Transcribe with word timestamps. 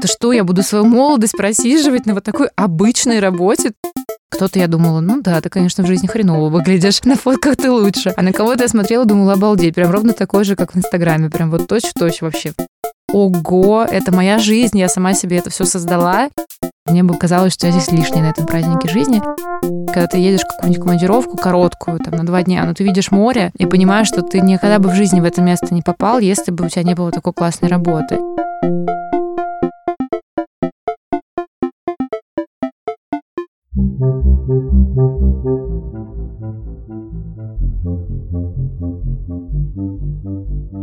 это 0.00 0.08
что, 0.08 0.32
я 0.32 0.44
буду 0.44 0.62
свою 0.62 0.86
молодость 0.86 1.36
просиживать 1.36 2.06
на 2.06 2.14
вот 2.14 2.24
такой 2.24 2.48
обычной 2.56 3.20
работе? 3.20 3.72
Кто-то 4.30 4.58
я 4.58 4.66
думала, 4.66 5.00
ну 5.00 5.20
да, 5.20 5.42
ты, 5.42 5.50
конечно, 5.50 5.84
в 5.84 5.86
жизни 5.86 6.06
хреново 6.06 6.48
выглядишь, 6.48 7.02
на 7.04 7.16
фотках 7.16 7.56
ты 7.56 7.70
лучше. 7.70 8.14
А 8.16 8.22
на 8.22 8.32
кого-то 8.32 8.62
я 8.62 8.68
смотрела, 8.68 9.04
думала, 9.04 9.34
обалдеть, 9.34 9.74
прям 9.74 9.90
ровно 9.90 10.14
такой 10.14 10.44
же, 10.44 10.56
как 10.56 10.74
в 10.74 10.78
Инстаграме, 10.78 11.28
прям 11.28 11.50
вот 11.50 11.68
точь-в-точь 11.68 12.22
вообще. 12.22 12.54
Ого, 13.12 13.84
это 13.84 14.14
моя 14.14 14.38
жизнь, 14.38 14.78
я 14.78 14.88
сама 14.88 15.12
себе 15.12 15.36
это 15.36 15.50
все 15.50 15.66
создала. 15.66 16.30
Мне 16.86 17.02
бы 17.02 17.14
казалось, 17.18 17.52
что 17.52 17.66
я 17.66 17.72
здесь 17.72 17.92
лишняя 17.92 18.22
на 18.22 18.30
этом 18.30 18.46
празднике 18.46 18.88
жизни. 18.88 19.20
Когда 19.92 20.06
ты 20.06 20.16
едешь 20.16 20.40
в 20.40 20.48
какую-нибудь 20.48 20.82
командировку 20.82 21.36
короткую, 21.36 21.98
там, 21.98 22.14
на 22.14 22.24
два 22.24 22.42
дня, 22.42 22.64
но 22.64 22.72
ты 22.72 22.84
видишь 22.84 23.10
море 23.10 23.50
и 23.58 23.66
понимаешь, 23.66 24.08
что 24.08 24.22
ты 24.22 24.40
никогда 24.40 24.78
бы 24.78 24.88
в 24.88 24.94
жизни 24.94 25.20
в 25.20 25.24
это 25.24 25.42
место 25.42 25.74
не 25.74 25.82
попал, 25.82 26.20
если 26.20 26.52
бы 26.52 26.64
у 26.64 26.68
тебя 26.70 26.84
не 26.84 26.94
было 26.94 27.10
такой 27.10 27.34
классной 27.34 27.68
работы. 27.68 28.18
Thank 33.76 34.00
you. 34.00 34.10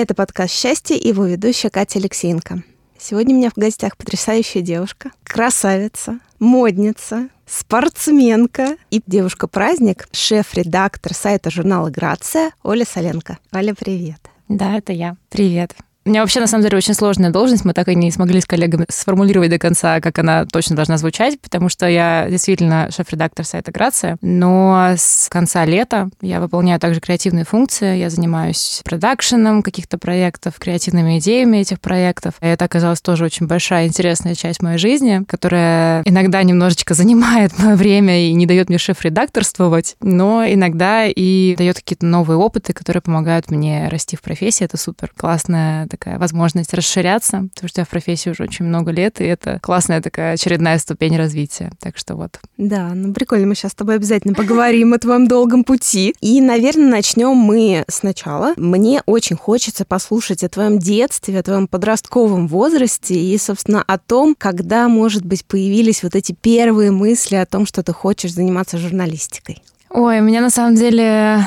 Это 0.00 0.14
подкаст 0.14 0.54
«Счастье» 0.54 0.96
и 0.96 1.08
его 1.08 1.26
ведущая 1.26 1.68
Катя 1.68 1.98
Алексеенко. 1.98 2.62
Сегодня 2.98 3.34
у 3.34 3.38
меня 3.38 3.50
в 3.50 3.58
гостях 3.58 3.98
потрясающая 3.98 4.62
девушка, 4.62 5.10
красавица, 5.24 6.20
модница, 6.38 7.28
спортсменка 7.46 8.78
и 8.90 9.02
девушка-праздник, 9.06 10.08
шеф-редактор 10.10 11.12
сайта 11.12 11.50
журнала 11.50 11.90
«Грация» 11.90 12.52
Оля 12.62 12.86
Соленко. 12.86 13.36
Оля, 13.52 13.74
привет. 13.74 14.20
Да, 14.48 14.78
это 14.78 14.94
я. 14.94 15.16
Привет. 15.28 15.74
У 16.06 16.08
меня 16.08 16.22
вообще, 16.22 16.40
на 16.40 16.46
самом 16.46 16.62
деле, 16.64 16.78
очень 16.78 16.94
сложная 16.94 17.28
должность. 17.30 17.66
Мы 17.66 17.74
так 17.74 17.88
и 17.88 17.94
не 17.94 18.10
смогли 18.10 18.40
с 18.40 18.46
коллегами 18.46 18.86
сформулировать 18.88 19.50
до 19.50 19.58
конца, 19.58 20.00
как 20.00 20.18
она 20.18 20.46
точно 20.46 20.74
должна 20.74 20.96
звучать, 20.96 21.38
потому 21.38 21.68
что 21.68 21.86
я 21.86 22.26
действительно 22.30 22.88
шеф-редактор 22.90 23.44
сайта 23.44 23.70
Грация. 23.70 24.16
Но 24.22 24.94
с 24.96 25.28
конца 25.28 25.66
лета 25.66 26.08
я 26.22 26.40
выполняю 26.40 26.80
также 26.80 27.00
креативные 27.00 27.44
функции. 27.44 27.98
Я 27.98 28.08
занимаюсь 28.08 28.80
продакшеном 28.82 29.62
каких-то 29.62 29.98
проектов, 29.98 30.54
креативными 30.58 31.18
идеями 31.18 31.58
этих 31.58 31.80
проектов. 31.80 32.34
И 32.40 32.46
это 32.46 32.64
оказалась 32.64 33.02
тоже 33.02 33.26
очень 33.26 33.46
большая 33.46 33.86
интересная 33.86 34.34
часть 34.34 34.62
моей 34.62 34.78
жизни, 34.78 35.22
которая 35.28 36.02
иногда 36.06 36.42
немножечко 36.42 36.94
занимает 36.94 37.58
мое 37.58 37.76
время 37.76 38.26
и 38.26 38.32
не 38.32 38.46
дает 38.46 38.70
мне 38.70 38.78
шеф-редакторствовать, 38.78 39.96
но 40.00 40.46
иногда 40.46 41.04
и 41.04 41.54
дает 41.56 41.76
какие-то 41.76 42.06
новые 42.06 42.38
опыты, 42.38 42.72
которые 42.72 43.02
помогают 43.02 43.50
мне 43.50 43.88
расти 43.88 44.16
в 44.16 44.22
профессии. 44.22 44.64
Это 44.64 44.78
супер 44.78 45.12
классная 45.14 45.89
такая 45.90 46.18
возможность 46.18 46.72
расширяться, 46.72 47.48
потому 47.54 47.68
что 47.68 47.82
я 47.82 47.84
в 47.84 47.88
профессии 47.88 48.30
уже 48.30 48.44
очень 48.44 48.64
много 48.64 48.90
лет, 48.90 49.20
и 49.20 49.24
это 49.24 49.58
классная 49.60 50.00
такая 50.00 50.34
очередная 50.34 50.78
ступень 50.78 51.16
развития. 51.16 51.72
Так 51.80 51.98
что 51.98 52.16
вот. 52.16 52.40
Да, 52.56 52.92
ну 52.94 53.12
прикольно, 53.12 53.46
мы 53.46 53.54
сейчас 53.54 53.72
с 53.72 53.74
тобой 53.74 53.96
обязательно 53.96 54.34
поговорим 54.34 54.94
о 54.94 54.98
твоем 54.98 55.26
долгом 55.26 55.64
пути. 55.64 56.14
И, 56.20 56.40
наверное, 56.40 56.88
начнем 56.90 57.36
мы 57.36 57.84
сначала. 57.88 58.54
Мне 58.56 59.02
очень 59.06 59.36
хочется 59.36 59.84
послушать 59.84 60.44
о 60.44 60.48
твоем 60.48 60.78
детстве, 60.78 61.38
о 61.38 61.42
твоем 61.42 61.66
подростковом 61.68 62.48
возрасте 62.48 63.14
и, 63.14 63.36
собственно, 63.36 63.82
о 63.82 63.98
том, 63.98 64.34
когда, 64.38 64.88
может 64.88 65.24
быть, 65.24 65.44
появились 65.44 66.02
вот 66.02 66.14
эти 66.14 66.32
первые 66.32 66.90
мысли 66.90 67.34
о 67.36 67.46
том, 67.46 67.66
что 67.66 67.82
ты 67.82 67.92
хочешь 67.92 68.32
заниматься 68.32 68.78
журналистикой. 68.78 69.62
Ой, 69.90 70.20
у 70.20 70.22
меня 70.22 70.40
на 70.40 70.50
самом 70.50 70.76
деле 70.76 71.44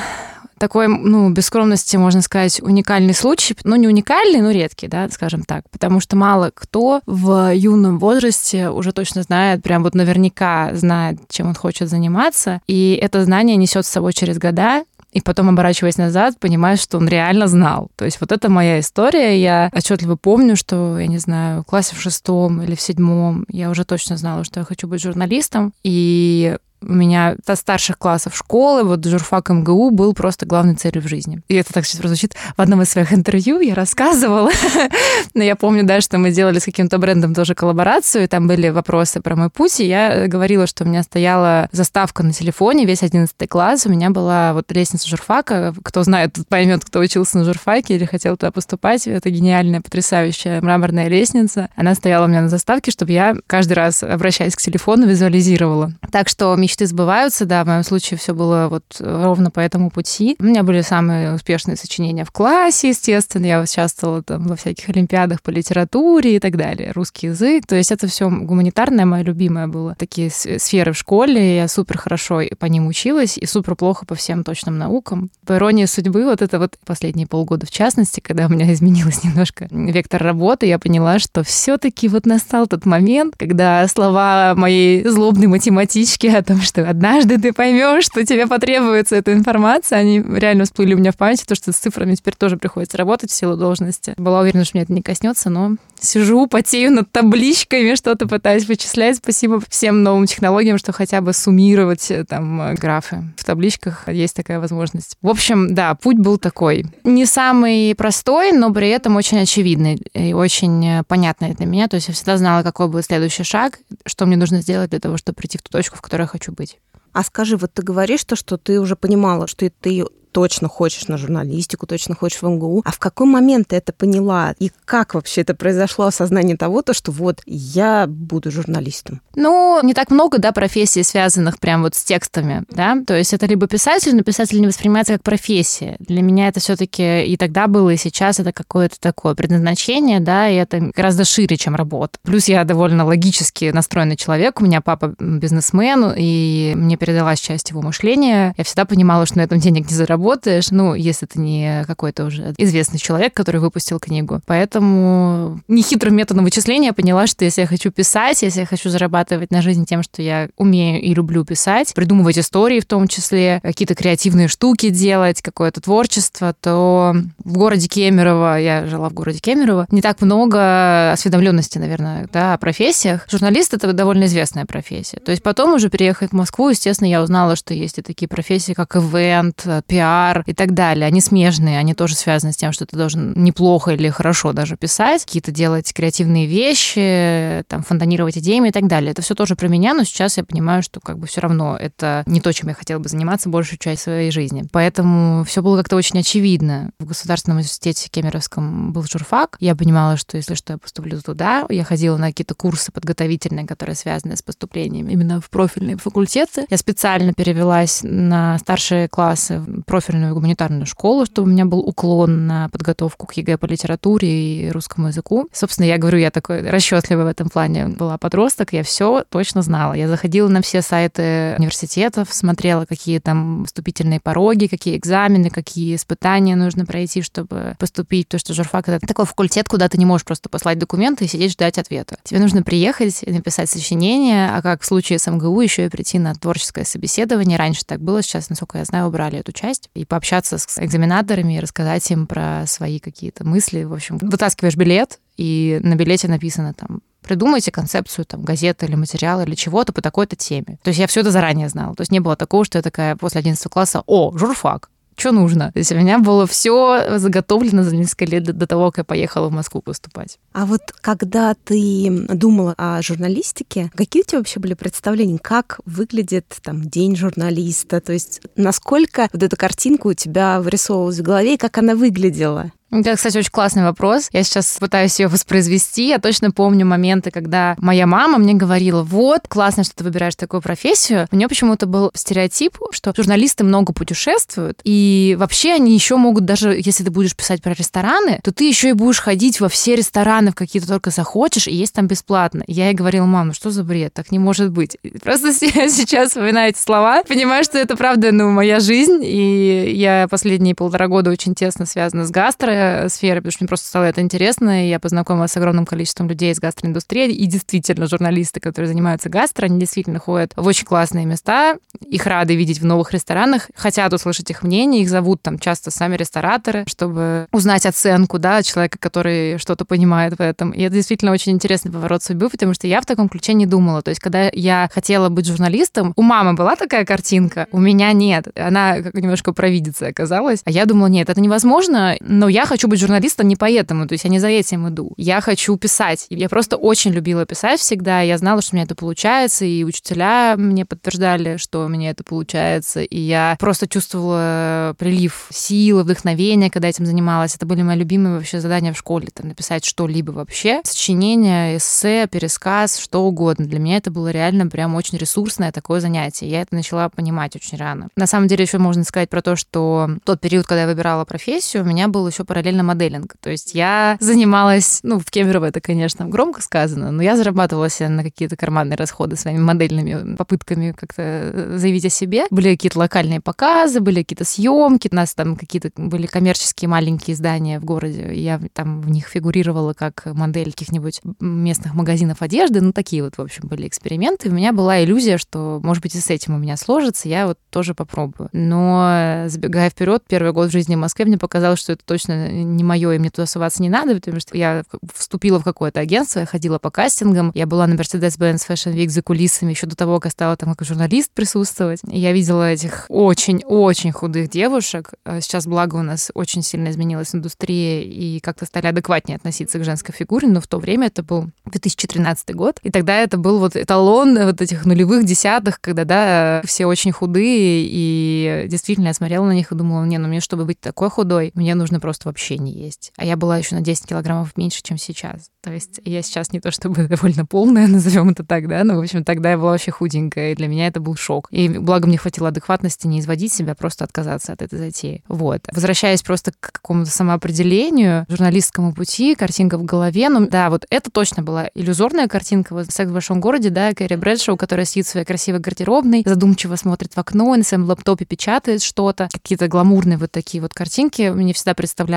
такой, 0.58 0.88
ну, 0.88 1.30
без 1.30 1.46
скромности, 1.46 1.96
можно 1.96 2.22
сказать, 2.22 2.60
уникальный 2.62 3.14
случай. 3.14 3.56
Ну, 3.64 3.76
не 3.76 3.88
уникальный, 3.88 4.40
но 4.40 4.50
редкий, 4.50 4.88
да, 4.88 5.08
скажем 5.10 5.42
так. 5.42 5.64
Потому 5.70 6.00
что 6.00 6.16
мало 6.16 6.50
кто 6.54 7.00
в 7.06 7.54
юном 7.54 7.98
возрасте 7.98 8.70
уже 8.70 8.92
точно 8.92 9.22
знает, 9.22 9.62
прям 9.62 9.82
вот 9.82 9.94
наверняка 9.94 10.70
знает, 10.74 11.18
чем 11.28 11.48
он 11.48 11.54
хочет 11.54 11.88
заниматься. 11.88 12.60
И 12.66 12.98
это 13.00 13.24
знание 13.24 13.56
несет 13.56 13.86
с 13.86 13.90
собой 13.90 14.12
через 14.12 14.38
года, 14.38 14.84
и 15.14 15.20
потом, 15.20 15.48
оборачиваясь 15.48 15.96
назад, 15.96 16.34
понимаешь, 16.40 16.80
что 16.80 16.98
он 16.98 17.08
реально 17.08 17.46
знал. 17.46 17.88
То 17.94 18.04
есть 18.04 18.20
вот 18.20 18.32
это 18.32 18.50
моя 18.50 18.80
история. 18.80 19.40
Я 19.40 19.70
отчетливо 19.72 20.16
помню, 20.16 20.56
что, 20.56 20.98
я 20.98 21.06
не 21.06 21.18
знаю, 21.18 21.62
в 21.62 21.66
классе 21.66 21.94
в 21.94 22.00
шестом 22.00 22.60
или 22.60 22.74
в 22.74 22.80
седьмом 22.80 23.44
я 23.48 23.70
уже 23.70 23.84
точно 23.84 24.16
знала, 24.16 24.42
что 24.42 24.58
я 24.58 24.66
хочу 24.66 24.88
быть 24.88 25.00
журналистом. 25.00 25.72
И 25.84 26.56
у 26.86 26.92
меня 26.92 27.36
со 27.46 27.56
старших 27.56 27.98
классов 27.98 28.36
школы, 28.36 28.84
вот 28.84 29.04
журфак 29.04 29.50
МГУ 29.50 29.90
был 29.90 30.14
просто 30.14 30.46
главной 30.46 30.74
целью 30.74 31.02
в 31.02 31.08
жизни. 31.08 31.40
И 31.48 31.54
это 31.54 31.72
так 31.72 31.86
сейчас 31.86 32.00
прозвучит. 32.00 32.34
В 32.56 32.60
одном 32.60 32.82
из 32.82 32.90
своих 32.90 33.12
интервью 33.12 33.60
я 33.60 33.74
рассказывала, 33.74 34.50
но 35.34 35.42
я 35.42 35.56
помню, 35.56 35.84
да, 35.84 36.00
что 36.00 36.18
мы 36.18 36.30
делали 36.30 36.58
с 36.58 36.64
каким-то 36.64 36.98
брендом 36.98 37.34
тоже 37.34 37.54
коллаборацию, 37.54 38.24
и 38.24 38.26
там 38.26 38.46
были 38.48 38.68
вопросы 38.68 39.20
про 39.20 39.36
мой 39.36 39.50
путь, 39.50 39.80
и 39.80 39.86
я 39.86 40.26
говорила, 40.26 40.66
что 40.66 40.84
у 40.84 40.86
меня 40.86 41.02
стояла 41.02 41.68
заставка 41.72 42.22
на 42.22 42.32
телефоне, 42.32 42.84
весь 42.84 43.02
11 43.02 43.34
класс, 43.48 43.86
у 43.86 43.90
меня 43.90 44.10
была 44.10 44.52
вот 44.52 44.70
лестница 44.72 45.08
журфака, 45.08 45.74
кто 45.82 46.02
знает, 46.02 46.34
тот 46.34 46.48
поймет, 46.48 46.84
кто 46.84 47.00
учился 47.00 47.38
на 47.38 47.44
журфаке 47.44 47.96
или 47.96 48.04
хотел 48.04 48.36
туда 48.36 48.50
поступать, 48.50 49.06
это 49.06 49.30
гениальная, 49.30 49.80
потрясающая 49.80 50.60
мраморная 50.60 51.08
лестница. 51.08 51.68
Она 51.76 51.94
стояла 51.94 52.24
у 52.24 52.28
меня 52.28 52.42
на 52.42 52.48
заставке, 52.48 52.90
чтобы 52.90 53.12
я 53.12 53.36
каждый 53.46 53.74
раз, 53.74 54.02
обращаясь 54.02 54.56
к 54.56 54.60
телефону, 54.60 55.06
визуализировала. 55.06 55.92
Так 56.10 56.28
что 56.28 56.54
мечта 56.56 56.73
мечты 56.74 56.86
сбываются, 56.86 57.44
да, 57.46 57.62
в 57.62 57.68
моем 57.68 57.84
случае 57.84 58.18
все 58.18 58.34
было 58.34 58.66
вот 58.68 58.82
ровно 58.98 59.50
по 59.52 59.60
этому 59.60 59.90
пути. 59.90 60.34
У 60.40 60.44
меня 60.44 60.64
были 60.64 60.80
самые 60.80 61.32
успешные 61.32 61.76
сочинения 61.76 62.24
в 62.24 62.32
классе, 62.32 62.88
естественно, 62.88 63.46
я 63.46 63.60
участвовала 63.60 64.22
там 64.24 64.48
во 64.48 64.56
всяких 64.56 64.88
олимпиадах 64.88 65.40
по 65.40 65.50
литературе 65.50 66.36
и 66.36 66.38
так 66.40 66.56
далее, 66.56 66.90
русский 66.92 67.28
язык, 67.28 67.66
то 67.66 67.76
есть 67.76 67.92
это 67.92 68.08
все 68.08 68.28
гуманитарное, 68.28 69.04
мое 69.04 69.22
любимое 69.22 69.68
было. 69.68 69.94
Такие 69.96 70.30
сферы 70.30 70.92
в 70.92 70.98
школе, 70.98 71.56
я 71.56 71.68
супер 71.68 71.98
хорошо 71.98 72.42
по 72.58 72.66
ним 72.66 72.88
училась 72.88 73.38
и 73.38 73.46
супер 73.46 73.76
плохо 73.76 74.04
по 74.04 74.16
всем 74.16 74.42
точным 74.42 74.76
наукам. 74.76 75.30
По 75.46 75.54
иронии 75.54 75.84
судьбы, 75.84 76.24
вот 76.24 76.42
это 76.42 76.58
вот 76.58 76.76
последние 76.84 77.28
полгода 77.28 77.66
в 77.66 77.70
частности, 77.70 78.18
когда 78.18 78.46
у 78.46 78.48
меня 78.48 78.72
изменилось 78.72 79.22
немножко 79.22 79.68
вектор 79.70 80.20
работы, 80.20 80.66
я 80.66 80.80
поняла, 80.80 81.20
что 81.20 81.44
все-таки 81.44 82.08
вот 82.08 82.26
настал 82.26 82.66
тот 82.66 82.84
момент, 82.84 83.36
когда 83.38 83.86
слова 83.86 84.54
моей 84.56 85.04
злобной 85.04 85.46
математички 85.46 86.26
о 86.26 86.42
том, 86.42 86.53
что 86.62 86.88
однажды 86.88 87.38
ты 87.38 87.52
поймешь, 87.52 88.04
что 88.04 88.24
тебе 88.24 88.46
потребуется 88.46 89.16
эта 89.16 89.32
информация. 89.32 89.98
Они 89.98 90.20
реально 90.20 90.64
всплыли 90.64 90.94
у 90.94 90.98
меня 90.98 91.12
в 91.12 91.16
памяти, 91.16 91.44
то, 91.44 91.54
что 91.54 91.72
с 91.72 91.76
цифрами 91.76 92.14
теперь 92.14 92.34
тоже 92.34 92.56
приходится 92.56 92.96
работать 92.96 93.30
в 93.30 93.34
силу 93.34 93.56
должности. 93.56 94.14
Была 94.16 94.40
уверена, 94.40 94.64
что 94.64 94.76
меня 94.76 94.84
это 94.84 94.92
не 94.92 95.02
коснется, 95.02 95.50
но 95.50 95.76
сижу, 96.00 96.46
потею 96.46 96.92
над 96.92 97.10
табличками, 97.10 97.94
что-то 97.94 98.26
пытаюсь 98.26 98.66
вычислять. 98.66 99.16
Спасибо 99.16 99.60
всем 99.68 100.02
новым 100.02 100.26
технологиям, 100.26 100.78
что 100.78 100.92
хотя 100.92 101.20
бы 101.20 101.32
суммировать 101.32 102.10
э, 102.10 102.24
там 102.24 102.60
э, 102.60 102.74
графы. 102.74 103.24
В 103.36 103.44
табличках 103.44 104.08
есть 104.08 104.36
такая 104.36 104.60
возможность. 104.60 105.16
В 105.22 105.28
общем, 105.28 105.74
да, 105.74 105.94
путь 105.94 106.18
был 106.18 106.38
такой. 106.38 106.86
Не 107.04 107.26
самый 107.26 107.94
простой, 107.94 108.52
но 108.52 108.72
при 108.72 108.88
этом 108.88 109.16
очень 109.16 109.40
очевидный 109.40 110.00
и 110.12 110.32
очень 110.32 110.86
э, 110.86 111.02
понятный 111.04 111.54
для 111.54 111.66
меня. 111.66 111.88
То 111.88 111.96
есть 111.96 112.08
я 112.08 112.14
всегда 112.14 112.36
знала, 112.36 112.62
какой 112.62 112.88
будет 112.88 113.04
следующий 113.06 113.44
шаг, 113.44 113.78
что 114.06 114.26
мне 114.26 114.36
нужно 114.36 114.60
сделать 114.60 114.90
для 114.90 115.00
того, 115.00 115.16
чтобы 115.16 115.36
прийти 115.36 115.58
в 115.58 115.62
ту 115.62 115.70
точку, 115.70 115.96
в 115.96 116.02
которой 116.02 116.22
я 116.22 116.26
хочу 116.26 116.43
быть. 116.52 116.80
А 117.12 117.22
скажи, 117.22 117.56
вот 117.56 117.72
ты 117.72 117.82
говоришь 117.82 118.24
то, 118.24 118.36
что 118.36 118.58
ты 118.58 118.80
уже 118.80 118.96
понимала, 118.96 119.46
что 119.46 119.70
ты 119.70 120.04
точно 120.34 120.68
хочешь 120.68 121.06
на 121.06 121.16
журналистику, 121.16 121.86
точно 121.86 122.16
хочешь 122.16 122.42
в 122.42 122.48
МГУ. 122.48 122.82
А 122.84 122.90
в 122.90 122.98
какой 122.98 123.28
момент 123.28 123.68
ты 123.68 123.76
это 123.76 123.92
поняла? 123.92 124.54
И 124.58 124.72
как 124.84 125.14
вообще 125.14 125.42
это 125.42 125.54
произошло 125.54 126.06
осознание 126.06 126.56
того, 126.56 126.82
то, 126.82 126.92
что 126.92 127.12
вот 127.12 127.40
я 127.46 128.06
буду 128.08 128.50
журналистом? 128.50 129.20
Ну, 129.36 129.80
не 129.84 129.94
так 129.94 130.10
много, 130.10 130.38
да, 130.38 130.50
профессий, 130.50 131.04
связанных 131.04 131.60
прям 131.60 131.82
вот 131.82 131.94
с 131.94 132.02
текстами, 132.02 132.64
да. 132.70 132.96
То 133.06 133.16
есть 133.16 133.32
это 133.32 133.46
либо 133.46 133.68
писатель, 133.68 134.16
но 134.16 134.24
писатель 134.24 134.60
не 134.60 134.66
воспринимается 134.66 135.12
как 135.12 135.22
профессия. 135.22 135.94
Для 136.00 136.20
меня 136.20 136.48
это 136.48 136.58
все 136.58 136.74
таки 136.74 137.22
и 137.22 137.36
тогда 137.36 137.68
было, 137.68 137.90
и 137.90 137.96
сейчас 137.96 138.40
это 138.40 138.52
какое-то 138.52 138.98
такое 138.98 139.36
предназначение, 139.36 140.18
да, 140.18 140.48
и 140.48 140.56
это 140.56 140.90
гораздо 140.96 141.24
шире, 141.24 141.56
чем 141.56 141.76
работа. 141.76 142.18
Плюс 142.24 142.48
я 142.48 142.64
довольно 142.64 143.04
логически 143.04 143.70
настроенный 143.72 144.16
человек. 144.16 144.60
У 144.60 144.64
меня 144.64 144.80
папа 144.80 145.14
бизнесмен, 145.20 146.12
и 146.16 146.72
мне 146.74 146.96
передалась 146.96 147.38
часть 147.38 147.70
его 147.70 147.82
мышления. 147.82 148.52
Я 148.56 148.64
всегда 148.64 148.84
понимала, 148.84 149.26
что 149.26 149.38
на 149.38 149.42
этом 149.42 149.60
денег 149.60 149.88
не 149.88 149.94
заработаю, 149.94 150.23
заработаешь, 150.24 150.70
ну, 150.70 150.94
если 150.94 151.26
ты 151.26 151.38
не 151.38 151.84
какой-то 151.86 152.24
уже 152.24 152.54
известный 152.56 152.98
человек, 152.98 153.34
который 153.34 153.60
выпустил 153.60 153.98
книгу. 153.98 154.40
Поэтому 154.46 155.60
нехитрым 155.68 156.16
методом 156.16 156.44
вычисления 156.44 156.88
я 156.88 156.92
поняла, 156.92 157.26
что 157.26 157.44
если 157.44 157.62
я 157.62 157.66
хочу 157.66 157.90
писать, 157.90 158.42
если 158.42 158.60
я 158.60 158.66
хочу 158.66 158.88
зарабатывать 158.88 159.50
на 159.50 159.60
жизнь 159.60 159.84
тем, 159.84 160.02
что 160.02 160.22
я 160.22 160.48
умею 160.56 161.02
и 161.02 161.14
люблю 161.14 161.44
писать, 161.44 161.92
придумывать 161.94 162.38
истории 162.38 162.80
в 162.80 162.86
том 162.86 163.06
числе, 163.06 163.60
какие-то 163.62 163.94
креативные 163.94 164.48
штуки 164.48 164.88
делать, 164.88 165.42
какое-то 165.42 165.80
творчество, 165.80 166.54
то 166.58 167.14
в 167.44 167.52
городе 167.52 167.88
Кемерово, 167.88 168.58
я 168.58 168.86
жила 168.86 169.10
в 169.10 169.12
городе 169.12 169.40
Кемерово, 169.40 169.86
не 169.90 170.00
так 170.00 170.22
много 170.22 171.12
осведомленности, 171.12 171.78
наверное, 171.78 172.28
да, 172.32 172.54
о 172.54 172.58
профессиях. 172.58 173.26
Журналист— 173.30 173.74
это 173.74 173.92
довольно 173.92 174.24
известная 174.24 174.64
профессия. 174.64 175.18
То 175.18 175.32
есть 175.32 175.42
потом 175.42 175.74
уже 175.74 175.90
переехать 175.90 176.30
в 176.30 176.34
Москву, 176.34 176.70
естественно, 176.70 177.08
я 177.08 177.22
узнала, 177.22 177.56
что 177.56 177.74
есть 177.74 177.98
и 177.98 178.02
такие 178.02 178.28
профессии, 178.28 178.72
как 178.72 178.96
ивент, 178.96 179.66
пиар 179.86 180.13
и 180.46 180.54
так 180.54 180.74
далее. 180.74 181.06
Они 181.06 181.20
смежные, 181.20 181.78
они 181.78 181.94
тоже 181.94 182.14
связаны 182.14 182.52
с 182.52 182.56
тем, 182.56 182.72
что 182.72 182.86
ты 182.86 182.96
должен 182.96 183.32
неплохо 183.36 183.92
или 183.92 184.08
хорошо 184.08 184.52
даже 184.52 184.76
писать, 184.76 185.24
какие-то 185.24 185.52
делать 185.52 185.92
креативные 185.92 186.46
вещи, 186.46 187.64
там, 187.68 187.82
фонтанировать 187.82 188.38
идеями 188.38 188.68
и 188.68 188.72
так 188.72 188.86
далее. 188.86 189.12
Это 189.12 189.22
все 189.22 189.34
тоже 189.34 189.56
про 189.56 189.68
меня, 189.68 189.94
но 189.94 190.04
сейчас 190.04 190.36
я 190.36 190.44
понимаю, 190.44 190.82
что 190.82 191.00
как 191.00 191.18
бы 191.18 191.26
все 191.26 191.40
равно 191.40 191.76
это 191.76 192.22
не 192.26 192.40
то, 192.40 192.52
чем 192.52 192.68
я 192.68 192.74
хотела 192.74 192.98
бы 192.98 193.08
заниматься 193.08 193.48
большую 193.48 193.78
часть 193.78 194.02
своей 194.02 194.30
жизни. 194.30 194.64
Поэтому 194.72 195.44
все 195.44 195.62
было 195.62 195.76
как-то 195.76 195.96
очень 195.96 196.18
очевидно. 196.18 196.90
В 196.98 197.06
Государственном 197.06 197.58
университете 197.58 198.08
Кемеровском 198.10 198.92
был 198.92 199.04
журфак. 199.04 199.56
Я 199.60 199.74
понимала, 199.74 200.16
что 200.16 200.36
если 200.36 200.54
что, 200.54 200.74
я 200.74 200.78
поступлю 200.78 201.20
туда. 201.20 201.66
Я 201.68 201.84
ходила 201.84 202.16
на 202.16 202.28
какие-то 202.28 202.54
курсы 202.54 202.92
подготовительные, 202.92 203.66
которые 203.66 203.96
связаны 203.96 204.36
с 204.36 204.42
поступлением 204.42 205.08
именно 205.08 205.40
в 205.40 205.50
профильные 205.50 205.96
факультеты. 205.96 206.66
Я 206.68 206.76
специально 206.76 207.32
перевелась 207.32 208.00
на 208.02 208.58
старшие 208.58 209.08
классы 209.08 209.58
в 209.58 209.82
профильную 210.04 210.34
гуманитарную 210.34 210.86
школу, 210.86 211.24
чтобы 211.24 211.48
у 211.48 211.52
меня 211.52 211.64
был 211.64 211.80
уклон 211.80 212.46
на 212.46 212.68
подготовку 212.68 213.26
к 213.26 213.32
ЕГЭ 213.34 213.56
по 213.56 213.66
литературе 213.66 214.66
и 214.66 214.70
русскому 214.70 215.08
языку. 215.08 215.48
Собственно, 215.52 215.86
я 215.86 215.96
говорю, 215.96 216.18
я 216.18 216.30
такой 216.30 216.68
расчетливый 216.68 217.24
в 217.24 217.28
этом 217.28 217.48
плане 217.48 217.88
была 217.88 218.18
подросток, 218.18 218.72
я 218.72 218.82
все 218.82 219.24
точно 219.28 219.62
знала. 219.62 219.94
Я 219.94 220.08
заходила 220.08 220.48
на 220.48 220.60
все 220.60 220.82
сайты 220.82 221.54
университетов, 221.58 222.32
смотрела, 222.32 222.84
какие 222.84 223.18
там 223.18 223.64
вступительные 223.64 224.20
пороги, 224.20 224.66
какие 224.66 224.96
экзамены, 224.96 225.48
какие 225.48 225.96
испытания 225.96 226.54
нужно 226.54 226.84
пройти, 226.84 227.22
чтобы 227.22 227.76
поступить, 227.78 228.28
потому 228.28 228.40
что 228.40 228.52
журфак— 228.52 228.88
это 228.90 229.06
такой 229.06 229.24
факультет, 229.24 229.68
куда 229.68 229.88
ты 229.88 229.96
не 229.96 230.04
можешь 230.04 230.26
просто 230.26 230.48
послать 230.50 230.78
документы 230.78 231.24
и 231.24 231.28
сидеть 231.28 231.52
ждать 231.52 231.78
ответа. 231.78 232.18
Тебе 232.24 232.40
нужно 232.40 232.62
приехать 232.62 233.22
и 233.22 233.32
написать 233.32 233.70
сочинение, 233.70 234.50
а 234.50 234.60
как 234.60 234.82
в 234.82 234.86
случае 234.86 235.18
с 235.18 235.30
МГУ 235.30 235.60
еще 235.60 235.86
и 235.86 235.88
прийти 235.88 236.18
на 236.18 236.34
творческое 236.34 236.84
собеседование. 236.84 237.56
Раньше 237.56 237.84
так 237.86 238.00
было, 238.00 238.22
сейчас, 238.22 238.50
насколько 238.50 238.78
я 238.78 238.84
знаю, 238.84 239.06
убрали 239.06 239.38
эту 239.38 239.52
часть. 239.52 239.88
И 239.94 240.04
пообщаться 240.04 240.58
с 240.58 240.78
экзаменаторами 240.78 241.56
и 241.56 241.60
рассказать 241.60 242.10
им 242.10 242.26
про 242.26 242.66
свои 242.66 242.98
какие-то 242.98 243.44
мысли. 243.44 243.84
В 243.84 243.92
общем, 243.92 244.18
вытаскиваешь 244.18 244.76
билет, 244.76 245.20
и 245.36 245.78
на 245.82 245.94
билете 245.94 246.28
написано 246.28 246.74
там 246.74 247.00
придумайте 247.24 247.72
концепцию 247.72 248.24
там 248.26 248.42
газеты 248.42 248.86
или 248.86 248.94
материала 248.94 249.42
или 249.42 249.54
чего-то 249.54 249.92
по 249.92 250.02
такой-то 250.02 250.36
теме. 250.36 250.78
То 250.82 250.88
есть 250.88 251.00
я 251.00 251.06
все 251.06 251.20
это 251.20 251.30
заранее 251.30 251.68
знала. 251.68 251.94
То 251.94 252.02
есть 252.02 252.12
не 252.12 252.20
было 252.20 252.36
такого, 252.36 252.64
что 252.64 252.78
я 252.78 252.82
такая 252.82 253.16
после 253.16 253.40
11 253.40 253.66
класса, 253.70 254.02
о, 254.06 254.36
журфак, 254.36 254.90
что 255.16 255.32
нужно. 255.32 255.72
То 255.72 255.78
есть 255.78 255.92
у 255.92 255.96
меня 255.96 256.18
было 256.18 256.46
все 256.46 257.18
заготовлено 257.18 257.82
за 257.82 257.94
несколько 257.94 258.24
лет 258.26 258.44
до 258.44 258.66
того, 258.66 258.90
как 258.90 258.98
я 258.98 259.04
поехала 259.04 259.48
в 259.48 259.52
Москву 259.52 259.80
поступать. 259.80 260.38
А 260.52 260.66
вот 260.66 260.82
когда 261.00 261.54
ты 261.54 262.26
думала 262.28 262.74
о 262.76 263.00
журналистике, 263.02 263.90
какие 263.94 264.22
у 264.22 264.26
тебя 264.26 264.38
вообще 264.38 264.60
были 264.60 264.74
представления, 264.74 265.38
как 265.38 265.80
выглядит 265.84 266.56
там 266.62 266.82
день 266.82 267.16
журналиста? 267.16 268.00
То 268.00 268.12
есть 268.12 268.40
насколько 268.56 269.28
вот 269.32 269.42
эта 269.42 269.56
картинка 269.56 270.08
у 270.08 270.14
тебя 270.14 270.60
вырисовывалась 270.60 271.18
в 271.18 271.22
голове 271.22 271.54
и 271.54 271.58
как 271.58 271.78
она 271.78 271.94
выглядела? 271.94 272.72
Это, 273.00 273.16
кстати, 273.16 273.38
очень 273.38 273.50
классный 273.50 273.82
вопрос. 273.82 274.28
Я 274.32 274.44
сейчас 274.44 274.76
пытаюсь 274.78 275.18
ее 275.18 275.28
воспроизвести. 275.28 276.08
Я 276.08 276.18
точно 276.18 276.52
помню 276.52 276.86
моменты, 276.86 277.30
когда 277.30 277.74
моя 277.78 278.06
мама 278.06 278.38
мне 278.38 278.54
говорила, 278.54 279.02
вот, 279.02 279.48
классно, 279.48 279.82
что 279.82 279.96
ты 279.96 280.04
выбираешь 280.04 280.36
такую 280.36 280.62
профессию. 280.62 281.26
У 281.32 281.36
нее 281.36 281.48
почему-то 281.48 281.86
был 281.86 282.10
стереотип, 282.14 282.78
что 282.92 283.12
журналисты 283.16 283.64
много 283.64 283.92
путешествуют, 283.92 284.80
и 284.84 285.36
вообще 285.38 285.72
они 285.72 285.94
еще 285.94 286.16
могут, 286.16 286.44
даже 286.44 286.70
если 286.70 287.04
ты 287.04 287.10
будешь 287.10 287.34
писать 287.34 287.62
про 287.62 287.72
рестораны, 287.72 288.40
то 288.42 288.52
ты 288.52 288.68
еще 288.68 288.90
и 288.90 288.92
будешь 288.92 289.20
ходить 289.20 289.60
во 289.60 289.68
все 289.68 289.96
рестораны, 289.96 290.52
в 290.52 290.54
какие 290.54 290.80
то 290.80 290.88
только 290.88 291.10
захочешь, 291.10 291.66
и 291.66 291.74
есть 291.74 291.94
там 291.94 292.06
бесплатно. 292.06 292.62
я 292.66 292.86
ей 292.86 292.94
говорила, 292.94 293.26
мам, 293.26 293.48
ну 293.48 293.54
что 293.54 293.70
за 293.70 293.82
бред, 293.82 294.14
так 294.14 294.30
не 294.30 294.38
может 294.38 294.70
быть. 294.70 294.96
Просто 295.22 295.52
сейчас 295.54 296.30
вспоминаю 296.30 296.70
эти 296.70 296.78
слова, 296.78 297.22
понимаю, 297.24 297.64
что 297.64 297.78
это 297.78 297.96
правда, 297.96 298.30
ну, 298.32 298.50
моя 298.50 298.80
жизнь, 298.80 299.20
и 299.22 299.92
я 299.94 300.28
последние 300.30 300.74
полтора 300.74 301.08
года 301.08 301.30
очень 301.30 301.54
тесно 301.54 301.86
связана 301.86 302.24
с 302.24 302.30
гастро, 302.30 302.83
сферы, 303.08 303.40
потому 303.40 303.52
что 303.52 303.64
мне 303.64 303.68
просто 303.68 303.88
стало 303.88 304.04
это 304.04 304.20
интересно, 304.20 304.84
и 304.84 304.88
я 304.88 304.98
познакомилась 305.00 305.52
с 305.52 305.56
огромным 305.56 305.86
количеством 305.86 306.28
людей 306.28 306.52
из 306.52 306.60
гастроиндустрии, 306.60 307.30
и 307.30 307.46
действительно 307.46 308.06
журналисты, 308.06 308.60
которые 308.60 308.88
занимаются 308.88 309.28
гастро, 309.28 309.66
они 309.66 309.78
действительно 309.78 310.18
ходят 310.18 310.52
в 310.56 310.66
очень 310.66 310.86
классные 310.86 311.26
места, 311.26 311.76
их 312.06 312.26
рады 312.26 312.54
видеть 312.54 312.80
в 312.80 312.84
новых 312.84 313.12
ресторанах, 313.12 313.70
хотят 313.74 314.12
услышать 314.12 314.50
их 314.50 314.62
мнение, 314.62 315.02
их 315.02 315.08
зовут 315.08 315.42
там 315.42 315.58
часто 315.58 315.90
сами 315.90 316.16
рестораторы, 316.16 316.84
чтобы 316.86 317.46
узнать 317.52 317.86
оценку, 317.86 318.38
да, 318.38 318.62
человека, 318.62 318.98
который 318.98 319.58
что-то 319.58 319.84
понимает 319.84 320.38
в 320.38 320.40
этом. 320.40 320.70
И 320.70 320.82
это 320.82 320.94
действительно 320.94 321.32
очень 321.32 321.52
интересный 321.52 321.92
поворот 321.92 322.22
судьбы, 322.22 322.48
потому 322.48 322.74
что 322.74 322.86
я 322.86 323.00
в 323.00 323.06
таком 323.06 323.28
ключе 323.28 323.54
не 323.54 323.66
думала. 323.66 324.02
То 324.02 324.10
есть, 324.10 324.20
когда 324.20 324.50
я 324.52 324.88
хотела 324.92 325.28
быть 325.28 325.46
журналистом, 325.46 326.12
у 326.16 326.22
мамы 326.22 326.54
была 326.54 326.76
такая 326.76 327.04
картинка, 327.04 327.66
у 327.72 327.78
меня 327.78 328.12
нет. 328.12 328.48
Она 328.58 329.02
как 329.02 329.14
немножко 329.14 329.52
провидица 329.52 330.08
оказалась. 330.08 330.60
А 330.64 330.70
я 330.70 330.86
думала, 330.86 331.06
нет, 331.06 331.30
это 331.30 331.40
невозможно, 331.40 332.16
но 332.20 332.48
я 332.48 332.66
хочу 332.74 332.88
быть 332.88 332.98
журналистом 332.98 333.46
не 333.46 333.54
поэтому, 333.54 334.08
то 334.08 334.14
есть 334.14 334.24
я 334.24 334.30
не 334.30 334.40
за 334.40 334.48
этим 334.48 334.88
иду. 334.88 335.14
Я 335.16 335.40
хочу 335.40 335.76
писать. 335.76 336.26
Я 336.28 336.48
просто 336.48 336.76
очень 336.76 337.12
любила 337.12 337.46
писать 337.46 337.78
всегда. 337.78 338.20
Я 338.20 338.36
знала, 338.36 338.62
что 338.62 338.72
у 338.72 338.76
меня 338.76 338.84
это 338.84 338.96
получается, 338.96 339.64
и 339.64 339.84
учителя 339.84 340.56
мне 340.56 340.84
подтверждали, 340.84 341.56
что 341.56 341.84
у 341.84 341.88
меня 341.88 342.10
это 342.10 342.24
получается. 342.24 343.02
И 343.02 343.20
я 343.20 343.56
просто 343.60 343.86
чувствовала 343.86 344.96
прилив 344.98 345.46
силы, 345.50 346.02
вдохновения, 346.02 346.68
когда 346.68 346.88
этим 346.88 347.06
занималась. 347.06 347.54
Это 347.54 347.64
были 347.64 347.82
мои 347.82 347.96
любимые 347.96 348.34
вообще 348.34 348.58
задания 348.58 348.92
в 348.92 348.98
школе, 348.98 349.28
там, 349.32 349.46
написать 349.46 349.84
что-либо 349.84 350.32
вообще. 350.32 350.80
Сочинение, 350.82 351.76
эссе, 351.76 352.26
пересказ, 352.26 352.98
что 352.98 353.22
угодно. 353.22 353.66
Для 353.66 353.78
меня 353.78 353.98
это 353.98 354.10
было 354.10 354.32
реально 354.32 354.66
прям 354.66 354.96
очень 354.96 355.16
ресурсное 355.16 355.70
такое 355.70 356.00
занятие. 356.00 356.48
Я 356.48 356.62
это 356.62 356.74
начала 356.74 357.08
понимать 357.08 357.54
очень 357.54 357.78
рано. 357.78 358.08
На 358.16 358.26
самом 358.26 358.48
деле 358.48 358.64
еще 358.64 358.78
можно 358.78 359.04
сказать 359.04 359.30
про 359.30 359.42
то, 359.42 359.54
что 359.54 360.10
тот 360.24 360.40
период, 360.40 360.66
когда 360.66 360.82
я 360.82 360.88
выбирала 360.88 361.24
профессию, 361.24 361.84
у 361.84 361.86
меня 361.86 362.08
был 362.08 362.26
еще 362.26 362.42
параллельно 362.54 362.84
моделинг. 362.84 363.34
То 363.40 363.50
есть 363.50 363.74
я 363.74 364.16
занималась, 364.20 365.00
ну, 365.02 365.18
в 365.18 365.24
Кемерово 365.24 365.66
это, 365.66 365.80
конечно, 365.80 366.26
громко 366.26 366.62
сказано, 366.62 367.10
но 367.10 367.20
я 367.20 367.36
зарабатывала 367.36 367.88
себе 367.88 368.08
на 368.08 368.22
какие-то 368.22 368.56
карманные 368.56 368.96
расходы 368.96 369.34
своими 369.34 369.58
модельными 369.58 370.36
попытками 370.36 370.92
как-то 370.92 371.22
э, 371.22 371.76
заявить 371.78 372.04
о 372.04 372.10
себе. 372.10 372.44
Были 372.50 372.70
какие-то 372.70 373.00
локальные 373.00 373.40
показы, 373.40 373.98
были 373.98 374.22
какие-то 374.22 374.44
съемки, 374.44 375.08
у 375.10 375.16
нас 375.16 375.34
там 375.34 375.56
какие-то 375.56 375.90
были 375.96 376.26
коммерческие 376.26 376.88
маленькие 376.88 377.34
здания 377.34 377.80
в 377.80 377.84
городе, 377.84 378.32
я 378.34 378.60
там 378.72 379.00
в 379.00 379.10
них 379.10 379.26
фигурировала 379.26 379.92
как 379.92 380.26
модель 380.26 380.70
каких-нибудь 380.70 381.22
местных 381.40 381.94
магазинов 381.94 382.40
одежды, 382.40 382.80
ну, 382.80 382.92
такие 382.92 383.24
вот, 383.24 383.36
в 383.36 383.40
общем, 383.40 383.66
были 383.66 383.88
эксперименты. 383.88 384.48
У 384.48 384.52
меня 384.52 384.72
была 384.72 385.02
иллюзия, 385.02 385.38
что, 385.38 385.80
может 385.82 386.04
быть, 386.04 386.14
и 386.14 386.20
с 386.20 386.30
этим 386.30 386.54
у 386.54 386.58
меня 386.58 386.76
сложится, 386.76 387.28
я 387.28 387.48
вот 387.48 387.58
тоже 387.70 387.94
попробую. 387.94 388.48
Но, 388.52 389.46
забегая 389.48 389.90
вперед, 389.90 390.22
первый 390.28 390.52
год 390.52 390.68
в 390.68 390.72
жизни 390.72 390.94
в 390.94 390.98
Москве 390.98 391.24
мне 391.24 391.36
показалось, 391.36 391.80
что 391.80 391.92
это 391.92 392.04
точно 392.04 392.43
не 392.50 392.84
мое, 392.84 393.12
и 393.12 393.18
мне 393.18 393.30
туда 393.30 393.46
соваться 393.46 393.82
не 393.82 393.88
надо, 393.88 394.14
потому 394.14 394.40
что 394.40 394.56
я 394.56 394.84
вступила 395.12 395.58
в 395.60 395.64
какое-то 395.64 396.00
агентство, 396.00 396.40
я 396.40 396.46
ходила 396.46 396.78
по 396.78 396.90
кастингам, 396.90 397.50
я 397.54 397.66
была 397.66 397.86
на 397.86 397.94
Mercedes-Benz 397.94 398.68
Fashion 398.68 398.94
Week 398.94 399.08
за 399.08 399.22
кулисами 399.22 399.70
еще 399.70 399.86
до 399.86 399.96
того, 399.96 400.20
как 400.20 400.32
стала 400.32 400.56
там 400.56 400.74
как 400.74 400.86
журналист 400.86 401.32
присутствовать. 401.32 402.00
Я 402.06 402.32
видела 402.32 402.70
этих 402.70 403.06
очень-очень 403.08 404.12
худых 404.12 404.50
девушек. 404.50 405.12
А 405.24 405.40
сейчас, 405.40 405.66
благо, 405.66 405.96
у 405.96 406.02
нас 406.02 406.30
очень 406.34 406.62
сильно 406.62 406.90
изменилась 406.90 407.34
индустрия, 407.34 408.02
и 408.02 408.40
как-то 408.40 408.66
стали 408.66 408.86
адекватнее 408.86 409.36
относиться 409.36 409.78
к 409.78 409.84
женской 409.84 410.14
фигуре, 410.14 410.48
но 410.48 410.60
в 410.60 410.66
то 410.66 410.78
время 410.78 411.08
это 411.08 411.22
был 411.22 411.50
2013 411.66 412.54
год, 412.54 412.78
и 412.82 412.90
тогда 412.90 413.16
это 413.16 413.36
был 413.36 413.58
вот 413.58 413.76
эталон 413.76 414.38
вот 414.44 414.60
этих 414.60 414.84
нулевых 414.84 415.24
десятых, 415.24 415.80
когда, 415.80 416.04
да, 416.04 416.62
все 416.64 416.86
очень 416.86 417.12
худые, 417.12 417.86
и 417.88 418.66
действительно 418.68 419.08
я 419.08 419.14
смотрела 419.14 419.44
на 419.46 419.52
них 419.52 419.72
и 419.72 419.74
думала, 419.74 420.04
не, 420.04 420.18
ну 420.18 420.28
мне, 420.28 420.40
чтобы 420.40 420.64
быть 420.64 420.80
такой 420.80 421.10
худой, 421.10 421.52
мне 421.54 421.74
нужно 421.74 422.00
просто 422.00 422.28
вообще 422.34 422.58
не 422.58 422.72
есть. 422.72 423.12
А 423.16 423.24
я 423.24 423.36
была 423.36 423.58
еще 423.58 423.76
на 423.76 423.80
10 423.80 424.06
килограммов 424.06 424.56
меньше, 424.56 424.82
чем 424.82 424.98
сейчас. 424.98 425.50
То 425.62 425.72
есть 425.72 426.00
я 426.04 426.20
сейчас 426.20 426.52
не 426.52 426.60
то 426.60 426.72
чтобы 426.72 427.04
довольно 427.08 427.46
полная, 427.46 427.86
назовем 427.88 428.30
это 428.30 428.44
так, 428.44 428.68
да, 428.68 428.82
но, 428.82 428.96
в 428.96 429.00
общем, 429.00 429.24
тогда 429.24 429.52
я 429.52 429.58
была 429.58 429.70
вообще 429.70 429.92
худенькая, 429.92 430.52
и 430.52 430.54
для 430.56 430.66
меня 430.66 430.88
это 430.88 431.00
был 431.00 431.14
шок. 431.14 431.46
И 431.50 431.68
благо 431.68 432.06
мне 432.08 432.18
хватило 432.18 432.48
адекватности 432.48 433.06
не 433.06 433.20
изводить 433.20 433.52
себя, 433.52 433.74
просто 433.76 434.04
отказаться 434.04 434.52
от 434.52 434.62
этой 434.62 434.78
затеи. 434.78 435.22
Вот. 435.28 435.62
Возвращаясь 435.72 436.22
просто 436.22 436.52
к 436.58 436.72
какому-то 436.72 437.10
самоопределению, 437.10 438.26
журналистскому 438.28 438.92
пути, 438.92 439.36
картинка 439.36 439.78
в 439.78 439.84
голове, 439.84 440.28
ну 440.28 440.48
да, 440.48 440.70
вот 440.70 440.86
это 440.90 441.10
точно 441.10 441.42
была 441.42 441.70
иллюзорная 441.74 442.26
картинка. 442.26 442.74
Вот 442.74 442.90
«Секс 442.90 443.10
в 443.10 443.14
большом 443.14 443.40
городе», 443.40 443.70
да, 443.70 443.94
Кэрри 443.94 444.16
Брэдшоу, 444.16 444.56
которая 444.56 444.86
сидит 444.86 445.06
в 445.06 445.10
своей 445.10 445.24
красивой 445.24 445.60
гардеробной, 445.60 446.24
задумчиво 446.26 446.74
смотрит 446.74 447.14
в 447.14 447.18
окно, 447.18 447.54
и 447.54 447.58
на 447.58 447.64
своем 447.64 447.84
лаптопе 447.84 448.24
печатает 448.24 448.82
что-то. 448.82 449.28
Какие-то 449.32 449.68
гламурные 449.68 450.18
вот 450.18 450.32
такие 450.32 450.60
вот 450.60 450.74
картинки. 450.74 451.30
Мне 451.30 451.52
всегда 451.52 451.74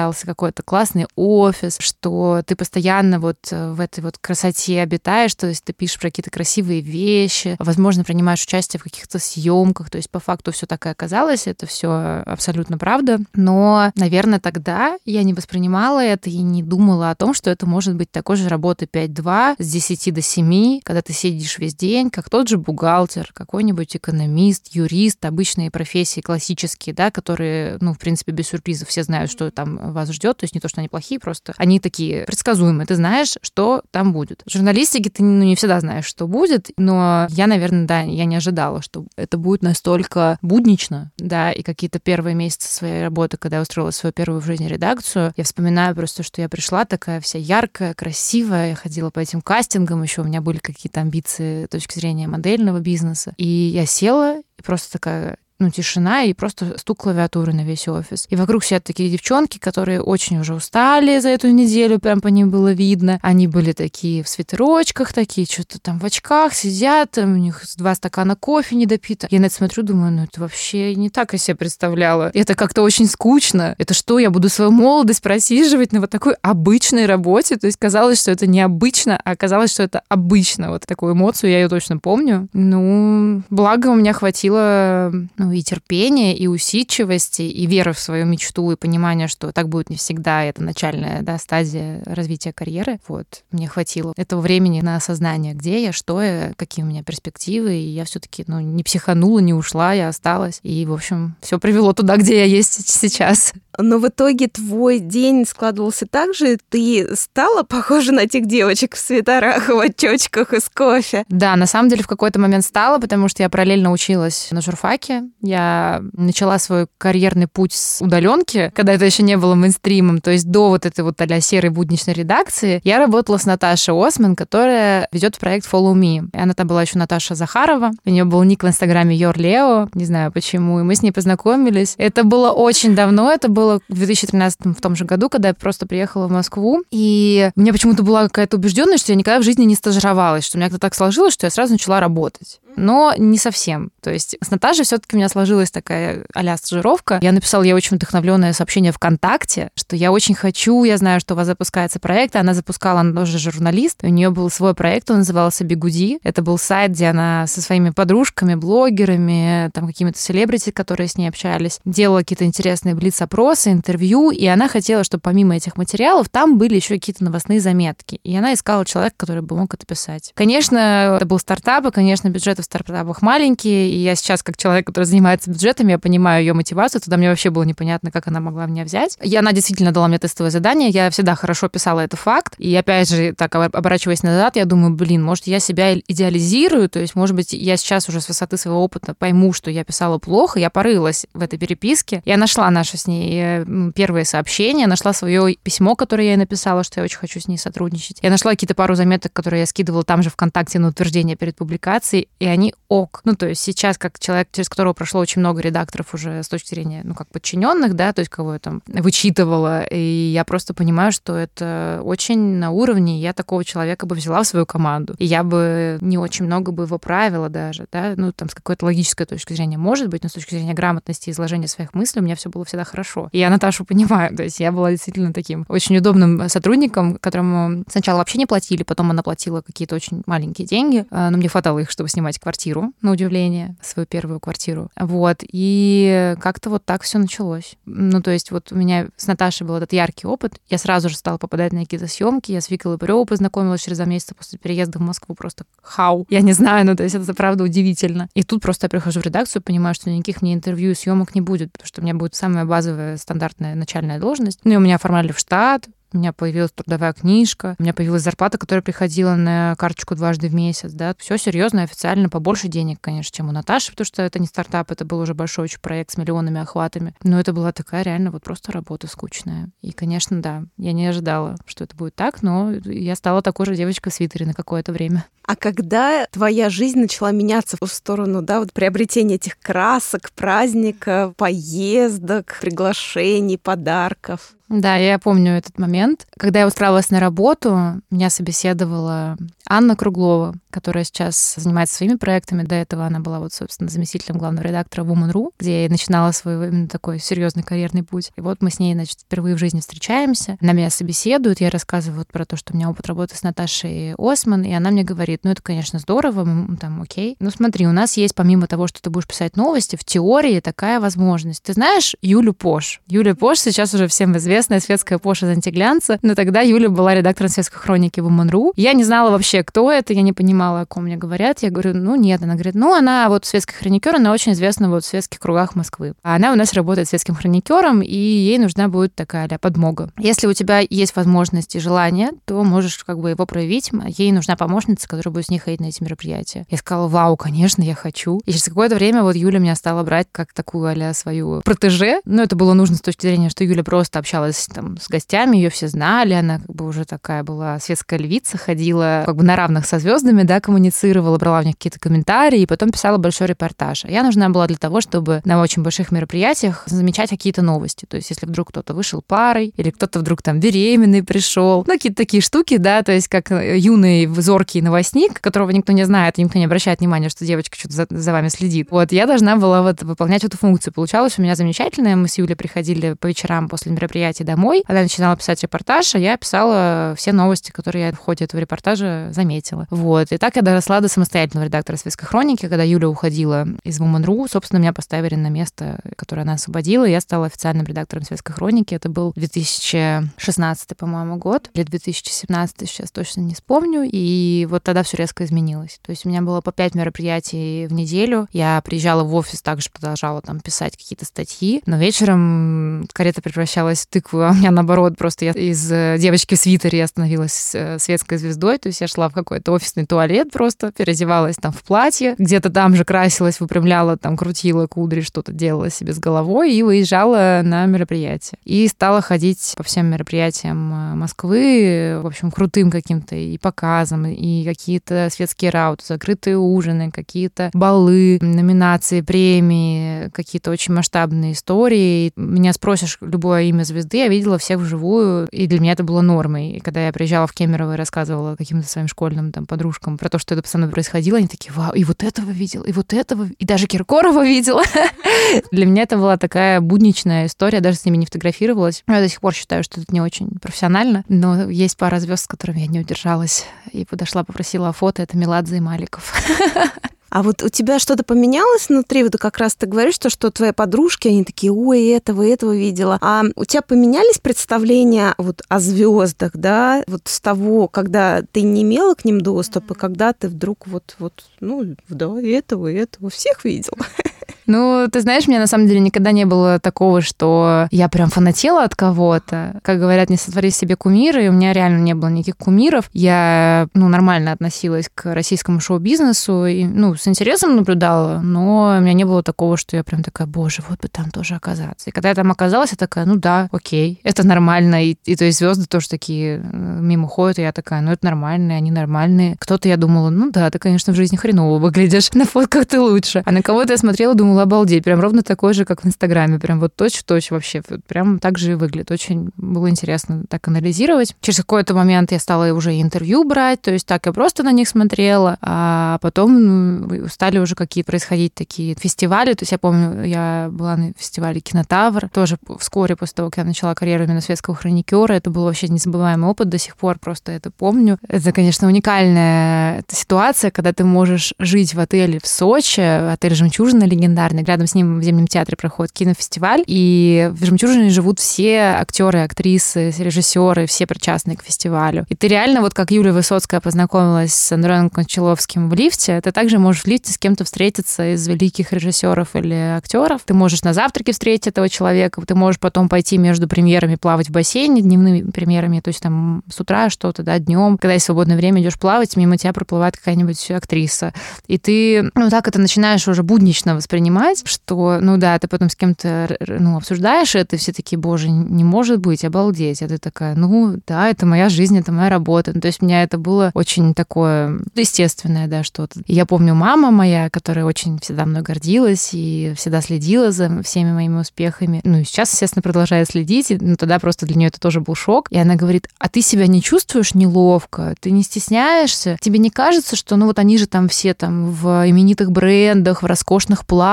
представлялся 0.07 0.25
какой-то 0.25 0.63
классный 0.63 1.07
офис, 1.15 1.77
что 1.79 2.41
ты 2.45 2.55
постоянно 2.55 3.19
вот 3.19 3.37
э, 3.51 3.71
в 3.71 3.81
этой 3.81 4.01
вот 4.01 4.17
красоте 4.17 4.81
обитаешь, 4.81 5.35
то 5.35 5.47
есть 5.47 5.63
ты 5.63 5.73
пишешь 5.73 5.99
про 5.99 6.09
какие-то 6.09 6.29
красивые 6.29 6.81
вещи, 6.81 7.55
возможно, 7.59 8.03
принимаешь 8.03 8.43
участие 8.43 8.79
в 8.79 8.83
каких-то 8.83 9.19
съемках, 9.19 9.89
то 9.89 9.97
есть 9.97 10.09
по 10.09 10.19
факту 10.19 10.51
все 10.51 10.65
так 10.65 10.85
и 10.85 10.89
оказалось, 10.89 11.47
это 11.47 11.65
все 11.65 12.23
абсолютно 12.25 12.77
правда. 12.77 13.19
Но, 13.33 13.91
наверное, 13.95 14.39
тогда 14.39 14.97
я 15.05 15.23
не 15.23 15.33
воспринимала 15.33 15.99
это 15.99 16.29
и 16.29 16.37
не 16.37 16.63
думала 16.63 17.11
о 17.11 17.15
том, 17.15 17.33
что 17.33 17.49
это 17.49 17.65
может 17.65 17.95
быть 17.95 18.11
такой 18.11 18.37
же 18.37 18.47
работы 18.47 18.85
5-2 18.85 19.55
с 19.59 19.71
10 19.71 20.13
до 20.13 20.21
7, 20.21 20.79
когда 20.83 21.01
ты 21.01 21.13
сидишь 21.13 21.57
весь 21.57 21.75
день, 21.75 22.09
как 22.09 22.29
тот 22.29 22.47
же 22.47 22.57
бухгалтер, 22.57 23.31
какой-нибудь 23.33 23.95
экономист, 23.95 24.69
юрист, 24.71 25.25
обычные 25.25 25.71
профессии 25.71 26.21
классические, 26.21 26.95
да, 26.95 27.11
которые, 27.11 27.77
ну, 27.81 27.93
в 27.93 27.99
принципе, 27.99 28.31
без 28.31 28.47
сюрпризов 28.47 28.87
все 28.87 29.03
знают, 29.03 29.31
что 29.31 29.51
там 29.51 29.91
вас 29.97 30.11
ждет, 30.11 30.37
то 30.37 30.43
есть 30.45 30.55
не 30.55 30.61
то, 30.61 30.69
что 30.69 30.79
они 30.79 30.87
плохие, 30.87 31.19
просто 31.19 31.53
они 31.57 31.79
такие 31.79 32.23
предсказуемые. 32.25 32.85
Ты 32.85 32.95
знаешь, 32.95 33.35
что 33.41 33.81
там 33.91 34.13
будет. 34.13 34.43
В 34.45 34.51
журналистике 34.51 35.09
ты 35.09 35.23
ну, 35.23 35.43
не 35.43 35.55
всегда 35.55 35.79
знаешь, 35.79 36.05
что 36.05 36.27
будет, 36.27 36.69
но 36.77 37.27
я, 37.29 37.47
наверное, 37.47 37.85
да, 37.85 38.01
я 38.01 38.25
не 38.25 38.35
ожидала, 38.35 38.81
что 38.81 39.05
это 39.15 39.37
будет 39.37 39.61
настолько 39.61 40.37
буднично, 40.41 41.11
да, 41.17 41.51
и 41.51 41.63
какие-то 41.63 41.99
первые 41.99 42.35
месяцы 42.35 42.71
своей 42.71 43.03
работы, 43.03 43.37
когда 43.37 43.57
я 43.57 43.63
устроила 43.63 43.91
свою 43.91 44.13
первую 44.13 44.41
в 44.41 44.45
жизни 44.45 44.67
редакцию, 44.67 45.33
я 45.35 45.43
вспоминаю 45.43 45.95
просто, 45.95 46.23
что 46.23 46.41
я 46.41 46.49
пришла 46.49 46.85
такая 46.85 47.19
вся 47.19 47.39
яркая, 47.39 47.93
красивая, 47.93 48.69
я 48.69 48.75
ходила 48.75 49.09
по 49.09 49.19
этим 49.19 49.41
кастингам, 49.41 50.03
еще 50.03 50.21
у 50.21 50.25
меня 50.25 50.41
были 50.41 50.57
какие-то 50.57 51.01
амбиции 51.01 51.65
с 51.65 51.69
точки 51.69 51.99
зрения 51.99 52.27
модельного 52.27 52.79
бизнеса, 52.79 53.33
и 53.37 53.47
я 53.47 53.85
села 53.85 54.39
и 54.39 54.61
просто 54.63 54.91
такая 54.91 55.37
ну, 55.59 55.69
тишина 55.69 56.23
и 56.23 56.33
просто 56.33 56.77
стук 56.77 56.99
клавиатуры 56.99 57.53
на 57.53 57.61
весь 57.61 57.87
офис. 57.87 58.27
И 58.29 58.35
вокруг 58.35 58.63
сидят 58.63 58.83
такие 58.83 59.09
девчонки, 59.09 59.57
которые 59.57 60.01
очень 60.01 60.39
уже 60.39 60.53
устали 60.53 61.19
за 61.19 61.29
эту 61.29 61.49
неделю, 61.49 61.99
прям 61.99 62.21
по 62.21 62.27
ним 62.27 62.49
было 62.49 62.73
видно. 62.73 63.19
Они 63.21 63.47
были 63.47 63.71
такие 63.71 64.23
в 64.23 64.29
свитерочках, 64.29 65.13
такие 65.13 65.47
что-то 65.47 65.79
там 65.79 65.99
в 65.99 66.05
очках 66.05 66.53
сидят, 66.53 67.17
у 67.17 67.25
них 67.25 67.63
два 67.77 67.95
стакана 67.95 68.35
кофе 68.35 68.75
недопито. 68.75 69.27
Я 69.31 69.39
на 69.39 69.45
это 69.45 69.55
смотрю, 69.55 69.83
думаю, 69.83 70.11
ну 70.11 70.23
это 70.23 70.41
вообще 70.41 70.95
не 70.95 71.09
так 71.09 71.33
я 71.33 71.39
себе 71.39 71.55
представляла. 71.55 72.31
Это 72.33 72.55
как-то 72.55 72.83
очень 72.83 73.07
скучно. 73.07 73.75
Это 73.77 73.93
что, 73.93 74.19
я 74.19 74.29
буду 74.29 74.49
свою 74.49 74.71
молодость 74.71 75.21
просиживать 75.21 75.91
на 75.91 76.01
вот 76.01 76.09
такой 76.09 76.35
обычной 76.41 77.05
работе? 77.05 77.57
То 77.57 77.67
есть 77.67 77.77
казалось, 77.77 78.21
что 78.21 78.31
это 78.31 78.47
необычно, 78.47 79.19
а 79.23 79.31
оказалось, 79.31 79.71
что 79.71 79.83
это 79.83 80.01
обычно. 80.07 80.69
Вот 80.69 80.85
такую 80.85 81.13
эмоцию 81.13 81.51
я 81.51 81.61
ее 81.61 81.69
точно 81.69 81.97
помню. 81.97 82.47
Ну, 82.53 83.41
благо 83.49 83.87
у 83.87 83.95
меня 83.95 84.13
хватило 84.13 85.11
ну, 85.37 85.46
ну, 85.47 85.53
и 85.53 85.61
терпения, 85.61 86.35
и 86.35 86.47
усидчивости, 86.47 87.43
и 87.43 87.65
веры 87.65 87.93
в 87.93 87.99
свою 87.99 88.25
мечту, 88.25 88.69
и 88.71 88.75
понимание, 88.75 89.29
что 89.29 89.53
так 89.53 89.69
будет 89.69 89.89
не 89.89 89.95
всегда, 89.95 90.43
это 90.43 90.61
начальная 90.61 91.21
да, 91.21 91.37
стадия 91.37 92.01
развития 92.05 92.51
карьеры. 92.51 92.99
Вот, 93.07 93.43
мне 93.51 93.67
хватило 93.69 94.13
этого 94.17 94.41
времени 94.41 94.81
на 94.81 94.97
осознание, 94.97 95.53
где 95.53 95.81
я, 95.81 95.93
что 95.93 96.21
я, 96.21 96.53
какие 96.57 96.83
у 96.83 96.87
меня 96.87 97.01
перспективы, 97.01 97.75
и 97.75 97.87
я 97.87 98.03
все 98.03 98.19
таки 98.19 98.43
ну, 98.47 98.59
не 98.59 98.83
психанула, 98.83 99.39
не 99.39 99.53
ушла, 99.53 99.93
я 99.93 100.09
осталась. 100.09 100.59
И, 100.63 100.85
в 100.85 100.93
общем, 100.93 101.37
все 101.41 101.59
привело 101.59 101.93
туда, 101.93 102.17
где 102.17 102.39
я 102.39 102.45
есть 102.45 102.89
сейчас. 102.89 103.53
Но 103.77 103.99
в 103.99 104.07
итоге 104.07 104.47
твой 104.47 104.99
день 104.99 105.45
складывался 105.45 106.05
так 106.05 106.33
же, 106.33 106.57
ты 106.69 107.15
стала 107.15 107.63
похожа 107.63 108.11
на 108.11 108.27
тех 108.27 108.47
девочек 108.47 108.95
в 108.95 108.99
свитерах, 108.99 109.69
в 109.69 109.79
очочках 109.79 110.53
из 110.53 110.69
кофе. 110.69 111.25
Да, 111.29 111.55
на 111.55 111.67
самом 111.67 111.89
деле 111.89 112.03
в 112.03 112.07
какой-то 112.07 112.39
момент 112.39 112.65
стала, 112.65 112.99
потому 112.99 113.27
что 113.27 113.43
я 113.43 113.49
параллельно 113.49 113.91
училась 113.91 114.49
на 114.51 114.61
журфаке. 114.61 115.23
Я 115.41 116.01
начала 116.13 116.59
свой 116.59 116.87
карьерный 116.97 117.47
путь 117.47 117.73
с 117.73 118.01
удаленки, 118.01 118.71
когда 118.75 118.93
это 118.93 119.05
еще 119.05 119.23
не 119.23 119.37
было 119.37 119.55
мейнстримом, 119.55 120.21
то 120.21 120.31
есть 120.31 120.49
до 120.49 120.69
вот 120.69 120.85
этой 120.85 121.01
вот 121.01 121.17
а 121.19 121.41
серой 121.41 121.71
будничной 121.71 122.13
редакции. 122.13 122.81
Я 122.83 122.99
работала 122.99 123.37
с 123.37 123.45
Наташей 123.45 123.93
Осман, 123.93 124.35
которая 124.35 125.07
ведет 125.11 125.37
проект 125.37 125.71
Follow 125.71 125.93
Me. 125.93 126.29
И 126.33 126.37
она 126.37 126.53
там 126.53 126.67
была 126.67 126.83
еще 126.83 126.97
Наташа 126.97 127.35
Захарова. 127.35 127.91
У 128.05 128.09
нее 128.09 128.23
был 128.23 128.41
ник 128.43 128.63
в 128.63 128.67
инстаграме 128.67 129.15
Your 129.17 129.35
Leo, 129.35 129.89
не 129.93 130.05
знаю 130.05 130.31
почему, 130.31 130.79
и 130.79 130.83
мы 130.83 130.95
с 130.95 131.01
ней 131.01 131.11
познакомились. 131.11 131.95
Это 131.97 132.23
было 132.23 132.51
очень 132.51 132.95
давно, 132.95 133.31
это 133.31 133.49
было 133.49 133.66
было 133.67 133.81
в 133.89 133.95
2013 133.95 134.77
в 134.77 134.81
том 134.81 134.95
же 134.95 135.05
году, 135.05 135.29
когда 135.29 135.49
я 135.49 135.53
просто 135.53 135.85
приехала 135.85 136.27
в 136.27 136.31
Москву, 136.31 136.83
и 136.91 137.51
у 137.55 137.59
меня 137.59 137.73
почему-то 137.73 138.03
была 138.03 138.23
какая-то 138.23 138.57
убежденность, 138.57 139.03
что 139.03 139.11
я 139.11 139.15
никогда 139.17 139.39
в 139.39 139.43
жизни 139.43 139.65
не 139.65 139.75
стажировалась, 139.75 140.45
что 140.45 140.57
у 140.57 140.59
меня 140.59 140.69
как-то 140.69 140.81
так 140.81 140.95
сложилось, 140.95 141.33
что 141.33 141.45
я 141.45 141.51
сразу 141.51 141.73
начала 141.73 141.99
работать. 141.99 142.59
Но 142.77 143.13
не 143.17 143.37
совсем. 143.37 143.91
То 144.01 144.11
есть 144.11 144.37
с 144.41 144.51
Наташей 144.51 144.85
все-таки 144.85 145.15
у 145.15 145.19
меня 145.19 145.29
сложилась 145.29 145.71
такая 145.71 146.25
а 146.33 146.57
стажировка. 146.57 147.19
Я 147.21 147.31
написала 147.31 147.63
ей 147.63 147.73
очень 147.73 147.97
вдохновленное 147.97 148.53
сообщение 148.53 148.91
ВКонтакте, 148.91 149.71
что 149.75 149.95
я 149.95 150.11
очень 150.11 150.35
хочу, 150.35 150.83
я 150.83 150.97
знаю, 150.97 151.19
что 151.19 151.33
у 151.33 151.37
вас 151.37 151.47
запускается 151.47 151.99
проект. 151.99 152.35
Она 152.35 152.53
запускала, 152.53 153.01
она 153.01 153.13
тоже 153.13 153.39
журналист. 153.39 154.03
У 154.03 154.07
нее 154.07 154.29
был 154.29 154.49
свой 154.49 154.73
проект, 154.73 155.09
он 155.11 155.17
назывался 155.17 155.63
Бигуди. 155.63 156.19
Это 156.23 156.41
был 156.41 156.57
сайт, 156.57 156.91
где 156.91 157.07
она 157.07 157.47
со 157.47 157.61
своими 157.61 157.89
подружками, 157.89 158.55
блогерами, 158.55 159.71
там 159.73 159.87
какими-то 159.87 160.19
селебрити, 160.19 160.71
которые 160.71 161.07
с 161.07 161.17
ней 161.17 161.27
общались, 161.27 161.79
делала 161.85 162.19
какие-то 162.19 162.45
интересные 162.45 162.95
блиц-опросы, 162.95 163.71
интервью, 163.71 164.31
и 164.31 164.45
она 164.45 164.67
хотела, 164.67 165.03
чтобы 165.03 165.21
помимо 165.21 165.55
этих 165.55 165.77
материалов 165.77 166.29
там 166.29 166.57
были 166.57 166.75
еще 166.75 166.95
какие-то 166.95 167.23
новостные 167.23 167.59
заметки. 167.59 168.19
И 168.23 168.35
она 168.35 168.53
искала 168.53 168.85
человека, 168.85 169.15
который 169.17 169.41
бы 169.41 169.55
мог 169.55 169.73
это 169.73 169.85
писать. 169.85 170.31
Конечно, 170.35 171.15
это 171.17 171.25
был 171.25 171.39
стартап, 171.39 171.85
и, 171.87 171.91
конечно, 171.91 172.29
бюджеты 172.29 172.61
в 172.61 172.66
стартапах 172.67 173.21
маленькие, 173.21 173.89
и 173.89 173.97
я 173.97 174.15
сейчас, 174.15 174.43
как 174.43 174.57
человек, 174.57 174.85
который 174.85 175.05
занимается 175.05 175.49
бюджетами, 175.49 175.91
я 175.91 175.99
понимаю 175.99 176.43
ее 176.43 176.53
мотивацию, 176.53 177.01
тогда 177.01 177.17
мне 177.17 177.29
вообще 177.29 177.49
было 177.49 177.63
непонятно, 177.63 178.11
как 178.11 178.27
она 178.27 178.39
могла 178.39 178.65
меня 178.65 178.83
взять. 178.83 179.17
И 179.21 179.35
она 179.35 179.51
действительно 179.51 179.91
дала 179.91 180.07
мне 180.07 180.19
тестовое 180.19 180.51
задание, 180.51 180.89
я 180.89 181.09
всегда 181.09 181.35
хорошо 181.35 181.67
писала 181.69 182.01
это 182.01 182.17
факт, 182.17 182.55
и 182.57 182.75
опять 182.75 183.09
же, 183.09 183.33
так 183.33 183.55
оборачиваясь 183.55 184.23
назад, 184.23 184.55
я 184.55 184.65
думаю, 184.65 184.93
блин, 184.93 185.23
может, 185.23 185.47
я 185.47 185.59
себя 185.59 185.97
идеализирую, 185.97 186.89
то 186.89 186.99
есть, 186.99 187.15
может 187.15 187.35
быть, 187.35 187.53
я 187.53 187.77
сейчас 187.77 188.09
уже 188.09 188.21
с 188.21 188.27
высоты 188.27 188.57
своего 188.57 188.83
опыта 188.83 189.13
пойму, 189.13 189.53
что 189.53 189.71
я 189.71 189.83
писала 189.83 190.17
плохо, 190.17 190.59
я 190.59 190.69
порылась 190.69 191.25
в 191.33 191.41
этой 191.41 191.57
переписке, 191.57 192.21
я 192.25 192.37
нашла 192.37 192.69
наше 192.69 192.97
с 192.97 193.07
ней 193.07 193.65
первые 193.95 194.25
сообщения, 194.25 194.87
нашла 194.87 195.13
свое 195.13 195.55
письмо, 195.55 195.95
которое 195.95 196.25
я 196.25 196.31
ей 196.31 196.37
написала, 196.37 196.83
что 196.83 196.99
я 196.99 197.05
очень 197.05 197.17
хочу 197.17 197.39
с 197.39 197.47
ней 197.47 197.57
сотрудничать. 197.57 198.19
Я 198.21 198.29
нашла 198.29 198.51
какие-то 198.51 198.75
пару 198.75 198.95
заметок, 198.95 199.33
которые 199.33 199.61
я 199.61 199.65
скидывала 199.65 200.03
там 200.03 200.23
же 200.23 200.29
ВКонтакте 200.29 200.79
на 200.79 200.89
утверждение 200.89 201.35
перед 201.35 201.55
публикацией, 201.55 202.27
и 202.39 202.47
они 202.57 202.73
ок. 202.87 203.21
Ну, 203.23 203.35
то 203.35 203.47
есть 203.47 203.61
сейчас, 203.61 203.97
как 203.97 204.19
человек, 204.19 204.49
через 204.51 204.69
которого 204.69 204.93
прошло 204.93 205.21
очень 205.21 205.39
много 205.39 205.61
редакторов 205.61 206.13
уже 206.13 206.43
с 206.43 206.49
точки 206.49 206.69
зрения, 206.69 207.01
ну, 207.03 207.15
как 207.15 207.27
подчиненных, 207.29 207.95
да, 207.95 208.13
то 208.13 208.19
есть 208.19 208.29
кого 208.29 208.53
я 208.53 208.59
там 208.59 208.81
вычитывала, 208.87 209.83
и 209.83 210.31
я 210.33 210.43
просто 210.43 210.73
понимаю, 210.73 211.11
что 211.11 211.35
это 211.35 212.01
очень 212.03 212.39
на 212.39 212.71
уровне, 212.71 213.19
я 213.19 213.33
такого 213.33 213.63
человека 213.63 214.05
бы 214.05 214.15
взяла 214.15 214.43
в 214.43 214.47
свою 214.47 214.65
команду, 214.65 215.15
и 215.19 215.25
я 215.25 215.43
бы 215.43 215.97
не 216.01 216.17
очень 216.17 216.45
много 216.45 216.71
бы 216.71 216.83
его 216.83 216.97
правила 216.97 217.49
даже, 217.49 217.87
да, 217.91 218.13
ну, 218.15 218.31
там, 218.31 218.49
с 218.49 218.53
какой-то 218.53 218.85
логической 218.85 219.25
точки 219.25 219.53
зрения, 219.53 219.77
может 219.77 220.09
быть, 220.09 220.23
но 220.23 220.29
с 220.29 220.33
точки 220.33 220.55
зрения 220.55 220.73
грамотности 220.73 221.29
и 221.29 221.31
изложения 221.31 221.67
своих 221.67 221.93
мыслей 221.93 222.21
у 222.21 222.25
меня 222.25 222.35
все 222.35 222.49
было 222.49 222.65
всегда 222.65 222.83
хорошо. 222.83 223.29
И 223.31 223.39
я 223.39 223.49
Наташу 223.49 223.85
понимаю, 223.85 224.35
то 224.35 224.43
есть 224.43 224.59
я 224.59 224.71
была 224.71 224.91
действительно 224.91 225.33
таким 225.33 225.65
очень 225.69 225.97
удобным 225.97 226.49
сотрудником, 226.49 227.17
которому 227.17 227.83
сначала 227.89 228.19
вообще 228.19 228.37
не 228.37 228.45
платили, 228.45 228.83
потом 228.83 229.11
она 229.11 229.23
платила 229.23 229.61
какие-то 229.61 229.95
очень 229.95 230.23
маленькие 230.25 230.67
деньги, 230.67 231.05
а, 231.11 231.29
но 231.29 231.37
мне 231.37 231.49
хватало 231.49 231.79
их, 231.79 231.89
чтобы 231.91 232.09
снимать 232.09 232.39
квартиру, 232.47 232.93
на 233.01 233.11
удивление, 233.11 233.75
свою 233.81 234.07
первую 234.07 234.39
квартиру. 234.39 234.89
Вот, 234.97 235.39
и 235.43 236.33
как-то 236.39 236.69
вот 236.69 236.85
так 236.85 237.01
все 237.01 237.17
началось. 237.17 237.75
Ну, 237.85 238.21
то 238.21 238.31
есть 238.31 238.51
вот 238.51 238.71
у 238.71 238.75
меня 238.75 239.09
с 239.17 239.27
Наташей 239.27 239.67
был 239.67 239.75
этот 239.75 239.91
яркий 239.91 240.27
опыт, 240.27 240.53
я 240.69 240.77
сразу 240.77 241.09
же 241.09 241.17
стала 241.17 241.37
попадать 241.37 241.73
на 241.73 241.81
какие-то 241.81 242.07
съемки, 242.07 242.53
я 242.53 242.61
с 242.61 242.69
Викой 242.69 242.93
Лапарёвой 242.93 243.25
познакомилась 243.25 243.81
через 243.81 243.97
два 243.97 244.05
месяца 244.05 244.33
после 244.33 244.57
переезда 244.57 244.97
в 244.97 245.01
Москву, 245.01 245.35
просто 245.35 245.65
хау, 245.81 246.25
я 246.29 246.39
не 246.39 246.53
знаю, 246.53 246.85
ну, 246.85 246.95
то 246.95 247.03
есть 247.03 247.15
это 247.15 247.33
правда 247.33 247.65
удивительно. 247.65 248.29
И 248.33 248.43
тут 248.43 248.61
просто 248.61 248.85
я 248.85 248.89
прихожу 248.89 249.19
в 249.19 249.25
редакцию, 249.25 249.61
понимаю, 249.61 249.93
что 249.93 250.09
никаких 250.09 250.41
мне 250.41 250.53
интервью 250.53 250.91
и 250.91 250.95
съемок 250.95 251.35
не 251.35 251.41
будет, 251.41 251.73
потому 251.73 251.87
что 251.87 251.99
у 251.99 252.03
меня 252.05 252.13
будет 252.13 252.33
самая 252.33 252.63
базовая 252.63 253.17
стандартная 253.17 253.75
начальная 253.75 254.21
должность. 254.21 254.61
Ну, 254.63 254.71
и 254.71 254.75
у 254.77 254.79
меня 254.79 254.95
оформляли 254.95 255.33
в 255.33 255.39
штат, 255.39 255.89
у 256.13 256.17
меня 256.17 256.33
появилась 256.33 256.71
трудовая 256.71 257.13
книжка, 257.13 257.75
у 257.79 257.83
меня 257.83 257.93
появилась 257.93 258.23
зарплата, 258.23 258.57
которая 258.57 258.81
приходила 258.81 259.35
на 259.35 259.75
карточку 259.77 260.15
дважды 260.15 260.47
в 260.47 260.55
месяц, 260.55 260.91
да, 260.91 261.13
все 261.17 261.37
серьезно, 261.37 261.83
официально, 261.83 262.29
побольше 262.29 262.67
денег, 262.67 262.99
конечно, 263.01 263.35
чем 263.35 263.49
у 263.49 263.51
Наташи, 263.51 263.91
потому 263.91 264.05
что 264.05 264.21
это 264.21 264.39
не 264.39 264.47
стартап, 264.47 264.91
это 264.91 265.05
был 265.05 265.19
уже 265.19 265.33
большой 265.33 265.65
очень 265.65 265.79
проект 265.79 266.11
с 266.11 266.17
миллионами 266.17 266.61
охватами, 266.61 267.15
но 267.23 267.39
это 267.39 267.53
была 267.53 267.71
такая 267.71 268.03
реально 268.03 268.31
вот 268.31 268.43
просто 268.43 268.71
работа 268.71 269.07
скучная. 269.07 269.69
И, 269.81 269.91
конечно, 269.91 270.41
да, 270.41 270.63
я 270.77 270.93
не 270.93 271.07
ожидала, 271.07 271.57
что 271.65 271.83
это 271.83 271.95
будет 271.95 272.15
так, 272.15 272.41
но 272.41 272.71
я 272.71 273.15
стала 273.15 273.41
такой 273.41 273.65
же 273.65 273.75
девочкой 273.75 274.11
в 274.11 274.15
свитере 274.15 274.45
на 274.45 274.53
какое-то 274.53 274.91
время. 274.91 275.25
А 275.43 275.55
когда 275.55 276.27
твоя 276.29 276.69
жизнь 276.69 276.99
начала 276.99 277.31
меняться 277.31 277.77
в 277.79 277.87
сторону, 277.87 278.41
да, 278.41 278.59
вот 278.59 278.73
приобретения 278.73 279.35
этих 279.35 279.57
красок, 279.59 280.31
праздника, 280.31 281.33
поездок, 281.37 282.57
приглашений, 282.59 283.57
подарков? 283.57 284.56
Да, 284.69 284.95
я 284.95 285.17
помню 285.19 285.53
этот 285.53 285.77
момент. 285.79 286.27
Когда 286.37 286.59
я 286.59 286.67
устраивалась 286.67 287.09
на 287.09 287.19
работу, 287.19 288.01
меня 288.09 288.29
собеседовала 288.29 289.37
Анна 289.65 289.95
Круглова, 289.95 290.55
которая 290.69 291.03
сейчас 291.03 291.55
занимается 291.57 291.95
своими 291.95 292.15
проектами. 292.15 292.63
До 292.63 292.75
этого 292.75 293.05
она 293.05 293.19
была 293.19 293.39
вот, 293.39 293.53
собственно, 293.53 293.89
заместителем 293.89 294.37
главного 294.37 294.65
редактора 294.65 295.05
Woman.ru, 295.05 295.51
где 295.57 295.83
я 295.83 295.89
начинала 295.89 296.31
свой 296.31 296.67
именно 296.67 296.87
такой 296.87 297.19
серьезный 297.19 297.63
карьерный 297.63 298.03
путь. 298.03 298.31
И 298.35 298.41
вот 298.41 298.61
мы 298.61 298.69
с 298.69 298.79
ней, 298.79 298.93
значит, 298.93 299.19
впервые 299.21 299.55
в 299.55 299.59
жизни 299.59 299.79
встречаемся. 299.79 300.57
Она 300.61 300.73
меня 300.73 300.89
собеседует, 300.89 301.61
я 301.61 301.69
рассказываю 301.69 302.19
вот 302.19 302.27
про 302.27 302.45
то, 302.45 302.57
что 302.57 302.73
у 302.73 302.77
меня 302.77 302.89
опыт 302.89 303.07
работы 303.07 303.35
с 303.35 303.43
Наташей 303.43 304.15
Осман, 304.17 304.63
и 304.63 304.73
она 304.73 304.91
мне 304.91 305.03
говорит, 305.03 305.41
ну 305.43 305.51
это, 305.51 305.61
конечно, 305.61 305.99
здорово, 305.99 306.43
мы, 306.43 306.77
там, 306.77 307.01
окей. 307.01 307.35
Ну 307.39 307.49
смотри, 307.51 307.87
у 307.87 307.91
нас 307.91 308.17
есть 308.17 308.35
помимо 308.35 308.67
того, 308.67 308.87
что 308.87 309.01
ты 309.01 309.09
будешь 309.09 309.27
писать 309.27 309.55
новости, 309.55 309.95
в 309.95 310.03
теории 310.03 310.59
такая 310.59 310.99
возможность. 310.99 311.63
Ты 311.63 311.73
знаешь 311.73 312.15
Юлю 312.21 312.53
Пош? 312.53 313.01
Юля 313.07 313.35
Пош 313.35 313.59
сейчас 313.59 313.93
уже 313.93 314.07
всем 314.07 314.33
известная 314.57 314.79
светская 314.79 315.19
Пош 315.19 315.43
из 315.43 315.49
антиглянца, 315.49 316.17
но 316.23 316.33
тогда 316.33 316.61
Юля 316.61 316.89
была 316.89 317.13
редактором 317.13 317.49
светской 317.49 317.77
хроники 317.77 318.19
Woman.ru. 318.19 318.71
Я 318.75 318.93
не 318.93 319.03
знала 319.03 319.29
вообще, 319.29 319.63
кто 319.63 319.91
это, 319.91 320.13
я 320.13 320.23
не 320.23 320.33
понимала, 320.33 320.81
о 320.81 320.85
ком 320.87 321.03
мне 321.03 321.15
говорят. 321.15 321.59
Я 321.61 321.69
говорю, 321.69 321.93
ну 321.93 322.15
нет. 322.15 322.41
Она 322.41 322.55
говорит, 322.55 322.73
ну 322.73 322.95
она 322.95 323.29
вот 323.29 323.45
светский 323.45 323.75
хроникер, 323.75 324.15
она 324.15 324.31
очень 324.31 324.53
известна 324.53 324.89
вот 324.89 325.03
в 325.03 325.07
светских 325.07 325.39
кругах 325.39 325.75
Москвы. 325.75 326.13
А 326.23 326.35
она 326.35 326.51
у 326.51 326.55
нас 326.55 326.73
работает 326.73 327.07
светским 327.07 327.35
хроникером, 327.35 328.01
и 328.01 328.15
ей 328.15 328.57
нужна 328.57 328.87
будет 328.87 329.13
такая 329.13 329.47
ля, 329.47 329.59
подмога. 329.59 330.11
Если 330.17 330.47
у 330.47 330.53
тебя 330.53 330.79
есть 330.79 331.15
возможность 331.15 331.75
и 331.75 331.79
желание, 331.79 332.31
то 332.45 332.63
можешь 332.63 333.03
как 333.03 333.19
бы 333.19 333.29
его 333.29 333.45
проявить. 333.45 333.91
Ей 334.17 334.31
нужна 334.31 334.55
помощница, 334.55 335.07
которая 335.07 335.33
будет 335.33 335.45
с 335.45 335.49
ней 335.49 335.59
ходить 335.59 335.81
на 335.81 335.85
эти 335.85 336.01
мероприятия. 336.01 336.65
Я 336.69 336.77
сказала, 336.79 337.07
вау, 337.07 337.37
конечно, 337.37 337.83
я 337.83 337.93
хочу. 337.93 338.41
И 338.45 338.51
через 338.51 338.63
какое-то 338.63 338.95
время 338.95 339.21
вот 339.21 339.35
Юля 339.35 339.59
меня 339.59 339.75
стала 339.75 340.01
брать 340.01 340.27
как 340.31 340.53
такую 340.53 340.87
а 340.87 341.13
свою 341.13 341.61
протеже. 341.61 342.21
Но 342.25 342.41
это 342.41 342.55
было 342.55 342.73
нужно 342.73 342.95
с 342.95 343.01
точки 343.01 343.27
зрения, 343.27 343.49
что 343.49 343.63
Юля 343.63 343.83
просто 343.83 344.19
общалась 344.19 344.46
там 344.73 344.97
с 344.97 345.07
гостями, 345.09 345.57
ее 345.57 345.69
все 345.69 345.87
знали, 345.87 346.33
она 346.33 346.59
как 346.59 346.75
бы 346.75 346.85
уже 346.85 347.05
такая 347.05 347.43
была 347.43 347.79
светская 347.79 348.19
львица, 348.19 348.57
ходила 348.57 349.23
как 349.25 349.35
бы 349.35 349.43
на 349.43 349.55
равных 349.55 349.85
со 349.85 349.99
звездами, 349.99 350.43
да, 350.43 350.59
коммуницировала, 350.59 351.37
брала 351.37 351.59
у 351.59 351.63
них 351.63 351.75
какие-то 351.75 351.99
комментарии 351.99 352.61
и 352.61 352.65
потом 352.65 352.91
писала 352.91 353.17
большой 353.17 353.47
репортаж. 353.47 354.05
А 354.05 354.11
я 354.11 354.23
нужна 354.23 354.49
была 354.49 354.67
для 354.67 354.77
того, 354.77 355.01
чтобы 355.01 355.41
на 355.45 355.61
очень 355.61 355.83
больших 355.83 356.11
мероприятиях 356.11 356.83
замечать 356.87 357.29
какие-то 357.29 357.61
новости. 357.61 358.05
То 358.05 358.17
есть 358.17 358.29
если 358.29 358.45
вдруг 358.45 358.69
кто-то 358.69 358.93
вышел 358.93 359.21
парой 359.21 359.73
или 359.75 359.89
кто-то 359.89 360.19
вдруг 360.19 360.41
там 360.41 360.59
беременный 360.59 361.23
пришел, 361.23 361.83
ну, 361.87 361.93
какие-то 361.93 362.17
такие 362.17 362.41
штуки, 362.41 362.77
да, 362.77 363.03
то 363.03 363.11
есть 363.11 363.27
как 363.27 363.51
юный 363.51 364.27
зоркий 364.27 364.81
новостник, 364.81 365.41
которого 365.41 365.69
никто 365.71 365.93
не 365.93 366.05
знает, 366.05 366.37
и 366.37 366.43
никто 366.43 366.57
не 366.59 366.65
обращает 366.65 366.99
внимания, 366.99 367.29
что 367.29 367.45
девочка 367.45 367.77
что-то 367.77 367.93
за, 367.93 368.07
за 368.09 368.31
вами 368.31 368.47
следит. 368.49 368.89
Вот, 368.91 369.11
я 369.11 369.25
должна 369.25 369.55
была 369.55 369.81
вот 369.81 370.03
выполнять 370.03 370.43
эту 370.43 370.57
функцию. 370.57 370.93
Получалось 370.93 371.37
у 371.37 371.41
меня 371.41 371.55
замечательно. 371.55 372.15
Мы 372.15 372.27
с 372.27 372.37
Юлей 372.37 372.55
приходили 372.55 373.13
по 373.13 373.27
вечерам 373.27 373.69
после 373.69 373.91
мероприятия 373.91 374.36
домой. 374.43 374.83
Она 374.87 375.01
начинала 375.01 375.35
писать 375.35 375.61
репортаж, 375.63 376.15
а 376.15 376.19
я 376.19 376.37
писала 376.37 377.15
все 377.17 377.31
новости, 377.31 377.71
которые 377.71 378.07
я 378.07 378.11
в 378.11 378.17
ходе 378.17 378.45
этого 378.45 378.59
репортажа 378.59 379.29
заметила. 379.31 379.87
Вот. 379.89 380.31
И 380.31 380.37
так 380.37 380.55
я 380.55 380.61
доросла 380.61 381.01
до 381.01 381.07
самостоятельного 381.07 381.65
редактора 381.65 381.97
«Светской 381.97 382.25
хроники». 382.25 382.67
Когда 382.67 382.83
Юля 382.83 383.09
уходила 383.09 383.67
из 383.83 383.99
Woman.ru, 383.99 384.47
собственно, 384.49 384.79
меня 384.79 384.93
поставили 384.93 385.35
на 385.35 385.47
место, 385.47 385.99
которое 386.15 386.41
она 386.41 386.53
освободила, 386.53 387.05
я 387.05 387.21
стала 387.21 387.45
официальным 387.47 387.85
редактором 387.85 388.23
«Светской 388.23 388.53
хроники». 388.53 388.93
Это 388.93 389.09
был 389.09 389.31
2016, 389.35 390.97
по-моему, 390.97 391.37
год, 391.37 391.69
или 391.73 391.83
2017, 391.83 392.89
сейчас 392.89 393.11
точно 393.11 393.41
не 393.41 393.53
вспомню. 393.53 394.07
И 394.11 394.67
вот 394.69 394.83
тогда 394.83 395.03
все 395.03 395.17
резко 395.17 395.45
изменилось. 395.45 395.99
То 396.05 396.11
есть 396.11 396.25
у 396.25 396.29
меня 396.29 396.41
было 396.41 396.61
по 396.61 396.71
пять 396.71 396.95
мероприятий 396.95 397.87
в 397.87 397.93
неделю. 397.93 398.47
Я 398.51 398.81
приезжала 398.83 399.23
в 399.23 399.33
офис, 399.33 399.61
также 399.61 399.89
продолжала 399.89 400.41
там 400.41 400.59
писать 400.59 400.97
какие-то 400.97 401.25
статьи, 401.25 401.81
но 401.85 401.97
вечером 401.97 403.07
карета 403.13 403.41
превращалась 403.41 404.01
в 404.01 404.07
тыкву, 404.07 404.26
а 404.33 404.51
у 404.51 404.53
меня 404.53 404.71
наоборот, 404.71 405.17
просто 405.17 405.45
я 405.45 405.51
из 405.51 405.91
э, 405.91 406.17
девочки 406.19 406.55
в 406.55 406.59
свитере 406.59 406.99
я 406.99 407.07
становилась 407.07 407.71
э, 407.73 407.99
светской 407.99 408.37
звездой, 408.37 408.77
то 408.77 408.87
есть 408.87 409.01
я 409.01 409.07
шла 409.07 409.29
в 409.29 409.33
какой-то 409.33 409.71
офисный 409.71 410.05
туалет 410.05 410.51
просто, 410.51 410.91
переодевалась 410.91 411.55
там 411.57 411.71
в 411.71 411.83
платье, 411.83 412.35
где-то 412.37 412.69
там 412.69 412.95
же 412.95 413.05
красилась, 413.05 413.59
выпрямляла, 413.59 414.17
там 414.17 414.37
крутила 414.37 414.87
кудри, 414.87 415.21
что-то 415.21 415.51
делала 415.51 415.89
себе 415.89 416.13
с 416.13 416.19
головой 416.19 416.73
и 416.73 416.83
выезжала 416.83 417.61
на 417.63 417.85
мероприятие. 417.85 418.59
И 418.63 418.87
стала 418.87 419.21
ходить 419.21 419.73
по 419.77 419.83
всем 419.83 420.07
мероприятиям 420.07 420.93
э, 420.93 421.15
Москвы, 421.15 422.19
в 422.21 422.27
общем, 422.27 422.51
крутым 422.51 422.91
каким-то 422.91 423.35
и 423.35 423.57
показам, 423.57 424.25
и 424.25 424.63
какие-то 424.63 425.29
светские 425.31 425.71
рауты, 425.71 426.03
закрытые 426.07 426.57
ужины, 426.57 427.11
какие-то 427.11 427.69
баллы, 427.73 428.39
номинации, 428.41 429.21
премии, 429.21 430.29
какие-то 430.29 430.71
очень 430.71 430.93
масштабные 430.93 431.53
истории. 431.53 432.31
Меня 432.35 432.73
спросишь 432.73 433.17
любое 433.21 433.63
имя 433.63 433.83
звезды, 433.83 434.16
я 434.17 434.27
видела 434.27 434.57
всех 434.57 434.79
вживую, 434.79 435.47
и 435.51 435.67
для 435.67 435.79
меня 435.79 435.93
это 435.93 436.03
было 436.03 436.21
нормой. 436.21 436.71
И 436.71 436.79
когда 436.79 437.05
я 437.05 437.13
приезжала 437.13 437.47
в 437.47 437.53
Кемерово 437.53 437.93
и 437.93 437.97
рассказывала 437.97 438.55
каким-то 438.55 438.87
своим 438.87 439.07
школьным 439.07 439.51
там 439.51 439.65
подружкам 439.65 440.17
про 440.17 440.29
то, 440.29 440.39
что 440.39 440.55
это 440.55 440.77
мной 440.77 440.89
происходило, 440.89 441.37
они 441.37 441.47
такие, 441.47 441.71
вау, 441.73 441.93
и 441.93 442.03
вот 442.03 442.23
этого 442.23 442.51
видел, 442.51 442.83
и 442.83 442.91
вот 442.91 443.13
этого, 443.13 443.47
и 443.57 443.65
даже 443.65 443.87
Киркорова 443.87 444.45
видела. 444.45 444.83
Для 445.71 445.85
меня 445.85 446.03
это 446.03 446.17
была 446.17 446.37
такая 446.37 446.81
будничная 446.81 447.47
история, 447.47 447.79
даже 447.79 447.97
с 447.97 448.05
ними 448.05 448.17
не 448.17 448.25
фотографировалась. 448.25 449.03
Я 449.07 449.21
до 449.21 449.29
сих 449.29 449.41
пор 449.41 449.53
считаю, 449.53 449.83
что 449.83 450.01
это 450.01 450.13
не 450.13 450.21
очень 450.21 450.49
профессионально, 450.59 451.23
но 451.27 451.69
есть 451.69 451.97
пара 451.97 452.19
звезд, 452.19 452.43
с 452.43 452.47
которыми 452.47 452.79
я 452.79 452.87
не 452.87 452.99
удержалась, 452.99 453.65
и 453.91 454.05
подошла, 454.05 454.43
попросила 454.43 454.91
фото, 454.93 455.23
это 455.23 455.37
Меладзе 455.37 455.77
и 455.77 455.79
Маликов. 455.79 456.33
А 457.29 457.43
вот 457.43 457.63
у 457.63 457.69
тебя 457.69 457.99
что-то 457.99 458.23
поменялось 458.23 458.89
внутри? 458.89 459.23
Вот 459.23 459.35
как 459.37 459.57
раз 459.57 459.75
ты 459.75 459.85
говоришь, 459.85 460.15
что, 460.15 460.29
что 460.29 460.51
твои 460.51 460.71
подружки, 460.71 461.27
они 461.27 461.43
такие, 461.43 461.71
ой, 461.71 462.07
этого, 462.07 462.45
этого 462.45 462.75
видела. 462.75 463.17
А 463.21 463.43
у 463.55 463.65
тебя 463.65 463.81
поменялись 463.81 464.39
представления 464.39 465.35
вот 465.37 465.61
о 465.67 465.79
звездах, 465.79 466.51
да? 466.53 467.03
Вот 467.07 467.21
с 467.25 467.39
того, 467.39 467.87
когда 467.87 468.43
ты 468.51 468.61
не 468.61 468.83
имела 468.83 469.13
к 469.15 469.25
ним 469.25 469.41
доступа, 469.41 469.93
когда 469.93 470.33
ты 470.33 470.47
вдруг 470.47 470.87
вот, 470.87 471.15
вот, 471.19 471.45
ну, 471.59 471.95
да, 472.09 472.41
этого, 472.41 472.91
этого 472.91 473.29
всех 473.29 473.65
видел. 473.65 473.93
Ну, 474.65 475.07
ты 475.11 475.21
знаешь, 475.21 475.47
у 475.47 475.51
меня 475.51 475.59
на 475.59 475.67
самом 475.67 475.87
деле 475.87 475.99
никогда 475.99 476.31
не 476.31 476.45
было 476.45 476.79
такого, 476.79 477.21
что 477.21 477.87
я 477.91 478.09
прям 478.09 478.29
фанатела 478.29 478.83
от 478.83 478.95
кого-то. 478.95 479.79
Как 479.81 479.99
говорят, 479.99 480.29
не 480.29 480.37
сотвори 480.37 480.69
себе 480.69 480.95
кумира, 480.95 481.43
и 481.43 481.47
у 481.47 481.53
меня 481.53 481.73
реально 481.73 481.99
не 481.99 482.13
было 482.13 482.29
никаких 482.29 482.57
кумиров. 482.57 483.09
Я, 483.13 483.87
ну, 483.93 484.07
нормально 484.07 484.51
относилась 484.51 485.09
к 485.13 485.33
российскому 485.33 485.79
шоу-бизнесу, 485.79 486.65
и, 486.65 486.85
ну, 486.85 487.15
с 487.15 487.27
интересом 487.27 487.75
наблюдала, 487.75 488.39
но 488.39 488.97
у 488.97 489.01
меня 489.01 489.13
не 489.13 489.25
было 489.25 489.43
такого, 489.43 489.77
что 489.77 489.95
я 489.95 490.03
прям 490.03 490.23
такая, 490.23 490.47
боже, 490.47 490.83
вот 490.87 491.07
бы 491.07 491.07
там 491.07 491.31
тоже 491.31 491.55
оказаться. 491.55 492.09
И 492.09 492.11
когда 492.11 492.29
я 492.29 492.35
там 492.35 492.51
оказалась, 492.51 492.91
я 492.91 492.97
такая, 492.97 493.25
ну 493.25 493.35
да, 493.35 493.69
окей, 493.71 494.19
это 494.23 494.45
нормально. 494.45 495.05
И, 495.05 495.15
и 495.25 495.35
то 495.35 495.45
есть 495.45 495.59
звезды 495.59 495.85
тоже 495.85 496.09
такие 496.09 496.57
э, 496.57 496.77
мимо 497.01 497.27
ходят, 497.27 497.59
и 497.59 497.61
я 497.61 497.71
такая, 497.71 498.01
ну 498.01 498.11
это 498.11 498.25
нормально, 498.25 498.75
они 498.75 498.91
нормальные. 498.91 499.55
Кто-то 499.59 499.87
я 499.87 499.97
думала, 499.97 500.29
ну 500.29 500.51
да, 500.51 500.69
ты, 500.69 500.79
конечно, 500.79 501.13
в 501.13 501.15
жизни 501.15 501.37
хреново 501.37 501.79
выглядишь, 501.79 502.31
на 502.33 502.45
фотках 502.45 502.85
ты 502.85 502.99
лучше. 502.99 503.41
А 503.45 503.51
на 503.51 503.61
кого-то 503.61 503.93
я 503.93 503.97
смотрела, 503.97 504.35
думала, 504.37 504.63
обалдеть, 504.63 505.03
прям 505.03 505.19
ровно 505.19 505.43
такой 505.43 505.73
же, 505.73 505.85
как 505.85 506.03
в 506.03 506.07
Инстаграме, 506.07 506.59
прям 506.59 506.79
вот 506.79 506.95
точь-в-точь 506.95 507.51
вообще, 507.51 507.81
вот 507.89 508.03
прям 508.05 508.39
так 508.39 508.57
же 508.57 508.71
и 508.71 508.75
выглядит. 508.75 509.11
Очень 509.11 509.49
было 509.57 509.89
интересно 509.89 510.43
так 510.49 510.67
анализировать. 510.67 511.35
Через 511.41 511.57
какой-то 511.57 511.93
момент 511.93 512.31
я 512.31 512.39
стала 512.39 512.71
уже 512.73 512.99
интервью 513.01 513.43
брать, 513.43 513.81
то 513.81 513.91
есть 513.91 514.05
так 514.05 514.25
я 514.25 514.33
просто 514.33 514.63
на 514.63 514.71
них 514.71 514.87
смотрела, 514.87 515.57
а 515.61 516.19
потом 516.21 517.27
стали 517.29 517.59
уже 517.59 517.75
какие-то 517.75 518.07
происходить 518.07 518.53
такие 518.53 518.95
фестивали, 518.95 519.53
то 519.53 519.63
есть 519.63 519.71
я 519.71 519.77
помню, 519.77 520.23
я 520.23 520.69
была 520.71 520.95
на 520.95 521.13
фестивале 521.17 521.59
Кинотавр, 521.59 522.29
тоже 522.29 522.57
вскоре 522.79 523.15
после 523.15 523.35
того, 523.35 523.49
как 523.49 523.57
я 523.57 523.63
начала 523.63 523.93
карьеру 523.95 524.23
именно 524.23 524.41
светского 524.41 524.75
хроникера, 524.75 525.33
это 525.33 525.49
был 525.49 525.63
вообще 525.63 525.87
незабываемый 525.87 526.49
опыт, 526.49 526.69
до 526.69 526.77
сих 526.77 526.95
пор 526.95 527.19
просто 527.19 527.51
это 527.51 527.71
помню. 527.71 528.17
Это, 528.27 528.51
конечно, 528.51 528.87
уникальная 528.87 530.03
ситуация, 530.07 530.71
когда 530.71 530.93
ты 530.93 531.03
можешь 531.03 531.53
жить 531.59 531.93
в 531.93 531.99
отеле 531.99 532.39
в 532.41 532.47
Сочи, 532.47 533.01
отель 533.01 533.55
«Жемчужина» 533.55 534.03
легендарный, 534.03 534.26
легендарный. 534.27 534.63
Рядом 534.63 534.87
с 534.87 534.95
ним 534.95 535.19
в 535.19 535.23
Зимнем 535.23 535.47
театре 535.47 535.77
проходит 535.77 536.11
кинофестиваль, 536.13 536.83
и 536.85 537.49
в 537.51 537.65
«Жемчужине» 537.65 538.09
живут 538.09 538.39
все 538.39 538.95
актеры, 538.99 539.39
актрисы, 539.39 540.13
режиссеры, 540.17 540.85
все 540.85 541.07
причастные 541.07 541.57
к 541.57 541.63
фестивалю. 541.63 542.25
И 542.29 542.35
ты 542.35 542.47
реально, 542.47 542.81
вот 542.81 542.93
как 542.93 543.11
Юлия 543.11 543.31
Высоцкая 543.31 543.79
познакомилась 543.79 544.53
с 544.53 544.71
Андреем 544.71 545.09
Кончаловским 545.09 545.89
в 545.89 545.93
лифте, 545.93 546.39
ты 546.41 546.51
также 546.51 546.79
можешь 546.79 547.03
в 547.03 547.07
лифте 547.07 547.31
с 547.31 547.37
кем-то 547.37 547.63
встретиться 547.63 548.33
из 548.33 548.47
великих 548.47 548.91
режиссеров 548.93 549.55
или 549.55 549.73
актеров. 549.73 550.41
Ты 550.45 550.53
можешь 550.53 550.83
на 550.83 550.93
завтраке 550.93 551.31
встретить 551.31 551.67
этого 551.67 551.89
человека, 551.89 552.41
ты 552.45 552.55
можешь 552.55 552.79
потом 552.79 553.09
пойти 553.09 553.37
между 553.37 553.67
премьерами 553.67 554.15
плавать 554.15 554.49
в 554.49 554.51
бассейне, 554.51 555.01
дневными 555.01 555.49
премьерами, 555.51 555.99
то 555.99 556.09
есть 556.09 556.21
там 556.21 556.63
с 556.69 556.79
утра 556.79 557.09
что-то, 557.09 557.43
да, 557.43 557.59
днем, 557.59 557.97
когда 557.97 558.13
есть 558.13 558.25
свободное 558.25 558.57
время, 558.57 558.81
идешь 558.81 558.99
плавать, 558.99 559.35
мимо 559.37 559.57
тебя 559.57 559.73
проплывает 559.73 560.17
какая-нибудь 560.17 560.71
актриса. 560.71 561.33
И 561.67 561.77
ты, 561.77 562.29
ну, 562.35 562.49
так 562.49 562.67
это 562.67 562.79
начинаешь 562.79 563.27
уже 563.27 563.43
буднично 563.43 563.95
воспринимать, 563.95 564.16
что, 564.65 565.19
ну 565.21 565.37
да, 565.37 565.57
ты 565.59 565.67
потом 565.67 565.89
с 565.89 565.95
кем-то, 565.95 566.57
ну, 566.67 566.97
обсуждаешь 566.97 567.55
это, 567.55 567.77
все 567.77 567.93
такие, 567.93 568.17
боже, 568.17 568.49
не 568.49 568.83
может 568.83 569.19
быть, 569.19 569.45
обалдеть. 569.45 570.01
А 570.01 570.07
ты 570.07 570.17
такая, 570.17 570.55
ну, 570.55 570.99
да, 571.07 571.29
это 571.29 571.45
моя 571.45 571.69
жизнь, 571.69 571.97
это 571.97 572.11
моя 572.11 572.29
работа. 572.29 572.71
Ну, 572.73 572.81
то 572.81 572.87
есть 572.87 573.01
у 573.01 573.05
меня 573.05 573.23
это 573.23 573.37
было 573.37 573.71
очень 573.73 574.13
такое 574.13 574.79
естественное, 574.95 575.67
да, 575.67 575.83
что-то. 575.83 576.21
Я 576.27 576.45
помню, 576.45 576.73
мама 576.73 577.11
моя, 577.11 577.49
которая 577.49 577.85
очень 577.85 578.19
всегда 578.19 578.45
мной 578.45 578.61
гордилась 578.61 579.29
и 579.33 579.73
всегда 579.75 580.01
следила 580.01 580.51
за 580.51 580.81
всеми 580.83 581.11
моими 581.11 581.39
успехами. 581.39 582.01
Ну, 582.03 582.19
и 582.19 582.23
сейчас, 582.23 582.51
естественно, 582.51 582.81
продолжает 582.81 583.29
следить, 583.29 583.67
но 583.81 583.95
тогда 583.95 584.19
просто 584.19 584.45
для 584.45 584.55
нее 584.55 584.67
это 584.69 584.79
тоже 584.79 585.01
был 585.01 585.15
шок. 585.15 585.47
И 585.51 585.57
она 585.57 585.75
говорит, 585.75 586.09
а 586.19 586.29
ты 586.29 586.41
себя 586.41 586.67
не 586.67 586.81
чувствуешь 586.81 587.33
неловко? 587.33 588.15
Ты 588.19 588.31
не 588.31 588.43
стесняешься? 588.43 589.37
Тебе 589.41 589.59
не 589.59 589.69
кажется, 589.69 590.15
что, 590.15 590.35
ну, 590.35 590.45
вот 590.45 590.59
они 590.59 590.77
же 590.77 590.87
там 590.87 591.07
все 591.07 591.33
там 591.33 591.71
в 591.71 592.09
именитых 592.09 592.51
брендах, 592.51 593.23
в 593.23 593.25
роскошных 593.25 593.85
платьях, 593.85 594.06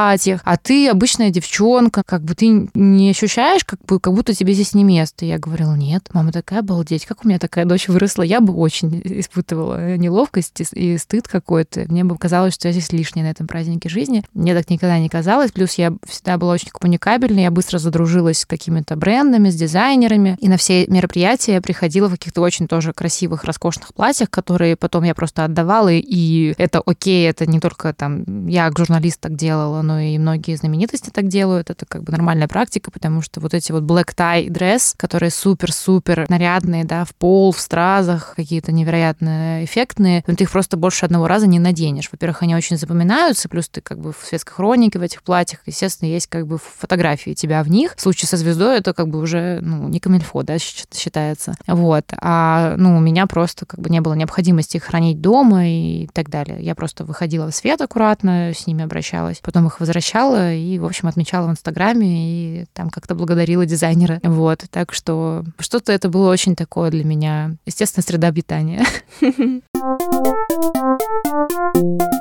а 0.44 0.57
ты 0.57 0.88
обычная 0.88 1.30
девчонка, 1.30 2.02
как 2.04 2.22
бы 2.22 2.35
ты 2.35 2.68
не 2.74 3.11
ощущаешь, 3.11 3.64
как, 3.64 3.80
бы, 3.85 4.00
как 4.00 4.12
будто 4.12 4.35
тебе 4.35 4.52
здесь 4.52 4.74
не 4.74 4.85
место. 4.85 5.24
Я 5.24 5.38
говорила, 5.38 5.74
нет, 5.74 6.09
мама 6.12 6.33
такая 6.33 6.61
обалдеть, 6.61 7.07
как 7.07 7.24
у 7.24 7.28
меня 7.28 7.38
такая 7.38 7.64
дочь 7.64 7.88
выросла. 7.88 8.22
Я 8.22 8.40
бы 8.40 8.54
очень 8.54 9.00
испытывала 9.04 9.96
неловкость 9.96 10.62
и 10.72 10.98
стыд 10.98 11.28
какой-то. 11.28 11.85
Мне 11.88 12.04
бы 12.04 12.16
казалось, 12.16 12.54
что 12.54 12.68
я 12.68 12.72
здесь 12.72 12.92
лишняя 12.92 13.24
на 13.24 13.30
этом 13.30 13.46
празднике 13.46 13.88
жизни. 13.88 14.24
Мне 14.35 14.54
так 14.54 14.70
никогда 14.70 14.98
не 14.98 15.09
казалось. 15.09 15.52
Плюс 15.52 15.74
я 15.74 15.92
всегда 16.09 16.38
была 16.38 16.54
очень 16.54 16.70
коммуникабельной, 16.70 17.42
я 17.42 17.50
быстро 17.50 17.78
задружилась 17.78 18.40
с 18.40 18.46
какими-то 18.46 18.96
брендами, 18.96 19.50
с 19.50 19.54
дизайнерами. 19.54 20.37
И 20.40 20.48
на 20.48 20.57
все 20.57 20.87
мероприятия 20.87 21.54
я 21.54 21.61
приходила 21.61 22.09
в 22.09 22.12
каких-то 22.12 22.40
очень 22.40 22.68
тоже 22.68 22.92
красивых, 22.92 23.44
роскошных 23.44 23.94
платьях, 23.94 24.30
которые 24.30 24.76
потом 24.76 25.04
я 25.04 25.14
просто 25.14 25.44
отдавала, 25.44 25.92
и 25.92 26.54
это 26.59 26.83
окей, 26.85 27.28
это 27.28 27.46
не 27.46 27.61
только 27.61 27.92
там 27.92 28.46
я 28.46 28.68
как 28.68 28.78
журналист 28.78 29.20
так 29.20 29.35
делала, 29.35 29.73
но 29.82 30.00
и 30.00 30.18
многие 30.18 30.56
знаменитости 30.56 31.10
так 31.10 31.28
делают. 31.28 31.70
Это 31.70 31.87
как 31.87 32.02
бы 32.02 32.12
нормальная 32.12 32.48
практика, 32.48 32.90
потому 32.90 33.22
что 33.22 33.40
вот 33.40 33.54
эти 33.54 33.72
вот 33.72 33.82
black 33.82 34.14
tie 34.14 34.48
dress, 34.48 34.94
которые 34.96 35.30
супер-супер 35.30 36.26
нарядные, 36.28 36.84
да, 36.84 37.04
в 37.04 37.14
пол, 37.14 37.52
в 37.52 37.60
стразах, 37.60 38.34
какие-то 38.37 38.72
невероятно 38.72 39.64
эффектные, 39.64 40.24
но 40.26 40.34
ты 40.34 40.44
их 40.44 40.50
просто 40.50 40.76
больше 40.76 41.04
одного 41.04 41.26
раза 41.28 41.46
не 41.46 41.58
наденешь. 41.58 42.08
Во-первых, 42.10 42.42
они 42.42 42.54
очень 42.54 42.76
запоминаются, 42.76 43.48
плюс 43.48 43.68
ты 43.68 43.80
как 43.80 43.98
бы 43.98 44.12
в 44.12 44.24
светской 44.24 44.54
хронике 44.54 44.98
в 44.98 45.02
этих 45.02 45.22
платьях, 45.22 45.60
естественно, 45.66 46.08
есть 46.08 46.26
как 46.26 46.46
бы 46.46 46.58
фотографии 46.58 47.34
тебя 47.34 47.62
в 47.62 47.70
них. 47.70 47.94
В 47.96 48.00
случае 48.00 48.28
со 48.28 48.37
звездой 48.37 48.78
это 48.78 48.92
как 48.92 49.08
бы 49.08 49.18
уже, 49.18 49.60
ну, 49.60 49.88
не 49.88 50.00
камильфо, 50.00 50.42
да, 50.42 50.58
считается. 50.58 51.54
Вот. 51.66 52.04
А, 52.20 52.74
ну, 52.76 52.96
у 52.96 53.00
меня 53.00 53.26
просто 53.26 53.66
как 53.66 53.80
бы 53.80 53.90
не 53.90 54.00
было 54.00 54.14
необходимости 54.14 54.76
их 54.76 54.84
хранить 54.84 55.20
дома 55.20 55.66
и 55.66 56.08
так 56.12 56.30
далее. 56.30 56.58
Я 56.60 56.74
просто 56.74 57.04
выходила 57.04 57.50
в 57.50 57.54
свет 57.54 57.80
аккуратно, 57.80 58.52
с 58.54 58.66
ними 58.66 58.84
обращалась, 58.84 59.40
потом 59.40 59.63
их 59.66 59.81
возвращала 59.81 60.53
и, 60.53 60.79
в 60.79 60.87
общем, 60.87 61.09
отмечала 61.09 61.46
в 61.46 61.50
Инстаграме 61.50 62.07
и 62.09 62.64
там 62.72 62.90
как-то 62.90 63.14
благодарила 63.14 63.66
дизайнера. 63.66 64.20
Вот. 64.22 64.64
Так 64.70 64.92
что 64.92 65.44
что-то 65.59 65.92
это 65.92 66.09
было 66.09 66.31
очень 66.31 66.57
такое 66.57 66.90
для 66.90 67.05
меня, 67.05 67.57
естественно, 67.66 68.03
среда 68.03 68.29
обитания. 68.29 68.85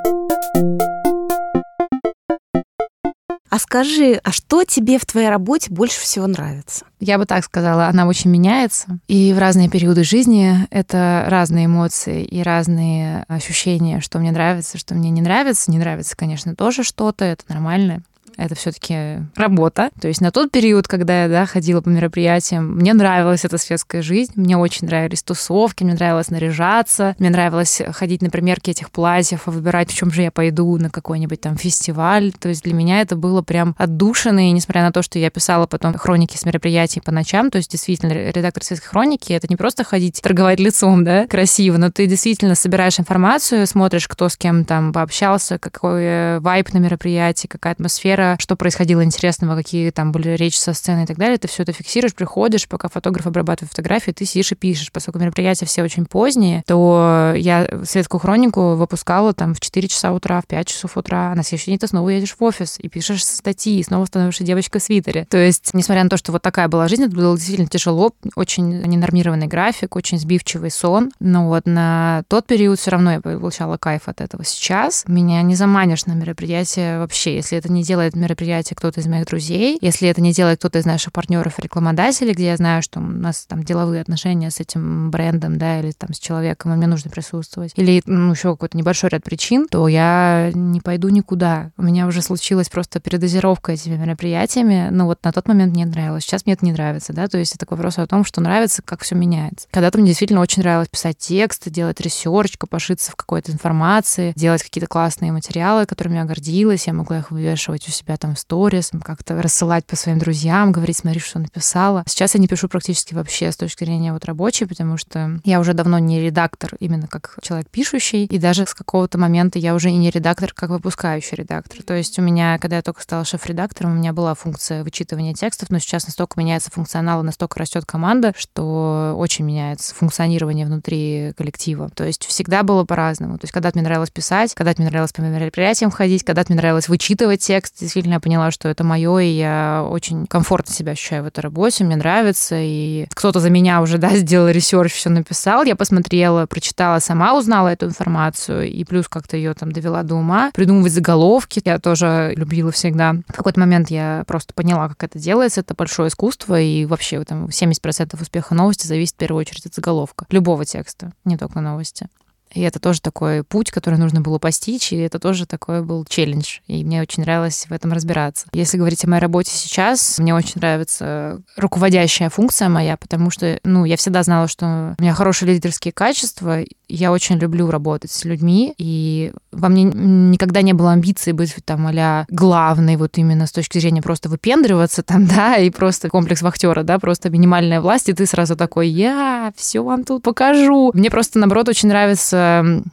А 3.54 3.58
скажи, 3.60 4.20
а 4.24 4.32
что 4.32 4.64
тебе 4.64 4.98
в 4.98 5.06
твоей 5.06 5.28
работе 5.28 5.70
больше 5.70 6.00
всего 6.00 6.26
нравится? 6.26 6.86
Я 6.98 7.18
бы 7.18 7.24
так 7.24 7.44
сказала, 7.44 7.86
она 7.86 8.08
очень 8.08 8.28
меняется. 8.28 8.98
И 9.06 9.32
в 9.32 9.38
разные 9.38 9.70
периоды 9.70 10.02
жизни 10.02 10.66
это 10.70 11.26
разные 11.28 11.66
эмоции 11.66 12.24
и 12.24 12.42
разные 12.42 13.24
ощущения, 13.28 14.00
что 14.00 14.18
мне 14.18 14.32
нравится, 14.32 14.76
что 14.76 14.96
мне 14.96 15.10
не 15.10 15.22
нравится. 15.22 15.70
Не 15.70 15.78
нравится, 15.78 16.16
конечно, 16.16 16.56
тоже 16.56 16.82
что-то, 16.82 17.24
это 17.24 17.44
нормально 17.48 18.02
это 18.36 18.54
все-таки 18.54 19.20
работа. 19.36 19.90
То 20.00 20.08
есть 20.08 20.20
на 20.20 20.30
тот 20.30 20.50
период, 20.50 20.88
когда 20.88 21.24
я 21.24 21.28
да, 21.28 21.46
ходила 21.46 21.80
по 21.80 21.88
мероприятиям, 21.88 22.76
мне 22.76 22.94
нравилась 22.94 23.44
эта 23.44 23.58
светская 23.58 24.02
жизнь, 24.02 24.32
мне 24.36 24.56
очень 24.56 24.86
нравились 24.86 25.22
тусовки, 25.22 25.84
мне 25.84 25.94
нравилось 25.94 26.30
наряжаться, 26.30 27.14
мне 27.18 27.30
нравилось 27.30 27.82
ходить 27.92 28.22
на 28.22 28.30
примерки 28.30 28.70
этих 28.70 28.90
платьев, 28.90 29.46
выбирать, 29.46 29.90
в 29.90 29.96
чем 29.96 30.10
же 30.10 30.22
я 30.22 30.30
пойду 30.30 30.76
на 30.76 30.90
какой-нибудь 30.90 31.40
там 31.40 31.56
фестиваль. 31.56 32.32
То 32.32 32.48
есть 32.48 32.62
для 32.64 32.74
меня 32.74 33.00
это 33.00 33.16
было 33.16 33.42
прям 33.42 33.74
отдушина, 33.78 34.48
и 34.48 34.52
несмотря 34.52 34.82
на 34.82 34.92
то, 34.92 35.02
что 35.02 35.18
я 35.18 35.30
писала 35.30 35.66
потом 35.66 35.94
хроники 35.94 36.36
с 36.36 36.44
мероприятий 36.44 37.00
по 37.00 37.12
ночам, 37.12 37.50
то 37.50 37.58
есть 37.58 37.70
действительно 37.70 38.12
редактор 38.12 38.62
светской 38.62 38.88
хроники, 38.88 39.32
это 39.32 39.46
не 39.48 39.56
просто 39.56 39.84
ходить 39.84 40.20
торговать 40.22 40.60
лицом, 40.60 41.04
да, 41.04 41.26
красиво, 41.26 41.76
но 41.76 41.90
ты 41.90 42.06
действительно 42.06 42.54
собираешь 42.54 42.98
информацию, 42.98 43.66
смотришь, 43.66 44.08
кто 44.08 44.28
с 44.28 44.36
кем 44.36 44.64
там 44.64 44.92
пообщался, 44.92 45.58
какой 45.58 46.38
вайп 46.40 46.72
на 46.72 46.78
мероприятии, 46.78 47.46
какая 47.46 47.72
атмосфера, 47.74 48.23
камера, 48.24 48.36
что 48.40 48.56
происходило 48.56 49.04
интересного, 49.04 49.56
какие 49.56 49.90
там 49.90 50.12
были 50.12 50.30
речи 50.30 50.56
со 50.56 50.72
сцены 50.72 51.04
и 51.04 51.06
так 51.06 51.16
далее. 51.16 51.38
Ты 51.38 51.48
все 51.48 51.62
это 51.62 51.72
фиксируешь, 51.72 52.14
приходишь, 52.14 52.68
пока 52.68 52.88
фотограф 52.88 53.26
обрабатывает 53.26 53.70
фотографии, 53.70 54.12
ты 54.12 54.24
сидишь 54.24 54.52
и 54.52 54.54
пишешь. 54.54 54.90
Поскольку 54.92 55.18
мероприятия 55.18 55.66
все 55.66 55.82
очень 55.82 56.06
поздние, 56.06 56.62
то 56.66 57.32
я 57.36 57.68
светскую 57.84 58.20
хронику 58.20 58.74
выпускала 58.74 59.32
там 59.32 59.54
в 59.54 59.60
4 59.60 59.88
часа 59.88 60.12
утра, 60.12 60.40
в 60.40 60.46
5 60.46 60.66
часов 60.66 60.96
утра. 60.96 61.32
А 61.32 61.34
на 61.34 61.42
следующий 61.42 61.70
день 61.72 61.78
ты 61.78 61.86
снова 61.86 62.08
едешь 62.08 62.36
в 62.38 62.42
офис 62.42 62.76
и 62.78 62.88
пишешь 62.88 63.24
статьи, 63.24 63.78
и 63.78 63.82
снова 63.82 64.04
становишься 64.06 64.44
девочкой 64.44 64.80
в 64.80 64.84
свитере. 64.84 65.26
То 65.30 65.38
есть, 65.38 65.70
несмотря 65.74 66.04
на 66.04 66.10
то, 66.10 66.16
что 66.16 66.32
вот 66.32 66.42
такая 66.42 66.68
была 66.68 66.88
жизнь, 66.88 67.04
это 67.04 67.14
было 67.14 67.36
действительно 67.36 67.68
тяжело, 67.68 68.12
очень 68.36 68.82
ненормированный 68.82 69.46
график, 69.46 69.96
очень 69.96 70.18
сбивчивый 70.18 70.70
сон. 70.70 71.12
Но 71.20 71.48
вот 71.48 71.66
на 71.66 72.24
тот 72.28 72.46
период 72.46 72.78
все 72.78 72.90
равно 72.90 73.12
я 73.12 73.20
получала 73.20 73.76
кайф 73.76 74.02
от 74.06 74.20
этого. 74.20 74.44
Сейчас 74.44 75.04
меня 75.06 75.42
не 75.42 75.54
заманишь 75.54 76.06
на 76.06 76.12
мероприятие 76.12 76.98
вообще, 76.98 77.36
если 77.36 77.58
это 77.58 77.70
не 77.70 77.82
делает 77.82 78.13
делает 78.14 78.16
мероприятие 78.16 78.76
кто-то 78.76 79.00
из 79.00 79.06
моих 79.06 79.26
друзей, 79.26 79.78
если 79.80 80.08
это 80.08 80.20
не 80.20 80.32
делает 80.32 80.58
кто-то 80.58 80.78
из 80.78 80.86
наших 80.86 81.12
партнеров 81.12 81.58
рекламодателей, 81.58 82.32
где 82.32 82.46
я 82.46 82.56
знаю, 82.56 82.82
что 82.82 83.00
у 83.00 83.02
нас 83.02 83.46
там 83.46 83.62
деловые 83.62 84.00
отношения 84.00 84.50
с 84.50 84.60
этим 84.60 85.10
брендом, 85.10 85.58
да, 85.58 85.80
или 85.80 85.92
там 85.92 86.12
с 86.12 86.18
человеком, 86.18 86.72
и 86.72 86.76
мне 86.76 86.86
нужно 86.86 87.10
присутствовать, 87.10 87.72
или 87.76 88.02
ну, 88.06 88.32
еще 88.32 88.52
какой-то 88.52 88.76
небольшой 88.76 89.10
ряд 89.10 89.24
причин, 89.24 89.66
то 89.68 89.88
я 89.88 90.50
не 90.54 90.80
пойду 90.80 91.08
никуда. 91.08 91.70
У 91.76 91.82
меня 91.82 92.06
уже 92.06 92.22
случилась 92.22 92.68
просто 92.68 93.00
передозировка 93.00 93.72
этими 93.72 93.96
мероприятиями, 93.96 94.88
но 94.90 95.06
вот 95.06 95.22
на 95.24 95.32
тот 95.32 95.48
момент 95.48 95.74
мне 95.74 95.86
нравилось. 95.86 96.24
Сейчас 96.24 96.46
мне 96.46 96.54
это 96.54 96.64
не 96.64 96.72
нравится, 96.72 97.12
да, 97.12 97.28
то 97.28 97.38
есть 97.38 97.54
это 97.54 97.66
вопрос 97.68 97.98
о 97.98 98.06
том, 98.06 98.24
что 98.24 98.40
нравится, 98.40 98.82
как 98.82 99.02
все 99.02 99.14
меняется. 99.14 99.68
Когда-то 99.70 99.98
мне 99.98 100.08
действительно 100.08 100.40
очень 100.40 100.62
нравилось 100.62 100.88
писать 100.88 101.18
тексты, 101.18 101.70
делать 101.70 102.00
research, 102.00 102.56
копошиться 102.64 103.12
в 103.12 103.16
какой-то 103.16 103.52
информации, 103.52 104.32
делать 104.36 104.62
какие-то 104.62 104.88
классные 104.88 105.32
материалы, 105.32 105.86
которыми 105.86 106.16
я 106.16 106.24
гордилась, 106.24 106.86
я 106.86 106.92
могла 106.92 107.18
их 107.18 107.30
вывешивать 107.30 107.86
у 107.88 107.90
себя 107.90 108.03
себя 108.04 108.16
там 108.16 108.34
в 108.34 108.38
stories, 108.38 108.90
как-то 109.02 109.40
рассылать 109.40 109.86
по 109.86 109.96
своим 109.96 110.18
друзьям, 110.18 110.72
говорить, 110.72 110.98
смотри, 110.98 111.20
что 111.20 111.38
написала. 111.38 112.04
Сейчас 112.06 112.34
я 112.34 112.40
не 112.40 112.48
пишу 112.48 112.68
практически 112.68 113.14
вообще 113.14 113.50
с 113.50 113.56
точки 113.56 113.84
зрения 113.84 114.12
вот 114.12 114.24
рабочей, 114.24 114.66
потому 114.66 114.96
что 114.96 115.40
я 115.44 115.58
уже 115.60 115.72
давно 115.72 115.98
не 115.98 116.20
редактор, 116.20 116.76
именно 116.80 117.08
как 117.08 117.38
человек 117.40 117.68
пишущий, 117.70 118.24
и 118.24 118.38
даже 118.38 118.66
с 118.66 118.74
какого-то 118.74 119.18
момента 119.18 119.58
я 119.58 119.74
уже 119.74 119.90
и 119.90 119.96
не 119.96 120.10
редактор, 120.10 120.52
как 120.54 120.70
выпускающий 120.70 121.36
редактор. 121.36 121.82
То 121.82 121.94
есть 121.94 122.18
у 122.18 122.22
меня, 122.22 122.58
когда 122.58 122.76
я 122.76 122.82
только 122.82 123.02
стала 123.02 123.24
шеф-редактором, 123.24 123.92
у 123.92 123.94
меня 123.94 124.12
была 124.12 124.34
функция 124.34 124.84
вычитывания 124.84 125.34
текстов, 125.34 125.70
но 125.70 125.78
сейчас 125.78 126.06
настолько 126.06 126.38
меняется 126.38 126.70
функционал, 126.70 127.22
настолько 127.22 127.58
растет 127.58 127.84
команда, 127.86 128.34
что 128.36 129.14
очень 129.16 129.44
меняется 129.44 129.94
функционирование 129.94 130.66
внутри 130.66 131.32
коллектива. 131.36 131.88
То 131.90 132.04
есть 132.04 132.26
всегда 132.26 132.62
было 132.62 132.84
по-разному. 132.84 133.38
То 133.38 133.44
есть 133.44 133.52
когда 133.52 133.70
мне 133.74 133.82
нравилось 133.82 134.10
писать, 134.10 134.54
когда 134.54 134.74
мне 134.76 134.88
нравилось 134.88 135.12
по 135.12 135.22
мероприятиям 135.22 135.90
ходить, 135.90 136.24
когда 136.24 136.44
мне 136.48 136.56
нравилось 136.56 136.88
вычитывать 136.88 137.40
текст, 137.40 137.82
действительно 137.94 138.14
я 138.14 138.20
поняла, 138.20 138.50
что 138.50 138.68
это 138.68 138.82
мое, 138.82 139.18
и 139.20 139.28
я 139.28 139.86
очень 139.88 140.26
комфортно 140.26 140.74
себя 140.74 140.92
ощущаю 140.92 141.22
в 141.22 141.26
этой 141.28 141.40
работе, 141.40 141.84
мне 141.84 141.94
нравится, 141.94 142.56
и 142.58 143.06
кто-то 143.14 143.38
за 143.38 143.50
меня 143.50 143.80
уже, 143.80 143.98
да, 144.04 144.16
сделал 144.16 144.48
research, 144.48 144.92
все 144.92 145.10
написал, 145.10 145.62
я 145.62 145.76
посмотрела, 145.76 146.46
прочитала, 146.46 146.98
сама 146.98 147.38
узнала 147.38 147.68
эту 147.68 147.86
информацию, 147.86 148.68
и 148.68 148.84
плюс 148.84 149.06
как-то 149.08 149.36
ее 149.36 149.54
там 149.54 149.70
довела 149.70 150.02
до 150.02 150.16
ума. 150.16 150.50
Придумывать 150.54 150.92
заголовки 150.92 151.62
я 151.64 151.78
тоже 151.78 152.32
любила 152.36 152.72
всегда. 152.72 153.14
В 153.28 153.32
какой-то 153.32 153.60
момент 153.60 153.90
я 153.90 154.24
просто 154.26 154.52
поняла, 154.54 154.88
как 154.88 155.04
это 155.04 155.20
делается, 155.20 155.60
это 155.60 155.74
большое 155.74 156.08
искусство, 156.08 156.60
и 156.60 156.86
вообще 156.86 157.22
там 157.22 157.46
70% 157.46 158.20
успеха 158.20 158.54
новости 158.56 158.88
зависит 158.88 159.14
в 159.14 159.18
первую 159.18 159.42
очередь 159.42 159.66
от 159.66 159.74
заголовка. 159.74 160.26
Любого 160.30 160.64
текста, 160.64 161.12
не 161.24 161.36
только 161.36 161.60
новости. 161.60 162.08
И 162.54 162.60
это 162.60 162.78
тоже 162.78 163.00
такой 163.00 163.42
путь, 163.42 163.70
который 163.70 163.98
нужно 163.98 164.20
было 164.20 164.38
постичь, 164.38 164.92
и 164.92 164.96
это 164.96 165.18
тоже 165.18 165.46
такой 165.46 165.82
был 165.82 166.04
челлендж. 166.04 166.58
И 166.66 166.84
мне 166.84 167.02
очень 167.02 167.22
нравилось 167.22 167.66
в 167.68 167.72
этом 167.72 167.92
разбираться. 167.92 168.46
Если 168.52 168.78
говорить 168.78 169.04
о 169.04 169.08
моей 169.08 169.20
работе 169.20 169.50
сейчас, 169.50 170.18
мне 170.18 170.34
очень 170.34 170.54
нравится 170.56 171.40
руководящая 171.56 172.30
функция 172.30 172.68
моя, 172.68 172.96
потому 172.96 173.30
что, 173.30 173.58
ну, 173.64 173.84
я 173.84 173.96
всегда 173.96 174.22
знала, 174.22 174.48
что 174.48 174.94
у 174.98 175.02
меня 175.02 175.14
хорошие 175.14 175.52
лидерские 175.52 175.92
качества, 175.92 176.60
я 176.88 177.12
очень 177.12 177.36
люблю 177.36 177.70
работать 177.70 178.10
с 178.10 178.24
людьми, 178.24 178.74
и 178.78 179.32
во 179.52 179.68
мне 179.68 179.84
никогда 179.84 180.62
не 180.62 180.72
было 180.72 180.92
амбиции 180.92 181.32
быть 181.32 181.54
там 181.64 181.86
а 181.86 182.24
главной, 182.28 182.96
вот 182.96 183.18
именно 183.18 183.46
с 183.46 183.52
точки 183.52 183.78
зрения 183.78 184.02
просто 184.02 184.28
выпендриваться 184.28 185.02
там, 185.02 185.26
да, 185.36 185.56
и 185.56 185.70
просто 185.70 186.08
комплекс 186.08 186.42
вахтера, 186.42 186.82
да, 186.82 186.98
просто 186.98 187.30
минимальная 187.30 187.80
власть, 187.80 188.08
и 188.08 188.12
ты 188.12 188.26
сразу 188.26 188.56
такой, 188.56 188.88
я 188.88 189.52
все 189.56 189.82
вам 189.82 190.04
тут 190.04 190.22
покажу. 190.22 190.90
Мне 190.94 191.10
просто, 191.10 191.38
наоборот, 191.38 191.68
очень 191.68 191.88
нравится 191.88 192.43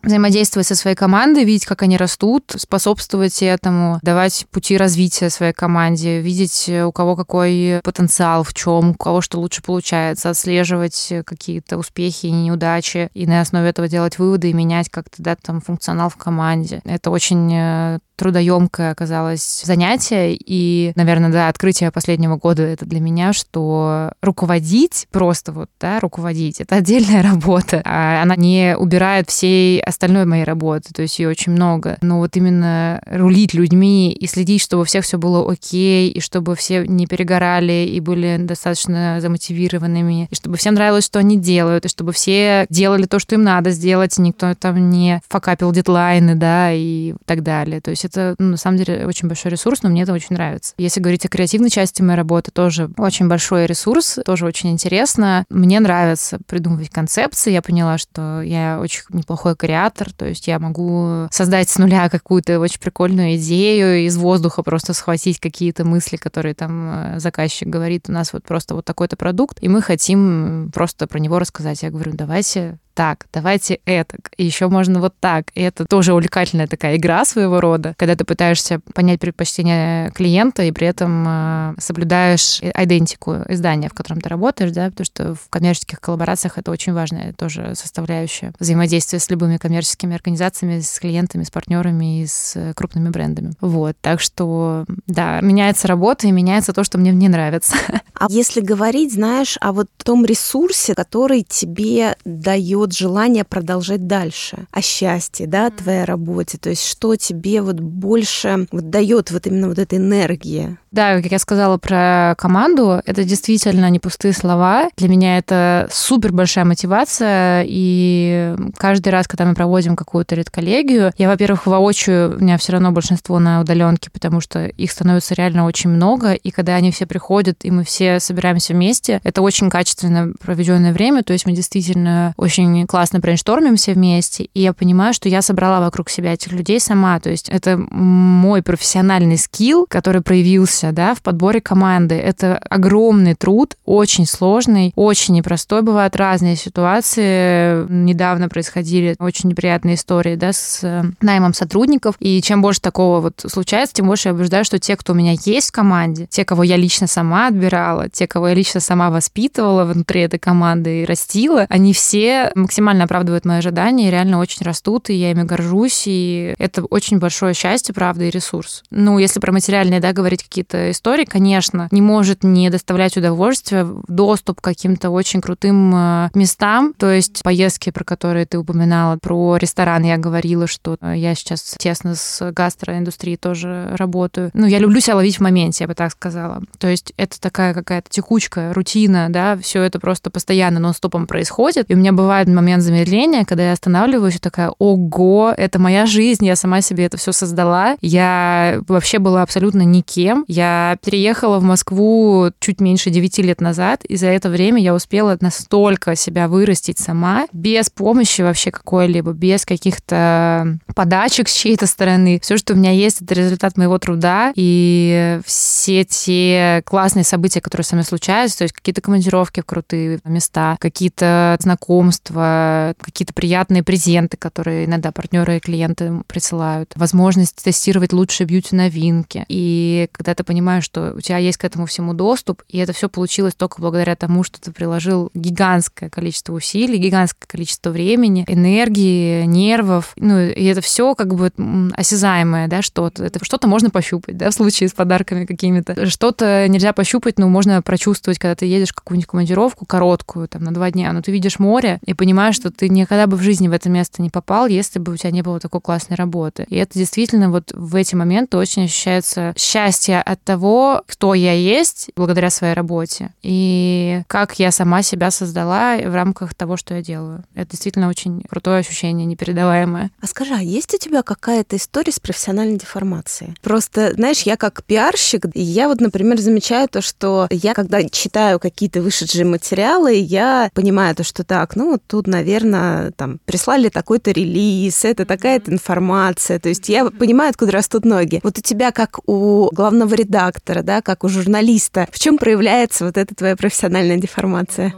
взаимодействовать 0.04 0.68
со 0.68 0.76
своей 0.76 0.96
командой, 0.96 1.44
видеть, 1.44 1.66
как 1.66 1.82
они 1.84 1.98
растут, 1.98 2.54
способствовать 2.58 3.42
этому, 3.42 4.00
давать 4.02 4.46
пути 4.52 4.78
развития 4.78 5.30
своей 5.30 5.54
команде, 5.54 6.20
видеть, 6.22 6.70
у 6.70 6.92
кого 6.92 7.16
какой 7.16 7.82
потенциал 7.84 8.44
в 8.44 8.54
чем, 8.54 8.92
у 8.92 8.94
кого 8.96 9.22
что 9.22 9.40
лучше 9.40 9.62
получается, 9.62 10.30
отслеживать 10.30 11.14
какие-то 11.26 11.78
успехи 11.78 12.28
и 12.28 12.32
неудачи, 12.32 13.10
и 13.14 13.26
на 13.26 13.42
основе 13.42 13.70
этого 13.70 13.88
делать 13.88 14.20
выводы 14.20 14.50
и 14.50 14.54
менять 14.54 14.90
как-то, 14.90 15.22
да, 15.22 15.36
там, 15.36 15.62
функционал 15.62 16.10
в 16.10 16.18
команде. 16.18 16.82
Это 16.86 17.10
очень 17.12 17.52
э, 17.54 18.00
трудоемкое 18.21 18.91
оказалось 18.91 19.63
занятие. 19.65 20.36
И, 20.36 20.91
наверное, 20.95 21.31
да, 21.31 21.47
открытие 21.47 21.89
последнего 21.89 22.38
года 22.38 22.62
это 22.62 22.86
для 22.86 22.99
меня, 22.99 23.34
что 23.34 24.12
руководить, 24.21 25.07
просто 25.12 25.51
вот, 25.51 25.71
да, 25.79 25.99
руководить, 25.99 26.62
это 26.62 26.75
отдельная 26.75 27.23
работа. 27.31 27.81
А 27.84 28.21
она 28.21 28.36
не 28.36 28.77
убирает 28.77 29.27
всей 29.31 29.81
остальной 29.81 30.25
моей 30.25 30.43
работы, 30.43 30.93
то 30.93 31.01
есть 31.01 31.17
ее 31.17 31.29
очень 31.29 31.53
много. 31.53 31.97
Но 32.03 32.19
вот 32.19 32.38
именно 32.38 33.01
рулить 33.07 33.55
людьми 33.55 34.13
и 34.13 34.27
следить, 34.27 34.62
чтобы 34.62 34.84
у 34.84 34.86
всех 34.86 35.03
все 35.03 35.17
было 35.17 35.51
окей, 35.51 36.12
и 36.12 36.19
чтобы 36.19 36.55
все 36.55 36.86
не 36.86 37.07
перегорали 37.07 37.89
и 37.91 37.99
были 37.99 38.38
достаточно 38.38 39.17
замотивированными, 39.19 40.27
и 40.29 40.36
чтобы 40.36 40.57
всем 40.57 40.75
нравилось, 40.75 41.05
что 41.05 41.17
они 41.17 41.39
делают, 41.39 41.86
и 41.86 41.89
чтобы 41.89 42.13
все 42.13 42.67
делали 42.69 43.07
то, 43.07 43.17
что 43.17 43.34
им 43.34 43.41
надо 43.41 43.71
сделать, 43.71 44.19
и 44.19 44.21
никто 44.21 44.53
там 44.53 44.91
не 44.91 45.23
факапил 45.27 45.71
дедлайны, 45.71 46.36
да, 46.36 46.71
и 46.71 47.15
так 47.25 47.41
далее. 47.41 47.81
То 47.81 47.89
есть 47.89 48.11
это, 48.12 48.36
ну, 48.38 48.52
на 48.52 48.58
самом 48.58 48.78
деле, 48.78 49.06
очень 49.06 49.28
большой 49.28 49.52
ресурс, 49.52 49.84
но 49.84 49.89
мне 49.89 50.04
это 50.04 50.13
очень 50.13 50.36
нравится. 50.36 50.74
Если 50.78 51.00
говорить 51.00 51.26
о 51.26 51.30
креативной 51.30 51.69
части 51.69 52.02
моей 52.02 52.17
работы, 52.17 52.52
тоже 52.52 52.89
очень 52.97 53.28
большой 53.28 53.65
ресурс, 53.65 54.19
тоже 54.26 54.45
очень 54.45 54.71
интересно. 54.71 55.45
Мне 55.50 55.80
нравится 55.80 56.39
придумывать 56.47 56.89
концепции. 56.89 57.52
Я 57.52 57.62
поняла, 57.62 57.97
что 57.97 58.41
я 58.41 58.80
очень 58.80 59.04
неплохой 59.10 59.56
креатор, 59.56 60.12
то 60.12 60.28
есть 60.28 60.47
я 60.47 60.60
могу 60.60 61.28
создать 61.32 61.69
с 61.69 61.78
нуля 61.78 62.10
какую-то 62.10 62.60
очень 62.60 62.80
прикольную 62.80 63.36
идею, 63.36 64.06
из 64.06 64.17
воздуха 64.17 64.63
просто 64.63 64.93
схватить 64.93 65.39
какие-то 65.39 65.86
мысли, 65.86 66.17
которые 66.17 66.54
там 66.54 67.15
э, 67.15 67.19
заказчик 67.19 67.67
говорит, 67.67 68.06
у 68.10 68.12
нас 68.12 68.34
вот 68.34 68.43
просто 68.43 68.76
вот 68.76 68.86
такой-то 68.86 69.15
продукт, 69.15 69.58
и 69.62 69.67
мы 69.67 69.82
хотим 69.82 70.71
просто 70.74 71.08
про 71.08 71.19
него 71.19 71.39
рассказать. 71.39 71.82
Я 71.84 71.89
говорю, 71.89 72.13
давайте 72.13 72.78
так, 73.02 73.26
давайте 73.34 73.80
это, 73.86 74.18
и 74.38 74.46
еще 74.46 74.68
можно 74.68 75.00
вот 75.00 75.16
так. 75.20 75.48
И 75.56 75.62
это 75.62 75.86
тоже 75.86 76.14
увлекательная 76.14 76.68
такая 76.68 76.98
игра 76.98 77.26
своего 77.26 77.60
рода, 77.60 77.96
когда 77.98 78.16
ты 78.16 78.26
пытаешься 78.26 78.80
понять 78.94 79.20
предпочтения 79.20 80.12
клиента 80.12 80.62
и 80.62 80.72
при 80.72 80.86
этом 80.86 81.26
э, 81.28 81.74
соблюдаешь 81.80 82.62
идентику 82.62 83.38
издания, 83.50 83.90
в 83.90 83.96
котором 83.96 84.22
ты 84.22 84.30
работаешь, 84.30 84.70
да, 84.70 84.92
потому 84.92 85.06
что 85.06 85.34
в 85.34 85.50
коммерческих 85.50 86.00
коллаборациях 86.00 86.60
это 86.60 86.70
очень 86.70 86.94
важная 86.94 87.34
тоже 87.34 87.74
составляющая 87.74 88.54
взаимодействия 88.60 89.18
с 89.18 89.28
любыми 89.32 89.58
коммерческими 89.58 90.14
организациями, 90.14 90.80
с 90.80 91.00
клиентами, 91.00 91.44
с 91.44 91.50
партнерами 91.50 92.22
и 92.22 92.28
с 92.28 92.72
крупными 92.76 93.10
брендами. 93.10 93.54
Вот, 93.62 93.98
так 94.02 94.20
что, 94.20 94.86
да, 95.08 95.42
меняется 95.42 95.88
работа 95.88 96.28
и 96.28 96.32
меняется 96.32 96.72
то, 96.72 96.84
что 96.84 97.00
мне 97.00 97.10
не 97.10 97.30
нравится. 97.30 97.76
А 98.14 98.28
если 98.30 98.62
говорить, 98.62 99.14
знаешь, 99.14 99.58
о 99.60 99.72
вот 99.72 99.88
том 99.98 100.24
ресурсе, 100.24 100.94
который 100.94 101.42
тебе 101.42 102.16
дает 102.24 102.90
вот 102.91 102.97
желание 102.97 103.43
продолжать 103.43 104.08
дальше, 104.08 104.65
о 104.71 104.82
счастье, 104.82 105.47
да, 105.47 105.67
о 105.67 105.71
твоей 105.71 106.04
работе, 106.04 106.58
то 106.58 106.69
есть 106.69 106.86
что 106.86 107.15
тебе 107.15 107.62
вот 107.62 107.80
больше 107.80 108.67
вот 108.71 108.89
дает 108.89 109.32
вот 109.32 109.47
именно 109.47 109.69
вот 109.69 109.80
эта 109.80 109.97
энергия. 109.97 110.77
Да, 110.91 111.21
как 111.21 111.32
я 111.32 111.39
сказала 111.39 111.77
про 111.77 112.36
команду, 112.38 113.01
это 113.06 113.23
действительно 113.23 113.89
не 113.89 113.99
пустые 113.99 114.34
слова. 114.34 114.89
Для 114.97 115.08
меня 115.08 115.38
это 115.38 115.88
супер 115.89 116.34
большая 116.34 116.65
мотивация, 116.65 117.63
и 117.65 118.56
каждый 118.77 119.10
раз, 119.10 119.27
когда 119.27 119.45
мы 119.45 119.56
проводим 119.56 119.95
какую-то 119.95 120.36
редколлегию, 120.36 121.13
я, 121.17 121.30
во-первых, 121.30 121.65
воочию, 121.65 122.36
у 122.36 122.43
меня 122.43 122.58
все 122.58 122.73
равно 122.73 122.91
большинство 122.91 123.39
на 123.39 123.62
удаленке, 123.62 124.10
потому 124.12 124.41
что 124.41 124.65
их 124.65 124.91
становится 124.91 125.34
реально 125.34 125.65
очень 125.65 125.89
много, 125.89 126.34
и 126.34 126.51
когда 126.51 126.75
они 126.75 126.91
все 126.91 127.06
приходят, 127.06 127.63
и 127.63 127.71
мы 127.71 127.86
все 127.86 128.19
собираемся 128.19 128.73
вместе, 128.73 129.21
это 129.23 129.41
очень 129.41 129.69
качественно 129.69 130.34
проведенное 130.41 130.91
время, 130.91 131.23
то 131.23 131.32
есть 131.32 131.45
мы 131.45 131.54
действительно 131.54 132.34
очень 132.36 132.70
классно 132.88 133.19
брейнштормим 133.19 133.75
все 133.75 133.93
вместе, 133.93 134.49
и 134.53 134.62
я 134.62 134.73
понимаю, 134.73 135.13
что 135.13 135.29
я 135.29 135.41
собрала 135.41 135.79
вокруг 135.79 136.10
себя 136.10 136.34
этих 136.34 136.51
людей 136.51 136.79
сама, 136.79 137.19
то 137.19 137.29
есть 137.29 137.49
это 137.49 137.77
мой 137.77 138.62
профессиональный 138.62 139.38
скилл, 139.38 139.86
который 139.89 140.21
проявился, 140.21 140.91
да, 140.91 141.13
в 141.13 141.21
подборе 141.21 141.62
команды. 141.62 142.15
Это 142.15 142.57
огромный 142.69 143.36
труд, 143.36 143.75
очень 143.86 144.25
сложный, 144.25 144.93
очень 144.95 145.36
непростой. 145.36 145.81
Бывают 145.81 146.15
разные 146.15 146.55
ситуации. 146.55 147.86
Недавно 147.89 148.49
происходили 148.49 149.15
очень 149.19 149.49
неприятные 149.49 149.95
истории, 149.95 150.36
да, 150.36 150.53
с 150.53 150.79
э, 150.84 151.03
наймом 151.21 151.53
сотрудников, 151.53 152.15
и 152.19 152.41
чем 152.41 152.62
больше 152.62 152.81
такого 152.81 153.21
вот 153.21 153.45
случается, 153.47 153.95
тем 153.95 154.07
больше 154.07 154.29
я 154.29 154.34
убеждаю, 154.34 154.65
что 154.65 154.79
те, 154.79 154.95
кто 154.95 155.13
у 155.13 155.15
меня 155.15 155.36
есть 155.45 155.69
в 155.69 155.71
команде, 155.71 156.27
те, 156.29 156.45
кого 156.45 156.63
я 156.63 156.77
лично 156.77 157.07
сама 157.07 157.47
отбирала, 157.47 158.10
те, 158.10 158.27
кого 158.27 158.49
я 158.49 158.53
лично 158.53 158.79
сама 158.79 159.10
воспитывала 159.10 159.86
внутри 159.86 160.21
этой 160.21 160.39
команды 160.39 161.01
и 161.01 161.05
растила, 161.05 161.65
они 161.69 161.93
все 161.93 162.51
максимально 162.62 163.06
оправдывают 163.06 163.45
мои 163.45 163.58
ожидания 163.58 164.08
и 164.08 164.12
реально 164.12 164.39
очень 164.39 164.65
растут, 164.65 165.10
и 165.10 165.13
я 165.13 165.32
ими 165.32 165.43
горжусь, 165.43 166.04
и 166.06 166.54
это 166.58 166.84
очень 166.84 167.19
большое 167.19 167.54
счастье, 167.54 167.93
правда, 167.93 168.26
и 168.26 168.30
ресурс. 168.30 168.84
Ну, 168.91 169.17
если 169.19 169.39
про 169.39 169.52
материальные, 169.52 170.00
да, 170.00 170.13
говорить 170.13 170.43
какие-то 170.43 170.91
истории, 170.91 171.26
конечно, 171.26 171.88
не 171.91 172.02
может 172.02 172.43
не 172.43 172.69
доставлять 172.69 173.17
удовольствия 173.17 173.88
доступ 174.08 174.62
к 174.62 174.63
каким-то 174.63 175.10
очень 175.10 175.41
крутым 175.41 175.93
э, 175.95 176.30
местам, 176.34 176.93
то 176.97 177.12
есть 177.12 177.41
поездки, 177.43 177.89
про 177.89 178.04
которые 178.04 178.45
ты 178.45 178.58
упоминала, 178.58 179.17
про 179.17 179.58
ресторан 179.58 180.04
я 180.04 180.17
говорила, 180.17 180.67
что 180.67 180.97
э, 181.02 181.15
я 181.17 181.36
сейчас 181.36 181.76
тесно 181.78 182.15
с 182.15 182.52
гастроиндустрией 182.52 183.38
тоже 183.38 183.89
работаю. 183.95 184.52
Ну, 184.54 184.67
я 184.67 184.80
люблю 184.80 185.00
себя 185.00 185.15
ловить 185.15 185.38
в 185.38 185.41
моменте, 185.41 185.84
я 185.84 185.88
бы 185.88 185.95
так 185.95 186.12
сказала. 186.12 186.62
То 186.78 186.88
есть 186.88 187.13
это 187.17 187.39
такая 187.41 187.74
какая-то 187.74 188.10
текучка, 188.10 188.74
рутина, 188.74 189.28
да, 189.30 189.58
все 189.58 189.82
это 189.82 190.00
просто 190.00 190.30
постоянно 190.30 190.80
нон-стопом 190.80 191.28
происходит, 191.28 191.89
и 191.89 191.95
у 191.95 191.97
меня 191.97 192.12
меня 192.12 192.19
бывает 192.52 192.62
момент 192.62 192.84
замедления, 192.84 193.46
когда 193.46 193.64
я 193.64 193.72
останавливаюсь 193.74 194.36
и 194.36 194.40
такая, 194.40 194.72
ого, 194.78 195.54
это 195.56 195.80
моя 195.80 196.06
жизнь, 196.06 196.46
я 196.46 196.56
сама 196.56 196.82
себе 196.82 197.06
это 197.06 197.18
все 197.18 197.32
создала. 197.32 197.96
Я 198.02 198.82
вообще 198.88 199.20
была 199.20 199.42
абсолютно 199.42 199.82
никем. 199.82 200.46
Я 200.48 200.98
переехала 201.04 201.60
в 201.60 201.64
Москву 201.64 202.52
чуть 202.60 202.80
меньше 202.80 203.10
9 203.10 203.40
лет 203.40 203.62
назад, 203.62 204.06
и 204.06 204.16
за 204.16 204.28
это 204.28 204.50
время 204.50 204.82
я 204.82 204.94
успела 204.94 205.38
настолько 205.42 206.16
себя 206.16 206.48
вырастить 206.48 207.00
сама, 207.00 207.48
без 207.52 207.90
помощи 207.90 208.42
вообще 208.42 208.72
какой-либо, 208.72 209.32
без 209.34 209.66
каких-то 209.66 210.78
подачек 210.96 211.48
с 211.48 211.54
чьей-то 211.54 211.88
стороны. 211.88 212.40
Все, 212.42 212.58
что 212.58 212.74
у 212.74 212.78
меня 212.78 212.92
есть, 212.92 213.22
это 213.22 213.34
результат 213.34 213.78
моего 213.78 213.98
труда, 213.98 214.52
и 214.56 215.40
все 215.46 216.04
те 216.04 216.82
классные 216.86 217.24
события, 217.24 217.62
которые 217.62 217.86
со 217.86 217.96
мной 217.96 218.06
случаются, 218.06 218.60
то 218.60 218.64
есть 218.64 218.74
какие-то 218.74 219.02
командировки 219.02 219.62
в 219.62 219.66
крутые 219.66 220.20
места, 220.26 220.78
какие-то 220.80 221.58
знакомые 221.60 222.12
знакомства, 222.41 222.95
какие-то 223.01 223.34
приятные 223.34 223.84
презенты, 223.84 224.38
которые 224.38 224.86
иногда 224.86 225.12
партнеры 225.12 225.58
и 225.58 225.60
клиенты 225.60 226.21
присылают, 226.27 226.93
возможность 226.95 227.63
тестировать 227.63 228.13
лучшие 228.13 228.47
бьюти-новинки. 228.47 229.45
И 229.47 230.08
когда 230.12 230.34
ты 230.34 230.43
понимаешь, 230.43 230.84
что 230.84 231.13
у 231.15 231.21
тебя 231.21 231.38
есть 231.38 231.58
к 231.58 231.65
этому 231.65 231.86
всему 231.86 232.13
доступ, 232.13 232.63
и 232.69 232.77
это 232.77 232.93
все 232.93 233.10
получилось 233.10 233.56
только 233.56 233.82
благодаря 233.82 234.15
тому, 234.15 234.43
что 234.43 234.60
ты 234.60 234.71
приложил 234.71 235.32
гигантское 235.34 236.10
количество 236.10 236.54
усилий, 236.54 236.97
гигантское 236.97 237.47
количество 237.47 237.89
времени, 237.89 238.45
энергии, 238.47 239.45
нервов, 239.45 240.13
ну, 240.17 240.39
и 240.39 240.63
это 240.65 240.82
все 240.82 241.15
как 241.15 241.34
бы 241.36 241.51
осязаемое, 241.95 242.67
да, 242.67 242.82
что-то. 242.82 243.23
Это 243.23 243.43
что-то 243.43 243.67
можно 243.67 243.89
пощупать, 243.89 244.38
да, 244.38 244.49
в 244.49 244.54
случае 244.54 244.89
с 244.89 244.93
подарками 244.93 245.45
какими-то. 245.45 246.06
Что-то 246.10 246.67
нельзя 246.67 246.93
пощупать, 246.93 247.39
но 247.39 247.47
можно 247.47 247.82
прочувствовать, 247.82 248.39
когда 248.39 248.56
ты 248.56 248.65
едешь 248.65 248.89
в 248.89 248.95
какую-нибудь 248.95 249.27
командировку 249.27 249.86
короткую, 249.86 250.47
там, 250.47 250.63
на 250.63 250.73
два 250.73 250.91
дня, 250.91 251.12
но 251.13 251.21
ты 251.21 251.32
видишь 251.32 251.60
море, 251.60 251.99
и 252.06 252.13
понимаешь, 252.13 252.31
понимаешь, 252.32 252.56
что 252.56 252.72
ты 252.72 252.88
никогда 252.88 253.28
бы 253.28 253.36
в 253.36 253.41
жизни 253.41 253.67
в 253.67 253.74
это 253.74 253.89
место 253.89 254.22
не 254.22 254.30
попал, 254.30 254.67
если 254.67 255.00
бы 255.00 255.12
у 255.12 255.17
тебя 255.17 255.32
не 255.32 255.41
было 255.41 255.60
такой 255.60 255.82
классной 255.82 256.15
работы. 256.15 256.65
И 256.70 256.78
это 256.78 256.98
действительно 256.98 257.52
вот 257.52 257.74
в 257.74 257.94
эти 257.94 258.15
моменты 258.15 258.56
очень 258.56 258.86
ощущается 258.86 259.54
счастье 259.58 260.22
от 260.22 260.41
того, 260.41 261.04
кто 261.08 261.34
я 261.34 261.52
есть 261.52 262.10
благодаря 262.15 262.50
своей 262.50 262.74
работе 262.74 263.34
и 263.41 264.22
как 264.28 264.60
я 264.60 264.72
сама 264.72 265.02
себя 265.04 265.30
создала 265.30 265.98
в 265.98 266.15
рамках 266.15 266.54
того, 266.54 266.78
что 266.78 266.94
я 266.94 267.02
делаю. 267.02 267.44
Это 267.54 267.72
действительно 267.72 268.08
очень 268.08 268.41
крутое 268.50 268.80
ощущение, 268.80 269.26
непередаваемое. 269.26 270.10
А 270.22 270.28
скажи, 270.28 270.54
а 270.54 270.62
есть 270.62 270.94
у 270.94 270.98
тебя 270.98 271.24
какая-то 271.24 271.76
история 271.76 272.13
с 272.13 272.20
профессиональной 272.22 272.78
деформацией? 272.78 273.56
Просто, 273.62 274.13
знаешь, 274.13 274.44
я 274.44 274.56
как 274.56 274.86
пиарщик, 274.86 275.48
я 275.54 275.89
вот, 275.89 276.00
например, 276.00 276.39
замечаю 276.39 276.88
то, 276.88 277.02
что 277.02 277.48
я, 277.50 277.74
когда 277.74 278.02
читаю 278.08 278.58
какие-то 278.58 279.02
вышедшие 279.02 279.44
материалы, 279.44 280.13
я 280.13 280.70
понимаю 280.74 281.13
то, 281.13 281.26
что 281.26 281.44
так, 281.44 281.76
ну 281.76 281.91
вот 281.91 282.02
тут, 282.08 282.20
наверное, 282.27 283.12
там 283.12 283.39
прислали 283.45 283.89
такой-то 283.89 284.31
релиз, 284.31 285.05
это 285.05 285.25
такая-то 285.25 285.71
информация. 285.71 286.60
То 286.60 286.69
есть 286.69 286.89
я 286.89 287.05
понимаю, 287.05 287.51
откуда 287.51 287.71
растут 287.71 288.05
ноги. 288.05 288.39
Вот 288.43 288.57
у 288.57 288.62
тебя, 288.62 288.91
как 288.91 289.19
у 289.27 289.69
главного 289.71 290.13
редактора, 290.13 290.81
да, 290.81 291.01
как 291.01 291.23
у 291.23 291.29
журналиста, 291.29 292.07
в 292.12 292.19
чем 292.19 292.38
проявляется 292.38 293.05
вот 293.05 293.17
эта 293.17 293.36
твоя 293.36 293.55
профессиональная 293.55 294.17
деформация? 294.17 294.93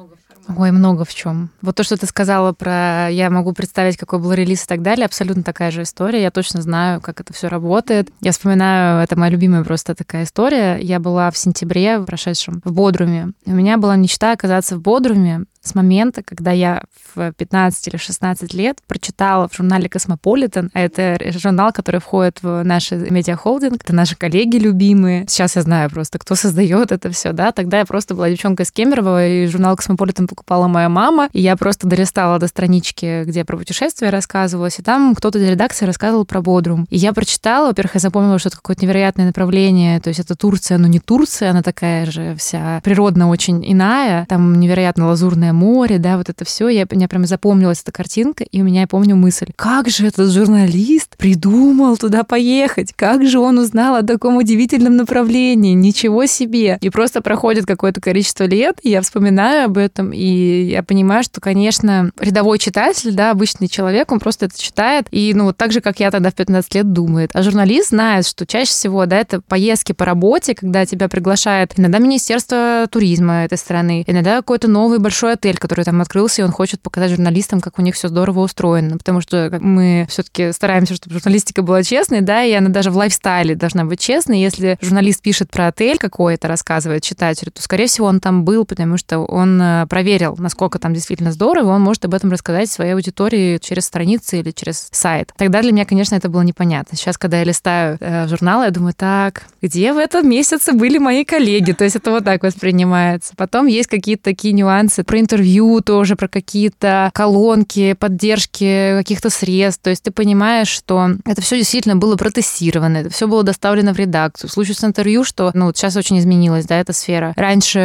Ой, 0.57 0.71
много 0.71 1.05
в 1.05 1.13
чем. 1.13 1.49
Вот 1.61 1.75
то, 1.75 1.83
что 1.83 1.97
ты 1.97 2.05
сказала 2.05 2.51
про 2.53 3.09
я 3.09 3.29
могу 3.29 3.53
представить, 3.53 3.97
какой 3.97 4.19
был 4.19 4.33
релиз 4.33 4.63
и 4.63 4.67
так 4.67 4.81
далее, 4.81 5.05
абсолютно 5.05 5.43
такая 5.43 5.71
же 5.71 5.83
история. 5.83 6.21
Я 6.21 6.31
точно 6.31 6.61
знаю, 6.61 7.01
как 7.01 7.21
это 7.21 7.33
все 7.33 7.47
работает. 7.47 8.09
Я 8.19 8.31
вспоминаю, 8.31 9.01
это 9.03 9.17
моя 9.17 9.31
любимая 9.31 9.63
просто 9.63 9.95
такая 9.95 10.23
история. 10.23 10.77
Я 10.81 10.99
была 10.99 11.31
в 11.31 11.37
сентябре, 11.37 11.99
прошедшем, 12.01 12.61
в 12.65 12.73
Бодруме. 12.73 13.31
У 13.45 13.51
меня 13.51 13.77
была 13.77 13.95
мечта 13.95 14.33
оказаться 14.33 14.75
в 14.75 14.81
Бодруме 14.81 15.45
с 15.63 15.75
момента, 15.75 16.23
когда 16.23 16.51
я 16.51 16.83
в 17.15 17.31
15 17.31 17.87
или 17.87 17.97
16 17.97 18.53
лет 18.53 18.79
прочитала 18.87 19.47
в 19.47 19.55
журнале 19.55 19.89
«Космополитен», 19.89 20.69
а 20.73 20.81
это 20.81 21.17
журнал, 21.31 21.71
который 21.71 22.01
входит 22.01 22.39
в 22.41 22.63
наш 22.63 22.91
медиахолдинг, 22.91 23.83
это 23.83 23.95
наши 23.95 24.15
коллеги 24.15 24.57
любимые. 24.57 25.25
Сейчас 25.27 25.55
я 25.55 25.61
знаю 25.61 25.89
просто, 25.89 26.19
кто 26.19 26.35
создает 26.35 26.91
это 26.91 27.09
все, 27.11 27.31
да. 27.31 27.51
Тогда 27.51 27.79
я 27.79 27.85
просто 27.85 28.13
была 28.13 28.29
девчонкой 28.29 28.65
из 28.65 28.71
Кемерово, 28.71 29.27
и 29.27 29.47
журнал 29.47 29.75
«Космополитен» 29.75 30.27
покупала 30.27 30.67
моя 30.67 30.89
мама, 30.89 31.29
и 31.31 31.41
я 31.41 31.55
просто 31.55 31.87
долистала 31.87 32.39
до 32.39 32.47
странички, 32.47 33.23
где 33.23 33.45
про 33.45 33.57
путешествия 33.57 34.09
рассказывалось, 34.09 34.79
и 34.79 34.83
там 34.83 35.15
кто-то 35.15 35.39
из 35.39 35.49
редакции 35.49 35.85
рассказывал 35.85 36.25
про 36.25 36.41
Бодрум. 36.41 36.85
И 36.89 36.97
я 36.97 37.13
прочитала, 37.13 37.67
во-первых, 37.67 37.95
я 37.95 37.99
запомнила, 38.01 38.39
что 38.39 38.49
это 38.49 38.57
какое-то 38.57 38.83
невероятное 38.83 39.27
направление, 39.27 39.99
то 39.99 40.09
есть 40.09 40.19
это 40.19 40.35
Турция, 40.35 40.77
но 40.77 40.87
не 40.87 40.99
Турция, 40.99 41.51
она 41.51 41.61
такая 41.61 42.05
же 42.05 42.35
вся 42.35 42.81
природно 42.83 43.29
очень 43.29 43.63
иная, 43.71 44.25
там 44.25 44.59
невероятно 44.59 45.07
лазурная 45.07 45.52
море, 45.53 45.99
да, 45.99 46.17
вот 46.17 46.29
это 46.29 46.45
все. 46.45 46.67
Я, 46.67 46.85
мне 46.89 47.07
прям 47.07 47.25
запомнилась 47.25 47.81
эта 47.81 47.91
картинка, 47.91 48.43
и 48.43 48.61
у 48.61 48.63
меня, 48.65 48.81
я 48.81 48.87
помню, 48.87 49.15
мысль, 49.15 49.51
как 49.55 49.89
же 49.89 50.07
этот 50.07 50.31
журналист 50.31 51.15
придумал 51.17 51.97
туда 51.97 52.23
поехать, 52.23 52.93
как 52.95 53.25
же 53.25 53.39
он 53.39 53.57
узнал 53.57 53.95
о 53.95 54.03
таком 54.03 54.37
удивительном 54.37 54.97
направлении, 54.97 55.73
ничего 55.73 56.25
себе. 56.25 56.77
И 56.81 56.89
просто 56.89 57.21
проходит 57.21 57.65
какое-то 57.65 58.01
количество 58.01 58.45
лет, 58.45 58.79
и 58.83 58.89
я 58.89 59.01
вспоминаю 59.01 59.65
об 59.65 59.77
этом, 59.77 60.11
и 60.11 60.63
я 60.63 60.83
понимаю, 60.83 61.23
что, 61.23 61.39
конечно, 61.39 62.11
рядовой 62.19 62.59
читатель, 62.59 63.13
да, 63.13 63.31
обычный 63.31 63.67
человек, 63.67 64.11
он 64.11 64.19
просто 64.19 64.47
это 64.47 64.59
читает, 64.59 65.07
и, 65.11 65.33
ну, 65.33 65.45
вот 65.45 65.57
так 65.57 65.71
же, 65.71 65.81
как 65.81 65.99
я 65.99 66.11
тогда 66.11 66.29
в 66.31 66.35
15 66.35 66.75
лет 66.75 66.91
думает. 66.91 67.31
А 67.33 67.43
журналист 67.43 67.89
знает, 67.89 68.25
что 68.25 68.45
чаще 68.45 68.71
всего, 68.71 69.05
да, 69.05 69.17
это 69.17 69.41
поездки 69.41 69.91
по 69.91 70.05
работе, 70.05 70.55
когда 70.55 70.85
тебя 70.85 71.07
приглашает 71.07 71.73
иногда 71.77 71.99
Министерство 71.99 72.87
туризма 72.89 73.45
этой 73.45 73.57
страны, 73.57 74.03
иногда 74.07 74.37
какой-то 74.37 74.67
новый 74.67 74.99
большой 74.99 75.33
отель, 75.43 75.57
который 75.57 75.83
там 75.83 76.01
открылся, 76.01 76.41
и 76.41 76.45
он 76.45 76.51
хочет 76.51 76.81
показать 76.81 77.11
журналистам, 77.11 77.59
как 77.59 77.77
у 77.77 77.81
них 77.81 77.95
все 77.95 78.07
здорово 78.07 78.39
устроено. 78.39 78.97
Потому 78.97 79.19
что 79.19 79.57
мы 79.59 80.07
все-таки 80.09 80.53
стараемся, 80.53 80.95
чтобы 80.95 81.15
журналистика 81.15 81.61
была 81.61 81.83
честной, 81.83 82.21
да, 82.21 82.43
и 82.43 82.53
она 82.53 82.69
даже 82.69 82.91
в 82.91 82.97
лайфстайле 82.97 83.55
должна 83.55 83.83
быть 83.83 83.99
честной. 83.99 84.39
Если 84.39 84.77
журналист 84.81 85.21
пишет 85.21 85.51
про 85.51 85.67
отель 85.67 85.97
какой-то, 85.97 86.47
рассказывает 86.47 87.03
читателю, 87.03 87.51
то, 87.51 87.61
скорее 87.61 87.87
всего, 87.87 88.07
он 88.07 88.21
там 88.21 88.45
был, 88.45 88.65
потому 88.65 88.97
что 88.97 89.19
он 89.19 89.61
э, 89.61 89.85
проверил, 89.87 90.35
насколько 90.39 90.79
там 90.79 90.93
действительно 90.93 91.33
здорово, 91.33 91.71
он 91.71 91.81
может 91.81 92.05
об 92.05 92.13
этом 92.13 92.31
рассказать 92.31 92.71
своей 92.71 92.93
аудитории 92.93 93.57
через 93.57 93.85
страницы 93.85 94.39
или 94.39 94.51
через 94.51 94.87
сайт. 94.91 95.33
Тогда 95.37 95.61
для 95.61 95.73
меня, 95.73 95.85
конечно, 95.85 96.15
это 96.15 96.29
было 96.29 96.41
непонятно. 96.41 96.97
Сейчас, 96.97 97.17
когда 97.17 97.39
я 97.39 97.43
листаю 97.43 97.97
э, 97.99 98.27
журнал, 98.29 98.63
я 98.63 98.71
думаю, 98.71 98.93
так, 98.93 99.43
где 99.61 99.91
в 99.91 99.97
этом 99.97 100.29
месяце 100.29 100.71
были 100.71 100.99
мои 100.99 101.25
коллеги? 101.25 101.73
То 101.73 101.83
есть 101.83 101.97
это 101.97 102.11
вот 102.11 102.23
так 102.23 102.43
воспринимается. 102.43 103.33
Потом 103.35 103.67
есть 103.67 103.89
какие-то 103.89 104.23
такие 104.23 104.53
нюансы 104.53 105.03
про 105.03 105.19
интервью, 105.33 105.81
тоже 105.81 106.15
про 106.15 106.27
какие-то 106.27 107.09
колонки, 107.13 107.93
поддержки 107.93 108.93
каких-то 108.97 109.31
средств. 109.31 109.81
То 109.81 109.89
есть 109.89 110.03
ты 110.03 110.11
понимаешь, 110.11 110.67
что 110.67 111.09
это 111.25 111.41
все 111.41 111.57
действительно 111.57 111.95
было 111.95 112.15
протестировано, 112.15 112.97
это 112.97 113.09
все 113.09 113.27
было 113.27 113.41
доставлено 113.41 113.93
в 113.93 113.97
редакцию. 113.97 114.49
В 114.49 114.53
случае 114.53 114.75
с 114.75 114.83
интервью, 114.83 115.23
что 115.23 115.49
ну, 115.55 115.71
сейчас 115.73 115.95
очень 115.95 116.19
изменилась 116.19 116.65
да, 116.65 116.79
эта 116.79 116.93
сфера. 116.93 117.33
Раньше 117.35 117.79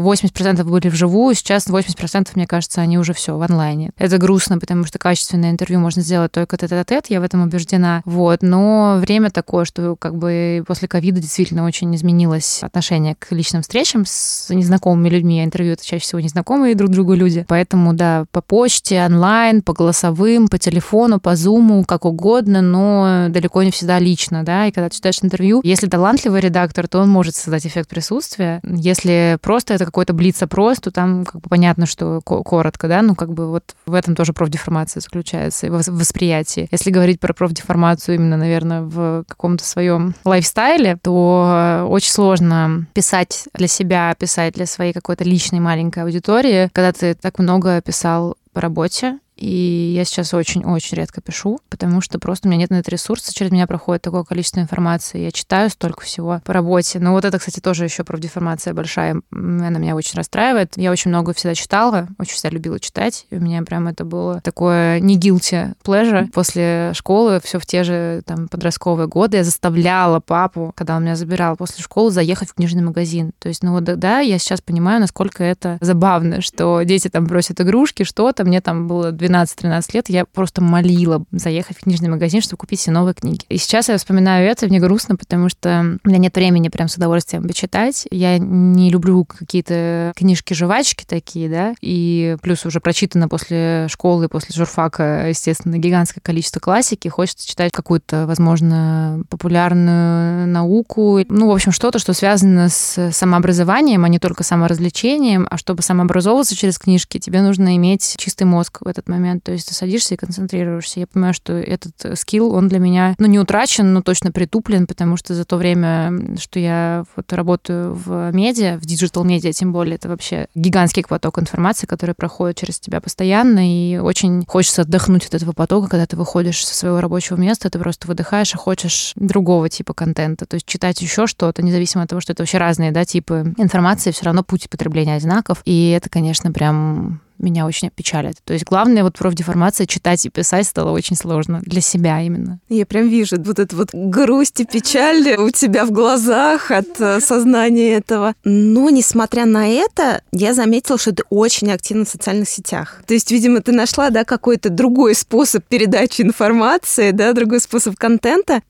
80% 0.00 0.64
были 0.64 0.88
вживую, 0.88 1.36
сейчас 1.36 1.68
80%, 1.68 2.30
мне 2.34 2.46
кажется, 2.46 2.80
они 2.80 2.98
уже 2.98 3.12
все 3.12 3.36
в 3.36 3.42
онлайне. 3.42 3.92
Это 3.96 4.18
грустно, 4.18 4.58
потому 4.58 4.84
что 4.84 4.98
качественное 4.98 5.50
интервью 5.50 5.78
можно 5.78 6.02
сделать 6.02 6.32
только 6.32 6.56
тет-а-тет, 6.56 7.06
я 7.08 7.20
в 7.20 7.22
этом 7.22 7.42
убеждена. 7.42 8.02
Вот. 8.04 8.42
Но 8.42 8.96
время 9.00 9.30
такое, 9.30 9.64
что 9.64 9.94
как 9.94 10.16
бы 10.16 10.64
после 10.66 10.88
ковида 10.88 11.20
действительно 11.20 11.64
очень 11.64 11.94
изменилось 11.94 12.64
отношение 12.64 13.14
к 13.14 13.30
личным 13.30 13.62
встречам 13.62 14.04
с 14.06 14.52
незнакомыми 14.52 15.08
людьми. 15.08 15.40
А 15.40 15.44
интервью 15.44 15.74
это 15.74 15.86
чаще 15.86 16.02
всего 16.02 16.20
незнакомые 16.20 16.74
друг 16.80 16.90
другу 16.90 17.14
люди. 17.14 17.44
Поэтому, 17.46 17.92
да, 17.92 18.24
по 18.32 18.40
почте, 18.40 19.04
онлайн, 19.04 19.62
по 19.62 19.72
голосовым, 19.74 20.48
по 20.48 20.58
телефону, 20.58 21.20
по 21.20 21.36
зуму, 21.36 21.84
как 21.84 22.06
угодно, 22.06 22.62
но 22.62 23.26
далеко 23.28 23.62
не 23.62 23.70
всегда 23.70 23.98
лично, 23.98 24.44
да. 24.44 24.66
И 24.66 24.72
когда 24.72 24.88
ты 24.88 24.96
читаешь 24.96 25.18
интервью, 25.22 25.60
если 25.62 25.88
талантливый 25.88 26.40
редактор, 26.40 26.88
то 26.88 27.00
он 27.00 27.10
может 27.10 27.36
создать 27.36 27.66
эффект 27.66 27.90
присутствия. 27.90 28.60
Если 28.64 29.38
просто 29.42 29.74
это 29.74 29.84
какой-то 29.84 30.14
блиц-опрос, 30.14 30.78
то 30.78 30.90
там 30.90 31.24
как 31.24 31.42
бы 31.42 31.48
понятно, 31.48 31.84
что 31.84 32.20
коротко, 32.22 32.88
да, 32.88 33.02
ну 33.02 33.14
как 33.14 33.32
бы 33.32 33.50
вот 33.50 33.74
в 33.86 33.94
этом 33.94 34.14
тоже 34.14 34.32
профдеформация 34.32 35.00
заключается, 35.00 35.70
в 35.70 35.82
восприятии. 35.90 36.68
Если 36.70 36.90
говорить 36.90 37.20
про 37.20 37.34
профдеформацию 37.34 38.14
именно, 38.14 38.36
наверное, 38.36 38.82
в 38.82 39.24
каком-то 39.28 39.64
своем 39.64 40.14
лайфстайле, 40.24 40.98
то 41.02 41.86
очень 41.88 42.10
сложно 42.10 42.86
писать 42.94 43.48
для 43.54 43.68
себя, 43.68 44.14
писать 44.18 44.54
для 44.54 44.66
своей 44.66 44.92
какой-то 44.92 45.24
личной 45.24 45.60
маленькой 45.60 46.04
аудитории, 46.04 46.69
когда 46.72 46.92
ты 46.92 47.14
так 47.14 47.38
много 47.38 47.80
писал 47.80 48.36
по 48.52 48.60
работе, 48.60 49.18
и 49.40 49.94
я 49.96 50.04
сейчас 50.04 50.34
очень-очень 50.34 50.98
редко 50.98 51.22
пишу, 51.22 51.60
потому 51.70 52.02
что 52.02 52.18
просто 52.18 52.46
у 52.46 52.50
меня 52.50 52.60
нет 52.60 52.70
на 52.70 52.76
это 52.76 52.90
ресурса, 52.90 53.34
через 53.34 53.50
меня 53.50 53.66
проходит 53.66 54.02
такое 54.02 54.22
количество 54.22 54.60
информации, 54.60 55.22
я 55.22 55.32
читаю 55.32 55.70
столько 55.70 56.02
всего 56.04 56.42
по 56.44 56.52
работе. 56.52 56.98
Но 56.98 57.12
вот 57.12 57.24
это, 57.24 57.38
кстати, 57.38 57.58
тоже 57.60 57.84
еще 57.84 58.04
профдеформация 58.04 58.74
большая, 58.74 59.22
она 59.30 59.70
меня 59.78 59.96
очень 59.96 60.16
расстраивает. 60.16 60.74
Я 60.76 60.90
очень 60.90 61.10
много 61.10 61.32
всегда 61.32 61.54
читала, 61.54 62.08
очень 62.18 62.34
всегда 62.34 62.50
любила 62.50 62.78
читать, 62.78 63.26
и 63.30 63.36
у 63.36 63.40
меня 63.40 63.62
прям 63.62 63.88
это 63.88 64.04
было 64.04 64.42
такое 64.42 65.00
не 65.00 65.18
guilty 65.18 65.74
pleasure. 65.82 66.30
После 66.32 66.92
школы, 66.94 67.40
все 67.42 67.58
в 67.58 67.64
те 67.64 67.82
же 67.82 68.22
там 68.26 68.46
подростковые 68.46 69.08
годы, 69.08 69.38
я 69.38 69.44
заставляла 69.44 70.20
папу, 70.20 70.72
когда 70.76 70.96
он 70.96 71.04
меня 71.04 71.16
забирал 71.16 71.56
после 71.56 71.82
школы, 71.82 72.10
заехать 72.10 72.50
в 72.50 72.54
книжный 72.54 72.82
магазин. 72.82 73.32
То 73.38 73.48
есть, 73.48 73.62
ну 73.62 73.72
вот 73.72 73.84
да, 73.84 74.20
я 74.20 74.38
сейчас 74.38 74.60
понимаю, 74.60 75.00
насколько 75.00 75.42
это 75.42 75.78
забавно, 75.80 76.42
что 76.42 76.82
дети 76.82 77.08
там 77.08 77.26
просят 77.26 77.58
игрушки, 77.60 78.02
что-то, 78.02 78.44
мне 78.44 78.60
там 78.60 78.86
было 78.86 79.12
12 79.12 79.29
12-13 79.30 79.90
лет 79.94 80.08
я 80.08 80.24
просто 80.24 80.60
молила 80.60 81.24
заехать 81.30 81.78
в 81.78 81.82
книжный 81.82 82.08
магазин, 82.08 82.40
чтобы 82.42 82.58
купить 82.58 82.80
все 82.80 82.90
новые 82.90 83.14
книги. 83.14 83.44
И 83.48 83.58
сейчас 83.58 83.88
я 83.88 83.96
вспоминаю 83.96 84.48
это, 84.48 84.66
мне 84.66 84.80
грустно, 84.80 85.16
потому 85.16 85.48
что 85.48 85.98
у 86.04 86.08
меня 86.08 86.18
нет 86.18 86.34
времени 86.34 86.68
прям 86.68 86.88
с 86.88 86.96
удовольствием 86.96 87.46
почитать. 87.46 88.06
Я 88.10 88.38
не 88.38 88.90
люблю 88.90 89.24
какие-то 89.24 90.12
книжки-жвачки 90.16 91.04
такие, 91.06 91.48
да, 91.48 91.74
и 91.80 92.36
плюс 92.42 92.66
уже 92.66 92.80
прочитано 92.80 93.28
после 93.28 93.86
школы, 93.88 94.28
после 94.28 94.54
журфака, 94.54 95.28
естественно, 95.28 95.78
гигантское 95.78 96.20
количество 96.22 96.60
классики. 96.60 97.08
Хочется 97.08 97.48
читать 97.48 97.72
какую-то, 97.72 98.26
возможно, 98.26 99.22
популярную 99.28 100.48
науку. 100.48 101.20
Ну, 101.28 101.48
в 101.48 101.52
общем, 101.52 101.72
что-то, 101.72 101.98
что 101.98 102.12
связано 102.12 102.68
с 102.68 103.12
самообразованием, 103.12 104.04
а 104.04 104.08
не 104.08 104.18
только 104.18 104.42
саморазвлечением. 104.42 105.46
А 105.50 105.56
чтобы 105.56 105.82
самообразовываться 105.82 106.56
через 106.56 106.78
книжки, 106.78 107.18
тебе 107.18 107.42
нужно 107.42 107.76
иметь 107.76 108.16
чистый 108.18 108.44
мозг 108.44 108.78
в 108.80 108.88
этот 108.88 109.08
момент. 109.08 109.44
То 109.44 109.52
есть 109.52 109.68
ты 109.68 109.74
садишься 109.74 110.14
и 110.14 110.16
концентрируешься. 110.16 111.00
Я 111.00 111.06
понимаю, 111.06 111.34
что 111.34 111.52
этот 111.52 112.18
skill, 112.18 112.52
он 112.54 112.68
для 112.68 112.78
меня, 112.78 113.14
ну, 113.18 113.26
не 113.26 113.38
утрачен, 113.38 113.92
но 113.92 114.02
точно 114.02 114.32
притуплен, 114.32 114.86
потому 114.86 115.16
что 115.16 115.34
за 115.34 115.44
то 115.44 115.56
время, 115.56 116.36
что 116.38 116.58
я 116.58 117.04
вот 117.16 117.32
работаю 117.32 117.94
в 117.94 118.32
медиа, 118.32 118.78
в 118.78 118.86
digital-медиа 118.86 119.52
тем 119.52 119.72
более, 119.72 119.96
это 119.96 120.08
вообще 120.08 120.46
гигантский 120.54 121.04
поток 121.08 121.38
информации, 121.38 121.86
который 121.86 122.14
проходит 122.14 122.58
через 122.58 122.80
тебя 122.80 123.00
постоянно, 123.00 123.60
и 123.60 123.98
очень 123.98 124.44
хочется 124.46 124.82
отдохнуть 124.82 125.26
от 125.26 125.34
этого 125.34 125.52
потока, 125.52 125.88
когда 125.88 126.06
ты 126.06 126.16
выходишь 126.16 126.64
со 126.64 126.74
своего 126.74 127.00
рабочего 127.00 127.36
места, 127.36 127.68
ты 127.68 127.78
просто 127.78 128.06
выдыхаешь 128.06 128.54
и 128.54 128.56
хочешь 128.56 129.12
другого 129.16 129.68
типа 129.68 129.92
контента, 129.92 130.46
то 130.46 130.54
есть 130.54 130.66
читать 130.66 131.02
еще 131.02 131.26
что-то, 131.26 131.62
независимо 131.62 132.04
от 132.04 132.10
того, 132.10 132.20
что 132.20 132.32
это 132.32 132.42
вообще 132.42 132.58
разные, 132.58 132.92
да, 132.92 133.04
типы 133.04 133.54
информации, 133.58 134.12
все 134.12 134.24
равно 134.24 134.42
путь 134.44 134.70
потребления 134.70 135.16
одинаков, 135.16 135.62
и 135.64 135.90
это, 135.90 136.08
конечно, 136.08 136.52
прям 136.52 137.20
меня 137.40 137.66
очень 137.66 137.90
печалит. 137.90 138.36
То 138.44 138.52
есть 138.52 138.64
главное 138.64 139.02
вот 139.02 139.18
профдеформация 139.18 139.86
читать 139.86 140.24
и 140.26 140.30
писать 140.30 140.66
стало 140.66 140.90
очень 140.90 141.16
сложно 141.16 141.60
для 141.62 141.80
себя 141.80 142.20
именно. 142.20 142.60
Я 142.68 142.86
прям 142.86 143.08
вижу 143.08 143.36
вот 143.42 143.58
эту 143.58 143.76
вот 143.76 143.88
грусть 143.92 144.60
и 144.60 144.64
печаль 144.64 145.36
у 145.36 145.50
тебя 145.50 145.84
в 145.84 145.90
глазах 145.90 146.70
от 146.70 147.00
э, 147.00 147.20
сознания 147.20 147.94
этого. 147.94 148.34
Но, 148.44 148.90
несмотря 148.90 149.46
на 149.46 149.68
это, 149.68 150.22
я 150.32 150.54
заметила, 150.54 150.98
что 150.98 151.12
ты 151.12 151.22
очень 151.30 151.70
активна 151.72 152.04
в 152.04 152.08
социальных 152.08 152.48
сетях. 152.48 153.02
То 153.06 153.14
есть, 153.14 153.30
видимо, 153.30 153.60
ты 153.60 153.72
нашла, 153.72 154.10
да, 154.10 154.24
какой-то 154.24 154.70
другой 154.70 155.14
способ 155.14 155.64
передачи 155.64 156.22
информации, 156.22 157.10
да, 157.10 157.32
другой 157.32 157.60
способ 157.60 157.96
контента. 157.96 158.62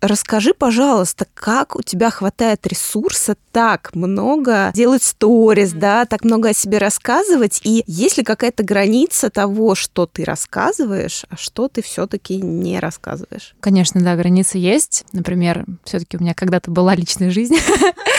Расскажи, 0.00 0.54
пожалуйста, 0.54 1.26
как 1.34 1.76
у 1.76 1.82
тебя 1.82 2.10
хватает 2.10 2.66
ресурса 2.66 3.36
так 3.52 3.94
много 3.94 4.70
делать 4.74 5.02
сторис, 5.02 5.72
да, 5.72 6.06
так 6.06 6.24
много 6.24 6.50
о 6.50 6.54
себе 6.54 6.78
рассказывать, 6.78 7.60
и 7.64 7.84
есть 7.86 8.16
ли 8.16 8.24
какая-то 8.24 8.62
граница 8.62 9.28
того, 9.28 9.74
что 9.74 10.06
ты 10.06 10.24
рассказываешь, 10.24 11.24
а 11.28 11.36
что 11.36 11.68
ты 11.68 11.82
все-таки 11.82 12.36
не 12.36 12.80
рассказываешь? 12.80 13.54
Конечно, 13.60 14.00
да, 14.00 14.16
граница 14.16 14.56
есть. 14.56 15.04
Например, 15.12 15.66
все-таки 15.84 16.16
у 16.16 16.20
меня 16.20 16.32
когда-то 16.32 16.70
была 16.70 16.94
личная 16.94 17.30
жизнь, 17.30 17.56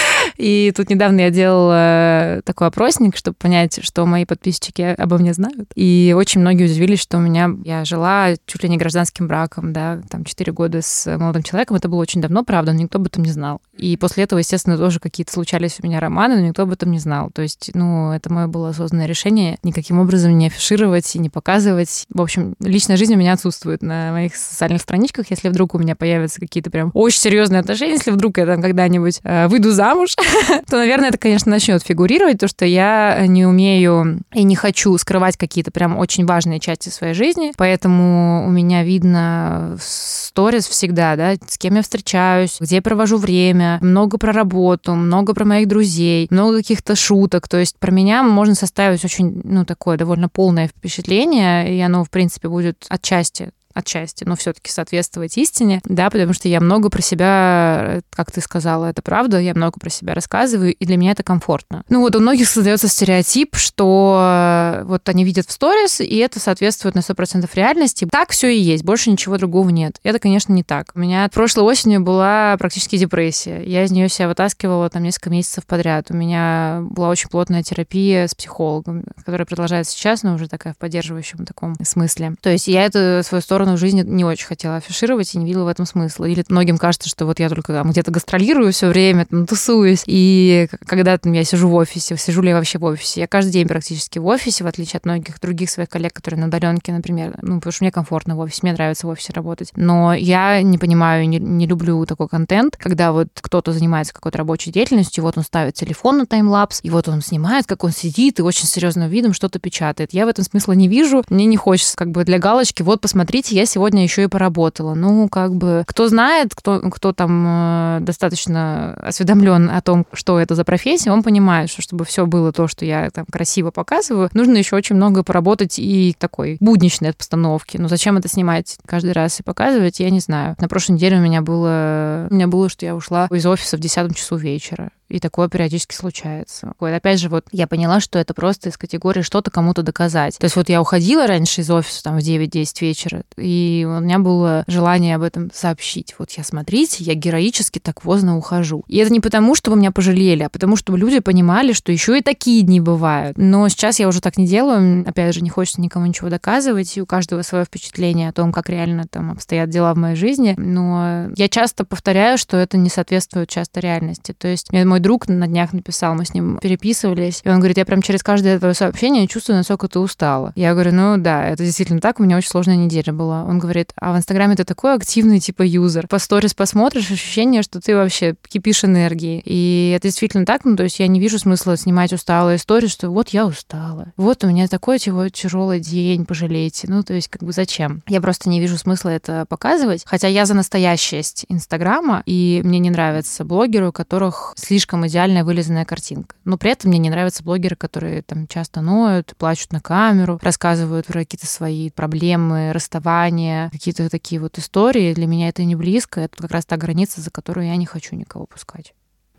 и 0.42 0.74
тут 0.76 0.90
недавно 0.90 1.22
я 1.22 1.30
делала 1.30 2.42
такой 2.46 2.68
опросник, 2.68 3.16
чтобы 3.16 3.36
понять, 3.36 3.80
что 3.84 4.06
мои 4.08 4.26
подписчики 4.26 4.96
обо 4.98 5.20
мне 5.20 5.34
знают. 5.34 5.70
И 5.76 6.16
очень 6.18 6.42
многие 6.42 6.66
удивились, 6.66 7.00
что 7.00 7.18
у 7.18 7.22
меня 7.22 7.52
я 7.64 7.86
жила 7.86 8.30
чуть 8.48 8.64
ли 8.64 8.70
не 8.70 8.78
гражданским 8.78 9.28
браком, 9.28 9.72
да, 9.72 10.02
там 10.10 10.26
4 10.26 10.52
года 10.52 10.82
с 10.82 11.18
молодым 11.18 11.44
человеком. 11.44 11.78
Это 11.78 11.90
было 11.90 12.00
очень 12.00 12.22
давно, 12.22 12.44
правда, 12.44 12.74
но 12.74 12.80
никто 12.80 12.98
об 12.98 13.06
этом 13.06 13.24
не 13.24 13.32
знал. 13.32 13.62
И 13.78 13.98
после 13.98 14.24
этого, 14.24 14.40
естественно, 14.40 14.78
тоже 14.78 15.00
какие-то 15.00 15.32
случались 15.32 15.78
у 15.82 15.86
меня 15.86 16.00
романы, 16.00 16.36
но 16.36 16.42
никто 16.42 16.64
об 16.64 16.72
этом 16.72 16.92
не 16.92 17.00
знал. 17.00 17.30
То 17.32 17.44
есть, 17.44 17.72
ну, 17.76 18.12
это 18.12 18.34
мое 18.34 18.48
было 18.48 18.70
осознанное 18.70 19.06
решение 19.06 19.58
никаким 19.64 20.00
образом 20.00 20.38
не 20.38 20.48
афишировать 20.48 21.16
и 21.16 21.20
не 21.20 21.30
показывать. 21.30 22.06
В 22.14 22.22
общем, 22.22 22.56
личная 22.60 22.98
жизнь 22.98 23.14
у 23.14 23.18
меня 23.18 23.34
отсутствует 23.34 23.82
на 23.82 24.12
моих 24.12 24.36
социальных 24.36 24.82
страничках. 24.82 25.28
Если 25.30 25.50
вдруг 25.50 25.76
у 25.76 25.80
меня 25.80 25.96
появятся 25.96 26.40
какие-то 26.40 26.72
прям 26.72 26.92
очень 26.94 27.20
серьезные 27.20 27.60
отношения, 27.60 27.94
если 27.94 28.12
вдруг 28.12 28.38
я 28.38 28.46
там 28.46 28.62
когда-нибудь 28.62 29.20
э, 29.24 29.48
выйду 29.48 29.72
замуж, 29.72 30.16
то, 30.70 30.78
наверное, 30.78 31.10
это, 31.10 31.18
конечно, 31.18 31.52
начнет 31.52 31.84
фигурировать, 31.84 32.40
то, 32.40 32.48
что 32.48 32.66
я 32.66 33.26
не 33.28 33.46
умею 33.46 34.22
и 34.34 34.44
не 34.44 34.56
хочу 34.56 34.98
скрывать 34.98 35.38
какие-то 35.38 35.72
прям 35.72 35.98
очень 35.98 36.26
важные 36.26 36.60
части 36.60 36.90
своей 36.90 37.14
жизни. 37.14 37.52
Поэтому 37.58 38.46
у 38.46 38.50
меня 38.50 38.84
видно 38.84 39.78
в 39.78 39.84
сторис 39.84 40.68
всегда, 40.68 41.16
да, 41.16 41.34
с 41.48 41.58
кем 41.58 41.76
я 41.76 41.82
встречаюсь, 41.82 42.58
где 42.60 42.76
я 42.76 42.82
провожу 42.82 43.18
время, 43.18 43.80
много 43.82 44.18
про 44.18 44.32
работу, 44.32 44.96
много 44.96 45.34
про 45.34 45.46
моих 45.46 45.68
друзей, 45.68 46.28
много 46.30 46.58
каких-то 46.58 46.96
шуток. 46.96 47.48
То 47.48 47.58
есть 47.58 47.78
про 47.78 47.92
меня 47.92 48.24
можно 48.24 48.56
составить 48.56 49.04
очень, 49.06 49.42
ну, 49.44 49.66
такое 49.66 49.98
довольно 49.98 50.30
полное 50.30 50.68
впечатление, 50.68 51.76
и 51.76 51.80
оно, 51.82 52.04
в 52.04 52.10
принципе, 52.10 52.48
будет 52.48 52.86
отчасти 52.90 53.52
отчасти, 53.74 54.24
но 54.24 54.36
все-таки 54.36 54.72
соответствовать 54.72 55.38
истине, 55.38 55.82
да, 55.84 56.10
потому 56.10 56.34
что 56.34 56.48
я 56.48 56.60
много 56.60 56.90
про 56.90 57.02
себя, 57.02 58.02
как 58.12 58.32
ты 58.32 58.42
сказала, 58.42 58.86
это 58.86 59.02
правда, 59.02 59.40
я 59.40 59.54
много 59.54 59.80
про 59.80 59.90
себя 59.90 60.14
рассказываю, 60.14 60.74
и 60.74 60.86
для 60.86 60.98
меня 60.98 61.12
это 61.12 61.24
комфортно. 61.24 61.84
Ну 61.90 62.02
вот 62.02 62.16
у 62.16 62.20
многих 62.20 62.48
создается 62.48 62.88
стереотип, 62.88 63.56
что 63.56 64.20
э, 64.22 64.84
вот 64.86 65.08
они 65.10 65.24
видят 65.24 65.48
в 65.48 65.52
сторис, 65.52 66.02
и 66.02 66.18
это 66.18 66.40
соответствует 66.40 66.96
на 66.96 67.00
100% 67.00 67.50
реальности. 67.54 68.08
Так 68.12 68.32
все 68.32 68.50
и 68.50 68.60
есть, 68.60 68.84
больше 68.84 69.10
ничего 69.12 69.38
другого 69.38 69.70
нет. 69.70 69.98
Это, 70.04 70.20
конечно, 70.20 70.54
не 70.54 70.64
так. 70.64 70.92
У 70.96 71.00
меня 71.00 71.30
прошлой 71.34 71.64
осенью 71.64 72.02
была 72.02 72.56
практически 72.58 72.98
депрессия. 72.98 73.64
Я 73.64 73.84
из 73.84 73.92
нее 73.92 74.10
себя 74.10 74.28
вытаскивала 74.28 74.90
там 74.90 75.04
несколько 75.04 75.30
месяцев 75.30 75.66
подряд. 75.66 76.08
У 76.10 76.14
меня 76.14 76.82
была 76.90 77.10
очень 77.10 77.30
плотная 77.30 77.64
терапия 77.64 78.28
с 78.28 78.36
психологом, 78.36 79.04
которая 79.26 79.46
продолжается 79.46 79.94
сейчас, 79.94 80.24
но 80.24 80.36
уже 80.36 80.48
такая 80.48 80.74
в 80.74 80.78
поддерживающем 80.78 81.46
таком 81.46 81.76
смысле. 81.84 82.36
То 82.42 82.50
есть 82.50 82.68
я 82.68 82.86
эту 82.86 83.24
свою 83.24 83.42
сторону 83.42 83.61
сторону 83.62 83.78
жизни 83.78 84.02
не 84.02 84.26
очень 84.26 84.48
хотела 84.48 84.78
афишировать 84.78 85.36
и 85.36 85.38
не 85.38 85.46
видела 85.46 85.66
в 85.66 85.68
этом 85.68 85.86
смысла. 85.86 86.26
Или 86.26 86.44
многим 86.50 86.78
кажется, 86.78 87.08
что 87.10 87.26
вот 87.26 87.40
я 87.40 87.48
только 87.48 87.74
там 87.74 87.92
где-то 87.92 88.10
гастролирую 88.10 88.74
все 88.74 88.88
время, 88.88 89.26
там, 89.26 89.46
тусуюсь, 89.46 90.04
и 90.08 90.68
когда 90.88 91.18
там 91.18 91.34
я 91.34 91.44
сижу 91.44 91.70
в 91.70 91.76
офисе, 91.76 92.18
сижу 92.18 92.42
ли 92.42 92.50
я 92.50 92.56
вообще 92.56 92.80
в 92.80 92.84
офисе, 92.84 93.22
я 93.22 93.28
каждый 93.28 93.52
день 93.52 93.68
практически 93.68 94.18
в 94.18 94.26
офисе, 94.26 94.64
в 94.64 94.68
отличие 94.68 94.98
от 94.98 95.06
многих 95.06 95.40
других 95.40 95.70
своих 95.70 95.90
коллег, 95.90 96.14
которые 96.14 96.40
на 96.40 96.48
удаленке, 96.48 96.92
например, 96.92 97.38
ну, 97.42 97.58
потому 97.58 97.72
что 97.72 97.84
мне 97.84 97.92
комфортно 97.92 98.36
в 98.36 98.40
офисе, 98.40 98.62
мне 98.64 98.74
нравится 98.74 99.06
в 99.06 99.10
офисе 99.12 99.34
работать. 99.34 99.72
Но 99.76 100.14
я 100.14 100.62
не 100.64 100.80
понимаю, 100.80 101.30
не, 101.30 101.38
не 101.38 101.68
люблю 101.68 102.04
такой 102.06 102.28
контент, 102.28 102.78
когда 102.78 103.12
вот 103.12 103.28
кто-то 103.36 103.74
занимается 103.74 104.14
какой-то 104.14 104.40
рабочей 104.40 104.72
деятельностью, 104.72 105.24
вот 105.24 105.38
он 105.38 105.44
ставит 105.44 105.76
телефон 105.76 106.18
на 106.18 106.26
таймлапс, 106.26 106.80
и 106.82 106.90
вот 106.90 107.08
он 107.08 107.22
снимает, 107.22 107.68
как 107.68 107.84
он 107.84 107.92
сидит 107.92 108.40
и 108.40 108.42
очень 108.42 108.66
серьезным 108.66 109.08
видом 109.10 109.34
что-то 109.34 109.60
печатает. 109.60 110.14
Я 110.14 110.26
в 110.26 110.30
этом 110.30 110.44
смысла 110.44 110.74
не 110.74 110.88
вижу, 110.88 111.24
мне 111.30 111.46
не 111.46 111.58
хочется 111.58 111.96
как 111.96 112.10
бы 112.10 112.24
для 112.24 112.40
галочки, 112.40 112.82
вот 112.82 113.02
посмотрите, 113.02 113.51
я 113.52 113.66
сегодня 113.66 114.04
еще 114.04 114.24
и 114.24 114.28
поработала. 114.28 114.94
Ну, 114.94 115.30
как 115.30 115.56
бы, 115.56 115.84
кто 115.88 116.08
знает, 116.08 116.54
кто, 116.56 116.80
кто 116.90 117.14
там 117.14 117.46
э, 117.48 117.98
достаточно 118.02 118.94
осведомлен 118.96 119.70
о 119.70 119.82
том, 119.82 120.06
что 120.14 120.40
это 120.40 120.56
за 120.56 120.64
профессия, 120.64 121.12
он 121.12 121.24
понимает, 121.24 121.70
что 121.70 121.82
чтобы 121.82 122.06
все 122.06 122.26
было 122.26 122.52
то, 122.52 122.68
что 122.68 122.86
я 122.86 123.10
там 123.10 123.26
красиво 123.26 123.72
показываю, 123.72 124.30
нужно 124.34 124.58
еще 124.58 124.76
очень 124.76 124.96
много 124.96 125.24
поработать 125.24 125.80
и 125.80 126.16
такой 126.18 126.58
будничной 126.60 127.14
постановки. 127.14 127.78
Но 127.78 127.88
зачем 127.88 128.18
это 128.18 128.28
снимать 128.28 128.78
каждый 128.86 129.12
раз 129.12 129.40
и 129.40 129.44
показывать, 129.44 130.00
я 130.00 130.10
не 130.10 130.20
знаю. 130.20 130.56
На 130.60 130.68
прошлой 130.68 130.94
неделе 130.94 131.18
у 131.18 131.22
меня 131.22 131.42
было, 131.42 132.28
у 132.30 132.34
меня 132.34 132.48
было, 132.48 132.70
что 132.70 132.86
я 132.86 132.96
ушла 132.96 133.28
из 133.32 133.46
офиса 133.46 133.78
в 133.78 133.80
10 133.80 134.16
часу 134.16 134.36
вечера. 134.36 134.92
И 135.12 135.20
такое 135.20 135.50
периодически 135.50 135.94
случается. 135.94 136.74
Вот, 136.80 136.88
опять 136.88 137.20
же, 137.20 137.30
вот 137.30 137.46
я 137.52 137.68
поняла, 137.68 138.00
что 138.00 138.18
это 138.18 138.34
просто 138.34 138.70
из 138.70 138.78
категории 138.78 139.22
что-то 139.22 139.52
кому-то 139.52 139.84
доказать. 139.84 140.38
То 140.38 140.46
есть 140.46 140.56
вот 140.56 140.70
я 140.70 140.82
уходила 140.82 141.28
раньше 141.28 141.62
из 141.62 141.70
офиса 141.70 142.04
там 142.04 142.18
в 142.18 142.24
9-10 142.24 142.68
вечера, 142.82 143.24
и 143.36 143.86
у 143.88 144.00
меня 144.00 144.20
было 144.20 144.64
желание 144.68 145.16
об 145.16 145.24
этом 145.24 145.52
сообщить. 145.54 146.16
Вот 146.18 146.32
я, 146.32 146.44
смотрите, 146.44 147.04
я 147.04 147.14
героически 147.14 147.80
так 147.80 148.02
поздно 148.02 148.38
ухожу. 148.38 148.84
И 148.88 148.98
это 148.98 149.12
не 149.12 149.20
потому, 149.20 149.54
что 149.54 149.72
вы 149.72 149.78
меня 149.78 149.92
пожалели, 149.92 150.44
а 150.44 150.50
потому, 150.50 150.76
чтобы 150.78 150.98
люди 150.98 151.20
понимали, 151.20 151.74
что 151.74 151.92
еще 151.92 152.18
и 152.18 152.22
такие 152.22 152.62
дни 152.62 152.80
бывают. 152.80 153.38
Но 153.38 153.68
сейчас 153.68 154.00
я 154.00 154.08
уже 154.08 154.22
так 154.22 154.38
не 154.38 154.48
делаю. 154.48 155.08
Опять 155.08 155.36
же, 155.36 155.42
не 155.42 155.50
хочется 155.50 155.82
никому 155.82 156.06
ничего 156.06 156.30
доказывать, 156.30 156.96
и 156.98 157.02
у 157.02 157.06
каждого 157.06 157.42
свое 157.42 157.66
впечатление 157.66 158.30
о 158.30 158.34
том, 158.34 158.54
как 158.54 158.70
реально 158.70 159.06
там 159.10 159.32
обстоят 159.32 159.70
дела 159.70 159.94
в 159.94 159.98
моей 159.98 160.16
жизни. 160.16 160.56
Но 160.58 161.30
я 161.36 161.50
часто 161.50 161.84
повторяю, 161.84 162.38
что 162.38 162.56
это 162.56 162.78
не 162.78 162.90
соответствует 162.90 163.50
часто 163.50 163.82
реальности. 163.82 164.34
То 164.38 164.48
есть 164.48 164.72
мой 164.72 165.01
друг 165.02 165.28
на 165.28 165.48
днях 165.48 165.74
написал, 165.74 166.16
мы 166.16 166.26
с 166.26 166.34
ним 166.34 166.58
переписывались, 166.62 167.42
и 167.44 167.50
он 167.50 167.58
говорит, 167.58 167.78
я 167.78 167.86
прям 167.86 168.02
через 168.02 168.24
каждое 168.24 168.60
твое 168.60 168.74
сообщение 168.74 169.28
чувствую, 169.28 169.58
насколько 169.58 169.88
ты 169.88 170.00
устала. 170.00 170.54
Я 170.56 170.74
говорю, 170.74 170.94
ну 170.94 171.18
да, 171.18 171.48
это 171.48 171.64
действительно 171.64 172.00
так, 172.00 172.20
у 172.20 172.24
меня 172.24 172.38
очень 172.38 172.50
сложная 172.50 172.76
неделя 172.76 173.14
была. 173.14 173.44
Он 173.44 173.60
говорит, 173.60 173.92
а 173.96 174.14
в 174.14 174.18
Инстаграме 174.18 174.56
ты 174.56 174.64
такой 174.64 174.94
активный 174.94 175.40
типа 175.40 175.64
юзер. 175.64 176.08
По 176.08 176.20
сторис 176.20 176.54
посмотришь, 176.54 177.12
ощущение, 177.12 177.64
что 177.64 177.82
ты 177.82 177.96
вообще 177.96 178.36
кипишь 178.48 178.84
энергией. 178.84 179.42
И 179.46 179.94
это 179.96 180.08
действительно 180.08 180.46
так, 180.46 180.66
ну 180.66 180.76
то 180.76 180.84
есть 180.84 181.00
я 181.00 181.08
не 181.08 181.20
вижу 181.20 181.40
смысла 181.40 181.78
снимать 181.78 182.14
усталые 182.14 182.58
истории, 182.58 182.88
что 182.88 183.10
вот 183.10 183.30
я 183.30 183.46
устала, 183.46 184.14
вот 184.18 184.44
у 184.44 184.48
меня 184.48 184.68
такой 184.68 185.00
типа, 185.00 185.30
тяжелый 185.30 185.80
день, 185.80 186.26
пожалейте. 186.26 186.88
Ну 186.90 187.04
то 187.04 187.14
есть 187.14 187.28
как 187.28 187.44
бы 187.44 187.52
зачем? 187.52 188.04
Я 188.08 188.22
просто 188.22 188.50
не 188.50 188.60
вижу 188.60 188.78
смысла 188.78 189.10
это 189.10 189.46
показывать, 189.48 190.04
хотя 190.06 190.28
я 190.28 190.46
за 190.46 190.54
настоящесть 190.54 191.46
Инстаграма, 191.50 192.24
и 192.26 192.62
мне 192.64 192.80
не 192.80 192.90
нравятся 192.90 193.44
блогеры, 193.46 193.90
у 193.90 193.92
которых 193.92 194.54
слишком 194.56 194.91
слишком 194.92 195.08
идеальная 195.08 195.44
вылизанная 195.46 195.86
картинка. 195.86 196.36
Но 196.44 196.58
при 196.58 196.72
этом 196.72 196.90
мне 196.90 197.00
не 197.00 197.10
нравятся 197.10 197.44
блогеры, 197.44 197.76
которые 197.78 198.22
там 198.24 198.48
часто 198.48 198.82
ноют, 198.82 199.34
плачут 199.38 199.72
на 199.72 199.80
камеру, 199.80 200.38
рассказывают 200.42 201.08
про 201.08 201.20
какие-то 201.22 201.48
свои 201.48 201.90
проблемы, 201.90 202.74
расставания, 202.74 203.70
какие-то 203.70 204.10
такие 204.10 204.42
вот 204.42 204.58
истории. 204.58 205.14
Для 205.14 205.28
меня 205.28 205.48
это 205.48 205.64
не 205.64 205.76
близко. 205.76 206.20
Это 206.20 206.36
как 206.42 206.52
раз 206.52 206.66
та 206.66 206.76
граница, 206.76 207.22
за 207.22 207.32
которую 207.32 207.68
я 207.68 207.76
не 207.78 207.86
хочу 207.86 208.16
никого 208.16 208.46
пускать. 208.46 208.94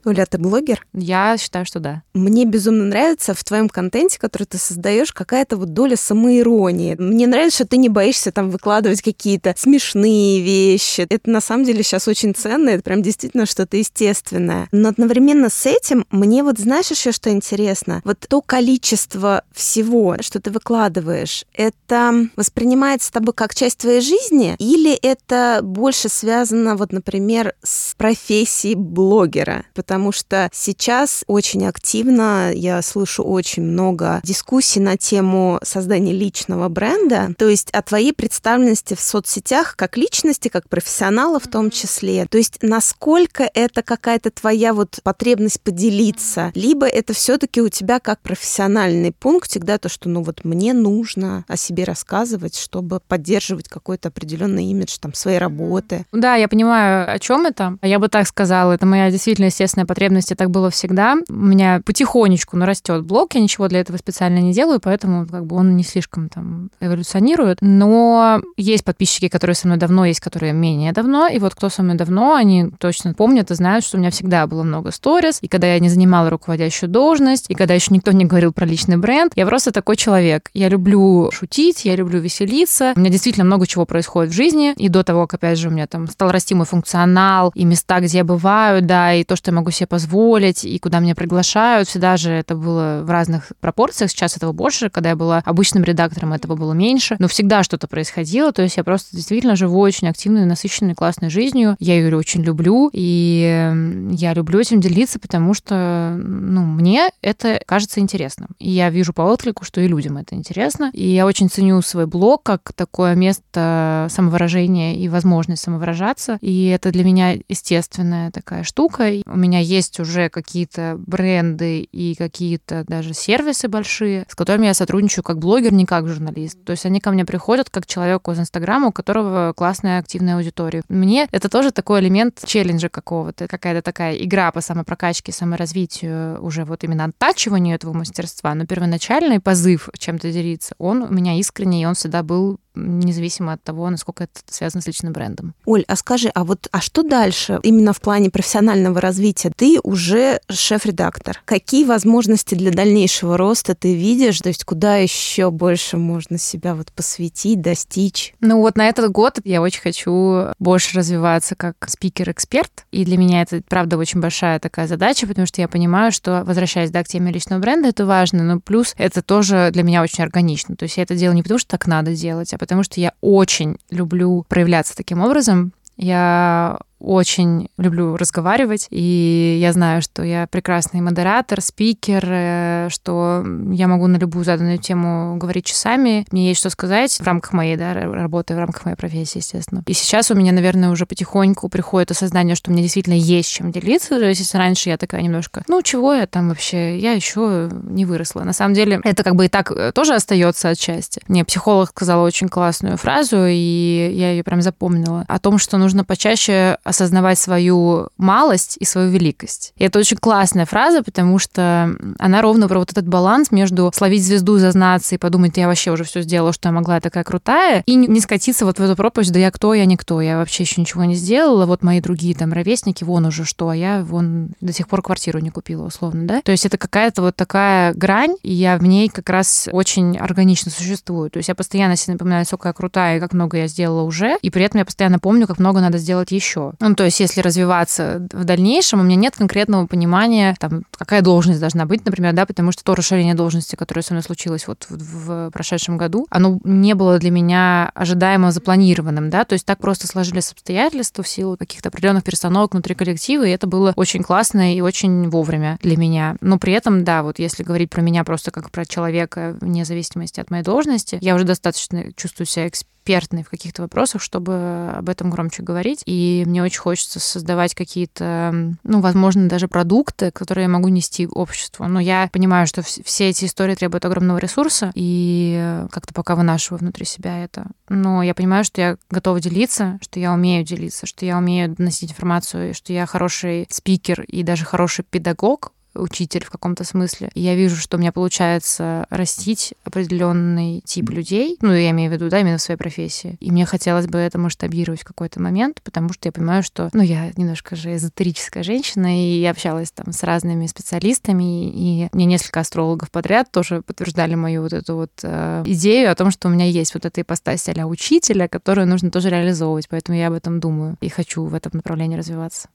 Оля, 0.05 0.27
ты 0.27 0.39
блогер? 0.39 0.85
Я 0.93 1.37
считаю, 1.39 1.65
что 1.65 1.79
да. 1.79 2.03
Мне 2.13 2.45
безумно 2.45 2.85
нравится 2.85 3.35
в 3.35 3.45
твоем 3.45 3.69
контенте, 3.69 4.19
который 4.19 4.45
ты 4.45 4.59
создаешь, 4.59 5.13
какая-то 5.13 5.57
вот 5.57 5.75
доля 5.75 5.97
самоиронии. 5.97 6.97
Мне 6.99 7.27
нравится, 7.27 7.59
что 7.59 7.69
ты 7.69 7.77
не 7.77 7.89
боишься 7.89 8.33
там 8.33 8.51
выкладывать 8.51 9.03
какие-то 9.03 9.55
смешные 9.57 10.41
вещи. 10.41 11.07
Это 11.09 11.31
на 11.31 11.41
самом 11.41 11.65
деле 11.65 11.83
сейчас 11.83 12.09
очень 12.09 12.35
ценно, 12.35 12.71
это 12.71 12.83
прям 12.83 13.03
действительно 13.03 13.47
что-то 13.47 13.77
естественное. 13.77 14.69
Но 14.73 14.89
одновременно 14.89 15.49
с 15.51 15.67
этим 15.67 16.05
мне 16.11 16.43
вот 16.43 16.59
знаешь 16.59 16.91
еще 16.91 17.13
что 17.13 17.31
интересно? 17.31 18.01
Вот 18.05 18.19
то 18.29 18.41
количество 18.41 19.45
всего, 19.53 20.17
что 20.21 20.41
ты 20.41 20.51
выкладываешь, 20.51 21.45
это 21.53 22.27
воспринимается 22.37 23.13
тобой 23.13 23.35
как 23.35 23.55
часть 23.55 23.79
твоей 23.79 24.01
жизни 24.01 24.57
или 24.59 24.95
это 24.95 25.61
больше 25.63 26.09
связано 26.09 26.77
вот, 26.77 26.93
например, 26.93 27.55
с 27.63 27.95
профессией 27.95 28.75
блогера? 28.75 29.67
Потому 29.75 29.92
потому 29.93 30.11
что 30.11 30.49
сейчас 30.55 31.23
очень 31.27 31.67
активно 31.67 32.51
я 32.55 32.81
слышу 32.81 33.23
очень 33.23 33.63
много 33.63 34.23
дискуссий 34.25 34.81
на 34.81 34.97
тему 34.97 35.61
создания 35.63 36.15
личного 36.15 36.71
бренда, 36.71 37.35
то 37.37 37.47
есть 37.47 37.69
о 37.73 37.83
твоей 37.83 38.15
представленности 38.15 38.95
в 38.95 39.03
соцсетях 39.03 39.77
как 39.77 39.99
личности, 39.99 40.49
как 40.49 40.67
профессионала 40.71 41.39
в 41.39 41.47
том 41.47 41.71
числе. 41.71 42.25
То 42.31 42.39
есть 42.39 42.61
насколько 42.63 43.51
это 43.53 43.83
какая-то 43.83 44.31
твоя 44.31 44.73
вот 44.73 45.01
потребность 45.03 45.61
поделиться, 45.61 46.53
либо 46.55 46.87
это 46.87 47.13
все-таки 47.13 47.61
у 47.61 47.69
тебя 47.69 48.01
как 48.01 48.23
профессиональный 48.23 49.13
пунктик, 49.13 49.65
да, 49.65 49.77
то, 49.77 49.91
что 49.91 50.09
ну 50.09 50.23
вот 50.23 50.43
мне 50.43 50.73
нужно 50.73 51.45
о 51.49 51.59
себе 51.59 51.85
рассказывать, 51.85 52.57
чтобы 52.57 53.01
поддерживать 53.07 53.69
какой-то 53.69 54.09
определенный 54.09 54.65
имидж 54.65 54.97
там 54.99 55.13
своей 55.13 55.37
работы. 55.37 56.07
Да, 56.13 56.37
я 56.37 56.49
понимаю, 56.49 57.13
о 57.13 57.19
чем 57.19 57.45
это. 57.45 57.77
Я 57.83 57.99
бы 57.99 58.09
так 58.09 58.27
сказала, 58.27 58.73
это 58.73 58.87
моя 58.87 59.11
действительно 59.11 59.47
естественная 59.47 59.82
потребность, 59.87 60.33
и 60.33 60.35
так 60.35 60.51
было 60.51 60.71
всегда. 60.71 61.17
У 61.29 61.33
меня 61.33 61.81
потихонечку 61.85 62.57
нарастет 62.57 63.05
блог, 63.05 63.35
я 63.35 63.41
ничего 63.41 63.69
для 63.69 63.81
этого 63.81 63.97
специально 63.97 64.39
не 64.39 64.53
делаю, 64.53 64.81
поэтому 64.81 65.27
как 65.27 65.47
бы 65.47 65.57
он 65.57 65.77
не 65.77 65.85
слишком 65.85 66.29
там 66.29 66.71
эволюционирует. 66.81 67.59
Но 67.61 68.41
есть 68.57 68.85
подписчики, 68.85 69.29
которые 69.29 69.55
со 69.55 69.67
мной 69.67 69.79
давно, 69.79 70.05
есть 70.05 70.21
которые 70.21 70.53
менее 70.53 70.93
давно, 70.93 71.27
и 71.27 71.39
вот 71.39 71.55
кто 71.55 71.69
со 71.69 71.83
мной 71.83 71.97
давно, 71.97 72.35
они 72.35 72.71
точно 72.79 73.15
помнят 73.15 73.51
и 73.51 73.55
знают, 73.55 73.85
что 73.85 73.97
у 73.97 74.01
меня 74.01 74.11
всегда 74.11 74.47
было 74.47 74.63
много 74.63 74.91
сторис, 74.91 75.39
и 75.41 75.49
когда 75.49 75.73
я 75.73 75.79
не 75.79 75.89
занимала 75.89 76.31
руководящую 76.31 76.91
должность, 76.91 77.47
и 77.49 77.55
когда 77.55 77.75
еще 77.75 77.93
никто 77.95 78.13
не 78.13 78.25
говорил 78.25 78.53
про 78.53 78.67
личный 78.67 78.97
бренд, 78.97 79.33
я 79.37 79.47
просто 79.47 79.73
такой 79.73 79.97
человек. 79.97 80.51
Я 80.55 80.69
люблю 80.69 81.31
шутить, 81.33 81.85
я 81.85 81.97
люблю 81.97 82.21
веселиться. 82.21 82.93
У 82.97 83.01
меня 83.01 83.11
действительно 83.11 83.45
много 83.45 83.67
чего 83.67 83.85
происходит 83.87 84.33
в 84.33 84.37
жизни, 84.37 84.75
и 84.77 84.89
до 84.89 85.03
того, 85.03 85.27
как, 85.27 85.41
опять 85.41 85.59
же, 85.59 85.69
у 85.69 85.71
меня 85.71 85.87
там 85.87 86.09
стал 86.09 86.31
расти 86.31 86.55
мой 86.55 86.67
функционал, 86.67 87.53
и 87.55 87.65
места, 87.65 88.01
где 88.01 88.19
я 88.19 88.25
бываю, 88.25 88.83
да, 88.83 89.13
и 89.15 89.25
то, 89.25 89.37
что 89.37 89.51
я 89.51 89.57
могу 89.57 89.71
себе 89.73 89.87
позволить, 89.87 90.65
и 90.65 90.79
куда 90.79 91.01
меня 91.01 91.15
приглашают, 91.15 91.89
всегда 91.89 92.17
же 92.17 92.31
это 92.31 92.55
было 92.55 93.03
в 93.05 93.11
разных 93.11 93.53
пропорциях. 93.61 94.11
Сейчас 94.11 94.37
этого 94.37 94.53
больше, 94.53 94.91
когда 94.91 95.11
я 95.11 95.17
была 95.17 95.43
обычным 95.45 95.85
редактором, 95.85 96.33
этого 96.33 96.57
было 96.57 96.73
меньше, 96.73 97.17
но 97.19 97.29
всегда 97.29 97.63
что-то 97.63 97.89
происходило, 97.89 98.53
то 98.53 98.63
есть 98.63 98.77
я 98.77 98.85
просто 98.85 99.17
действительно 99.17 99.57
живу 99.57 99.81
очень 99.81 100.09
активной, 100.09 100.45
насыщенной, 100.45 100.95
классной 100.95 101.31
жизнью. 101.31 101.77
Я 101.79 101.95
ее 101.95 102.17
очень 102.17 102.43
люблю, 102.43 102.91
и 102.93 103.73
я 104.11 104.35
люблю 104.35 104.61
этим 104.61 104.81
делиться, 104.81 105.19
потому 105.19 105.55
что, 105.55 106.15
ну, 106.19 106.63
мне 106.63 107.11
это 107.23 107.61
кажется 107.67 108.01
интересным. 108.01 108.51
И 108.59 108.71
я 108.71 108.91
вижу 108.91 109.13
по 109.13 109.23
отклику, 109.23 109.65
что 109.65 109.81
и 109.81 109.89
людям 109.89 110.17
это 110.17 110.35
интересно. 110.35 110.91
И 110.93 111.09
я 111.09 111.27
очень 111.27 111.49
ценю 111.49 111.81
свой 111.83 112.07
блог 112.07 112.43
как 112.43 112.73
такое 112.75 113.15
место 113.15 114.09
самовыражения 114.11 114.97
и 114.97 115.09
возможность 115.09 115.63
самовыражаться. 115.63 116.39
И 116.41 116.67
это 116.67 116.91
для 116.91 117.05
меня 117.05 117.37
естественная 117.49 118.31
такая 118.31 118.65
штука. 118.65 119.11
У 119.27 119.37
меня 119.37 119.61
есть 119.63 120.01
уже 120.01 120.29
какие-то 120.29 120.97
бренды 120.99 121.81
и 121.81 122.15
какие-то 122.15 122.85
даже 122.87 123.15
сервисы 123.15 123.69
большие, 123.69 124.27
с 124.29 124.35
которыми 124.35 124.67
я 124.67 124.75
сотрудничаю 124.75 125.25
как 125.25 125.39
блогер, 125.39 125.73
не 125.73 125.87
как 125.87 126.09
журналист. 126.09 126.63
То 126.65 126.73
есть 126.73 126.87
они 126.87 127.01
ко 127.01 127.11
мне 127.11 127.25
приходят 127.25 127.71
как 127.71 127.87
человеку 127.87 128.33
из 128.33 128.39
Инстаграма, 128.39 128.89
у 128.89 128.93
которого 128.93 129.53
классная 129.57 129.99
активная 129.99 130.37
аудитория. 130.37 130.83
Мне 130.89 131.29
это 131.31 131.49
тоже 131.49 131.71
такой 131.71 132.01
элемент 132.01 132.43
челленджа 132.45 132.89
какого-то, 132.89 133.49
какая-то 133.49 133.83
такая 133.83 134.17
игра 134.17 134.51
по 134.53 134.61
самопрокачке, 134.61 135.33
саморазвитию, 135.33 136.43
уже 136.43 136.65
вот 136.65 136.85
именно 136.85 137.05
оттачиванию 137.05 137.75
этого 137.75 137.93
мастерства. 137.93 138.55
Но 138.55 138.67
первоначальный 138.67 139.41
позыв 139.41 139.89
чем-то 139.99 140.33
делиться, 140.33 140.75
он 140.79 141.03
у 141.03 141.09
меня 141.09 141.39
искренний, 141.39 141.83
и 141.83 141.87
он 141.87 141.95
всегда 141.95 142.23
был 142.23 142.59
независимо 142.75 143.53
от 143.53 143.63
того, 143.63 143.89
насколько 143.91 144.25
это 144.25 144.41
связано 144.49 144.83
с 144.83 144.87
личным 144.87 145.13
брендом. 145.13 145.55
Оль, 145.67 145.85
а 145.87 145.97
скажи, 145.97 146.29
а 146.29 146.45
вот 146.45 146.69
а 146.73 146.81
что 146.81 147.03
дальше 147.03 147.61
именно 147.63 147.93
в 147.93 148.01
плане 148.01 148.31
профессионального 148.31 149.01
развития? 149.01 149.52
Ты 149.57 149.79
уже 149.83 150.41
шеф-редактор. 150.51 151.41
Какие 151.45 151.85
возможности 151.85 152.55
для 152.55 152.71
дальнейшего 152.71 153.37
роста 153.37 153.75
ты 153.75 153.95
видишь? 153.95 154.41
То 154.41 154.49
есть 154.49 154.65
куда 154.65 154.97
еще 154.97 155.51
больше 155.51 155.97
можно 155.97 156.39
себя 156.39 156.75
вот 156.75 156.93
посвятить, 156.93 157.61
достичь? 157.61 158.35
Ну 158.41 158.61
вот 158.61 158.77
на 158.77 158.89
этот 158.89 159.11
год 159.11 159.39
я 159.45 159.63
очень 159.63 159.81
хочу 159.81 160.47
больше 160.59 160.99
развиваться 160.99 161.55
как 161.55 161.77
спикер-эксперт. 161.87 162.87
И 162.91 163.05
для 163.05 163.17
меня 163.17 163.43
это, 163.43 163.63
правда, 163.69 163.97
очень 163.97 164.21
большая 164.21 164.59
такая 164.59 164.87
задача, 164.87 165.27
потому 165.27 165.47
что 165.47 165.61
я 165.61 165.69
понимаю, 165.69 166.13
что, 166.13 166.43
возвращаясь 166.45 166.91
да, 166.91 167.03
к 167.03 167.09
теме 167.09 167.33
личного 167.33 167.61
бренда, 167.61 167.89
это 167.89 168.07
важно, 168.07 168.43
но 168.43 168.61
плюс 168.61 168.95
это 168.99 169.23
тоже 169.23 169.71
для 169.73 169.83
меня 169.83 170.03
очень 170.03 170.25
органично. 170.25 170.77
То 170.77 170.85
есть 170.85 170.97
я 170.97 171.03
это 171.03 171.15
делаю 171.15 171.37
не 171.37 171.43
потому, 171.43 171.59
что 171.59 171.71
так 171.71 171.87
надо 171.87 172.15
делать, 172.15 172.53
а 172.55 172.59
потому 172.59 172.83
что 172.83 173.01
я 173.01 173.13
очень 173.21 173.77
люблю 173.91 174.45
проявляться 174.49 174.97
таким 174.97 175.21
образом. 175.21 175.73
Я 175.97 176.81
очень 177.03 177.69
люблю 177.79 178.17
разговаривать, 178.17 178.87
и 178.91 179.59
я 179.61 179.73
знаю, 179.73 180.03
что 180.03 180.23
я 180.23 180.47
прекрасный 180.47 181.01
модератор, 181.01 181.61
спикер, 181.61 182.25
э, 182.27 182.89
что 182.91 183.45
я 183.71 183.89
могу 183.89 184.07
на 184.07 184.17
любую 184.17 184.45
заданную 184.45 184.79
тему 184.79 185.37
говорить 185.37 185.67
часами. 185.67 186.27
Мне 186.31 186.49
есть 186.49 186.61
что 186.61 186.71
сказать 186.71 187.19
в 187.19 187.25
рамках 187.25 187.53
моей 187.53 187.77
да, 187.77 187.95
работы, 187.95 188.55
в 188.55 188.59
рамках 188.59 188.85
моей 188.85 188.97
профессии, 188.97 189.39
естественно. 189.39 189.83
И 189.87 189.93
сейчас 189.93 190.31
у 190.31 190.35
меня, 190.35 190.53
наверное, 190.53 190.91
уже 190.91 191.07
потихоньку 191.07 191.69
приходит 191.69 192.13
осознание, 192.13 192.55
что 192.55 192.71
мне 192.71 192.83
действительно 192.83 193.15
есть 193.15 193.51
чем 193.51 193.73
делиться. 193.73 194.15
Если 194.15 194.57
раньше 194.57 194.89
я 194.89 194.97
такая 194.97 195.23
немножко, 195.23 195.65
ну, 195.69 195.83
чего 195.83 196.15
я 196.15 196.27
там 196.27 196.49
вообще, 196.49 196.99
я 196.99 197.13
еще 197.13 197.69
не 197.85 198.05
выросла. 198.05 198.43
На 198.43 198.53
самом 198.53 198.75
деле, 198.75 199.01
это 199.03 199.25
как 199.25 199.35
бы 199.35 199.47
и 199.47 199.49
так 199.49 199.71
э, 199.73 199.93
тоже 199.93 200.15
остается 200.15 200.69
отчасти. 200.69 201.21
Мне 201.27 201.45
психолог 201.45 201.91
сказала 201.91 202.25
очень 202.25 202.49
классную 202.49 202.97
фразу, 202.97 203.45
и 203.47 204.13
я 204.15 204.33
ее 204.33 204.45
прям 204.45 204.63
запомнила, 204.63 205.25
о 205.29 205.39
том, 205.39 205.59
что 205.59 205.79
нужно 205.79 206.05
почаще 206.05 206.79
осознавать 206.93 207.39
свою 207.39 208.09
малость 208.17 208.77
и 208.79 208.85
свою 208.85 209.11
великость. 209.11 209.73
И 209.77 209.85
это 209.85 209.99
очень 209.99 210.17
классная 210.17 210.67
фраза, 210.67 211.03
потому 211.03 211.39
что 211.39 211.97
она 212.19 212.43
ровно 212.43 212.69
про 212.69 212.79
вот 212.79 212.93
этот 212.93 213.09
баланс 213.09 213.51
между 213.51 213.91
словить 213.95 214.25
звезду, 214.25 214.59
зазнаться 214.59 215.15
и 215.15 215.19
подумать, 215.19 215.57
я 215.57 215.67
вообще 215.67 215.91
уже 215.91 216.05
все 216.05 216.23
сделала, 216.23 216.53
что 216.53 216.69
я 216.69 216.73
могла, 216.73 216.97
я 216.97 217.01
такая 217.01 217.25
крутая, 217.25 217.83
и 217.87 217.95
не 217.95 218.21
скатиться 218.21 218.65
вот 218.65 218.79
в 218.79 218.83
эту 218.83 218.95
пропасть, 218.95 219.33
да 219.33 219.39
я 219.39 219.51
кто, 219.51 219.75
я 219.75 219.85
никто, 219.85 220.21
я 220.21 220.37
вообще 220.37 220.63
еще 220.63 220.81
ничего 220.81 221.05
не 221.05 221.15
сделала, 221.15 221.67
вот 221.67 221.83
мои 221.83 222.01
другие 222.01 222.35
там 222.35 222.53
ровесники, 222.53 223.05
вон 223.05 223.27
уже 223.27 223.45
что, 223.45 223.69
а 223.69 223.77
я 223.77 224.03
вон 224.03 224.51
до 224.61 224.73
сих 224.73 224.89
пор 224.89 225.03
квартиру 225.03 225.39
не 225.39 225.51
купила, 225.51 225.85
условно, 225.87 226.27
да? 226.27 226.43
То 226.43 226.53
есть 226.53 226.67
это 226.67 226.79
какая-то 226.79 227.23
вот 227.23 227.37
такая 227.37 227.95
грань, 227.95 228.37
и 228.43 228.53
я 228.53 228.77
в 228.77 228.83
ней 228.85 229.09
как 229.09 229.29
раз 229.29 229.69
очень 229.73 230.17
органично 230.19 230.71
существую. 230.71 231.31
То 231.31 231.39
есть 231.39 231.49
я 231.49 231.55
постоянно 231.55 231.97
себе 231.97 232.15
напоминаю, 232.15 232.45
сколько 232.45 232.69
я 232.69 232.73
крутая 232.73 233.17
и 233.17 233.21
как 233.21 233.33
много 233.33 233.59
я 233.59 233.67
сделала 233.67 234.03
уже, 234.03 234.39
и 234.43 234.51
при 234.51 234.65
этом 234.65 234.79
я 234.79 234.85
постоянно 234.85 235.19
помню, 235.19 235.47
как 235.47 235.59
много 235.59 235.81
надо 235.81 235.99
сделать 235.99 236.33
еще. 236.33 236.73
Ну, 236.83 236.97
то 236.97 237.05
есть, 237.05 237.21
если 237.21 237.41
развиваться 237.41 238.27
в 238.33 238.45
дальнейшем, 238.45 239.01
у 239.01 239.03
меня 239.05 239.15
нет 239.15 239.37
конкретного 239.37 239.87
понимания, 239.87 240.57
там, 240.59 240.83
какая 240.91 241.23
должность 241.23 241.61
должна 241.61 241.87
быть, 241.87 242.05
например, 242.05 242.33
да, 242.33 242.45
потому 242.45 242.73
что 242.73 242.83
то 242.83 242.97
расширение 242.97 243.35
должности, 243.35 243.77
которое 243.77 244.03
со 244.03 244.15
мной 244.15 244.25
случилось 244.25 244.67
вот 244.67 244.87
в, 244.91 244.97
в 244.97 245.51
прошедшем 245.53 245.97
году, 245.97 246.27
оно 246.29 246.59
не 246.65 246.95
было 246.95 247.21
для 247.21 247.31
меня 247.31 247.93
ожидаемо 247.95 248.51
запланированным, 248.51 249.31
да, 249.31 249.45
то 249.45 249.53
есть 249.53 249.65
так 249.65 249.79
просто 249.79 250.09
сложились 250.09 250.51
обстоятельства 250.51 251.23
в 251.23 251.29
силу 251.29 251.57
каких-то 251.57 251.89
определенных 251.89 252.25
перестановок 252.25 252.73
внутри 252.73 252.97
коллектива, 252.97 253.45
и 253.45 253.51
это 253.51 253.69
было 253.69 253.93
очень 253.95 254.25
классно 254.25 254.75
и 254.75 254.81
очень 254.81 255.31
вовремя 255.31 255.79
для 255.83 255.97
меня. 255.97 256.37
Но 256.41 256.59
при 256.59 256.73
этом, 256.73 257.05
да, 257.05 257.23
вот 257.23 257.39
если 257.39 257.63
говорить 257.63 257.91
про 257.91 258.03
меня 258.03 258.25
просто 258.25 258.51
как 258.51 258.73
про 258.73 258.85
человека, 258.85 259.57
вне 259.61 259.85
зависимости 259.85 260.41
от 260.41 260.51
моей 260.51 260.65
должности, 260.65 261.19
я 261.21 261.37
уже 261.37 261.45
достаточно 261.45 262.13
чувствую 262.17 262.49
себя 262.49 262.67
экспертом 262.67 262.92
экспертной 263.03 263.43
в 263.43 263.51
каких-то 263.51 263.83
вопросах, 263.83 264.23
чтобы 264.23 264.91
об 264.95 265.09
этом 265.09 265.31
громче 265.31 265.63
говорить. 265.63 266.03
И 266.07 266.45
мне 266.47 266.63
очень 266.63 266.81
хочется 266.81 267.19
создавать 267.19 267.75
какие-то, 267.75 268.75
ну, 268.85 269.01
возможно, 269.01 269.49
даже 269.49 269.69
продукты, 269.69 270.31
которые 270.31 270.65
я 270.65 270.69
могу 270.69 270.89
нести 270.89 271.27
обществу. 271.27 271.87
Но 271.89 272.01
я 272.01 272.29
понимаю, 272.33 272.67
что 272.67 272.83
все 272.83 273.29
эти 273.29 273.45
истории 273.45 273.75
требуют 273.75 274.05
огромного 274.05 274.39
ресурса, 274.39 274.93
и 274.95 275.85
как-то 275.91 276.15
пока 276.15 276.37
вынашиваю 276.37 276.79
внутри 276.79 277.05
себя 277.05 277.43
это. 277.45 277.67
Но 277.89 278.23
я 278.23 278.35
понимаю, 278.35 278.65
что 278.65 278.81
я 278.81 278.97
готова 279.11 279.41
делиться, 279.41 279.99
что 280.01 280.21
я 280.21 280.33
умею 280.33 280.65
делиться, 280.65 281.07
что 281.07 281.27
я 281.27 281.39
умею 281.39 281.75
доносить 281.75 282.13
информацию, 282.13 282.75
что 282.75 282.93
я 282.93 283.07
хороший 283.07 283.67
спикер 283.69 284.23
и 284.23 284.43
даже 284.43 284.65
хороший 284.65 285.05
педагог, 285.05 285.73
учитель 285.95 286.45
в 286.45 286.51
каком-то 286.51 286.85
смысле. 286.85 287.31
И 287.35 287.41
я 287.41 287.55
вижу, 287.55 287.77
что 287.77 287.97
у 287.97 288.01
меня 288.01 288.13
получается 288.13 289.07
растить 289.11 289.75
определенный 289.85 290.83
тип 290.85 291.11
людей, 291.11 291.57
ну, 291.61 291.73
я 291.73 291.91
имею 291.91 292.11
в 292.11 292.15
виду, 292.15 292.29
да, 292.29 292.41
именно 292.41 292.59
в 292.59 292.63
своей 292.63 292.79
профессии. 292.79 293.37
И 293.41 293.51
мне 293.51 293.67
хотелось 293.67 294.07
бы 294.07 294.19
это 294.19 294.39
масштабировать 294.39 295.03
в 295.03 295.05
какой-то 295.05 295.41
момент, 295.41 295.81
потому 295.83 296.13
что 296.13 296.29
я 296.29 296.33
понимаю, 296.33 296.63
что, 296.63 296.91
ну, 296.93 297.03
я 297.03 297.31
немножко 297.37 297.77
же 297.77 297.95
эзотерическая 297.95 298.63
женщина, 298.63 299.19
и 299.19 299.41
я 299.41 299.51
общалась 299.51 299.91
там 299.91 300.13
с 300.13 300.23
разными 300.23 300.67
специалистами, 300.67 301.71
и 301.71 302.09
мне 302.13 302.25
несколько 302.27 302.61
астрологов 302.61 303.11
подряд 303.11 303.51
тоже 303.51 303.83
подтверждали 303.83 304.35
мою 304.35 304.63
вот 304.63 304.73
эту 304.73 304.97
вот 304.97 305.13
э, 305.23 305.63
идею 305.67 306.11
о 306.11 306.15
том, 306.15 306.31
что 306.31 306.49
у 306.49 306.51
меня 306.51 306.67
есть 306.67 306.95
вот 306.95 307.05
эта 307.05 307.21
ипостась 307.21 307.63
а 307.69 307.87
учителя, 307.87 308.49
которую 308.49 308.87
нужно 308.87 309.11
тоже 309.11 309.31
реализовывать, 309.31 309.89
поэтому 309.89 310.19
я 310.19 310.29
об 310.29 310.35
этом 310.35 310.61
думаю 310.61 310.97
и 311.01 311.09
хочу 311.09 311.45
в 311.45 311.55
этом 311.55 311.73
направлении 311.75 312.17
развиваться. 312.17 312.69